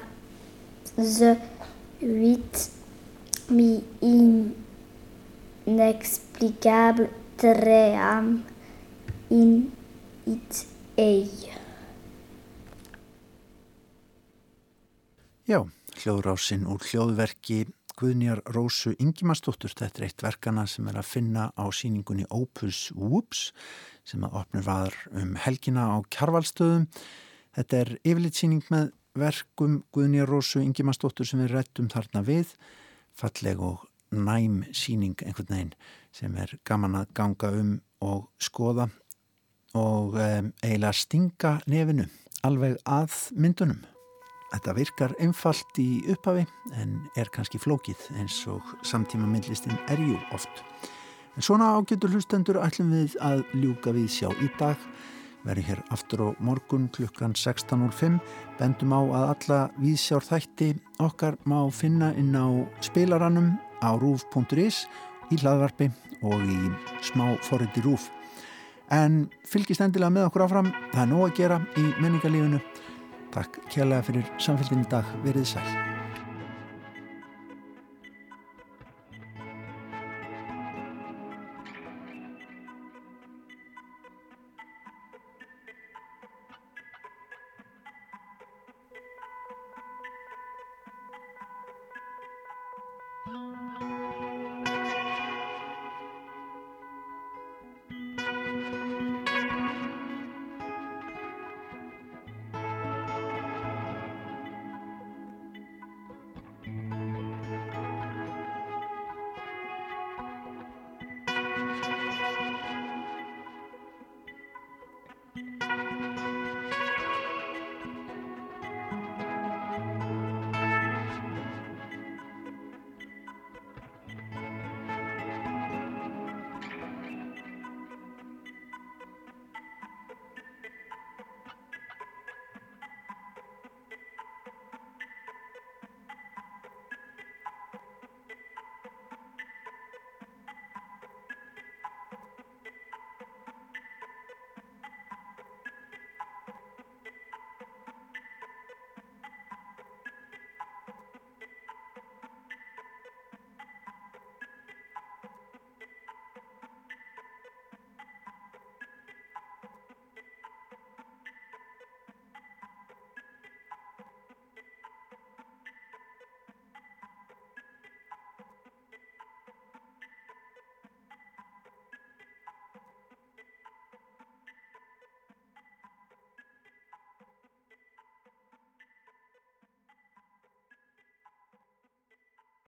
with 2.01 2.69
me 3.49 3.83
inexplicable 5.65 7.09
triumph 7.37 8.52
in 9.33 9.71
its 10.29 10.67
age. 10.97 11.49
Já, 15.49 15.65
hljóðrásin 15.97 16.67
úr 16.69 16.83
hljóðverki 16.85 17.65
Guðnjar 17.97 18.43
Rósu 18.53 18.93
Ingimarsdóttur. 19.01 19.73
Þetta 19.73 20.01
er 20.01 20.05
eitt 20.07 20.23
verkana 20.23 20.67
sem 20.69 20.85
er 20.89 20.99
að 21.01 21.09
finna 21.09 21.47
á 21.57 21.65
síningunni 21.73 22.27
Opus 22.29 22.91
Whoops 22.93 23.49
sem 24.05 24.23
að 24.25 24.37
opnur 24.43 24.65
var 24.67 24.97
um 25.11 25.33
helgina 25.41 25.89
á 25.89 25.97
Kjarvalstöðum. 26.13 26.85
Þetta 27.57 27.79
er 27.81 27.93
yfirlitsýning 28.03 28.69
með 28.73 28.91
verkum 29.17 29.81
Guðnjar 29.93 30.29
Rósu 30.29 30.61
Ingimarsdóttur 30.61 31.25
sem 31.25 31.41
við 31.41 31.55
rettum 31.57 31.89
þarna 31.89 32.21
við. 32.25 32.53
Falleg 33.17 33.61
og 33.61 33.87
næm 34.13 34.61
síning 34.77 35.17
einhvern 35.25 35.49
veginn 35.49 35.73
sem 36.13 36.37
er 36.37 36.53
gaman 36.69 37.01
að 37.01 37.13
ganga 37.17 37.49
um 37.57 37.73
og 38.03 38.27
skoða 38.41 38.89
og 39.73 40.17
eiginlega 40.19 40.93
stinga 40.93 41.57
nefinu 41.67 42.05
alveg 42.43 42.77
að 42.89 43.13
myndunum. 43.39 43.81
Þetta 44.53 44.73
virkar 44.77 45.13
einfalt 45.23 45.79
í 45.81 46.03
upphafi 46.13 46.43
en 46.77 46.99
er 47.17 47.31
kannski 47.33 47.57
flókið 47.61 48.03
eins 48.19 48.35
og 48.51 48.75
samtíma 48.85 49.25
myndlistin 49.29 49.79
er 49.89 50.01
jú 50.01 50.19
oft. 50.35 50.61
En 51.33 51.41
svona 51.41 51.71
ágætur 51.73 52.13
hlustendur 52.13 52.59
ætlum 52.61 52.91
við 52.93 53.15
að 53.25 53.41
ljúka 53.57 53.95
við 53.95 54.11
sjá 54.13 54.29
í 54.29 54.51
dag. 54.59 54.77
Verður 55.43 55.67
hér 55.71 55.81
aftur 55.91 56.21
á 56.21 56.27
morgun 56.39 56.85
klukkan 56.93 57.33
16.05. 57.33 58.19
Bendum 58.59 58.93
á 58.93 59.01
að 59.01 59.25
alla 59.33 59.61
viðsjár 59.81 60.27
þætti 60.29 60.69
okkar 61.01 61.39
má 61.49 61.57
finna 61.73 62.13
inn 62.13 62.35
á 62.37 62.47
spilaranum 62.85 63.55
á 63.81 63.97
rúf.is 63.97 64.85
í 65.33 65.41
hlaðvarpi 65.41 65.89
og 66.21 66.45
í 66.45 66.59
smá 67.01 67.33
forriti 67.41 67.81
rúf. 67.81 68.11
En 68.91 69.29
fylgist 69.47 69.81
endilega 69.85 70.11
með 70.13 70.29
okkur 70.29 70.47
áfram. 70.47 70.73
Það 70.91 71.01
er 71.05 71.11
nóg 71.13 71.25
að 71.29 71.35
gera 71.39 71.61
í 71.79 71.87
menningarlífinu. 72.03 72.61
Takk 73.33 73.63
kjærlega 73.71 74.05
fyrir 74.09 74.29
samfélgin 74.37 74.85
í 74.85 74.91
dag. 74.91 75.17
Verið 75.25 75.51
sæl. 75.55 75.92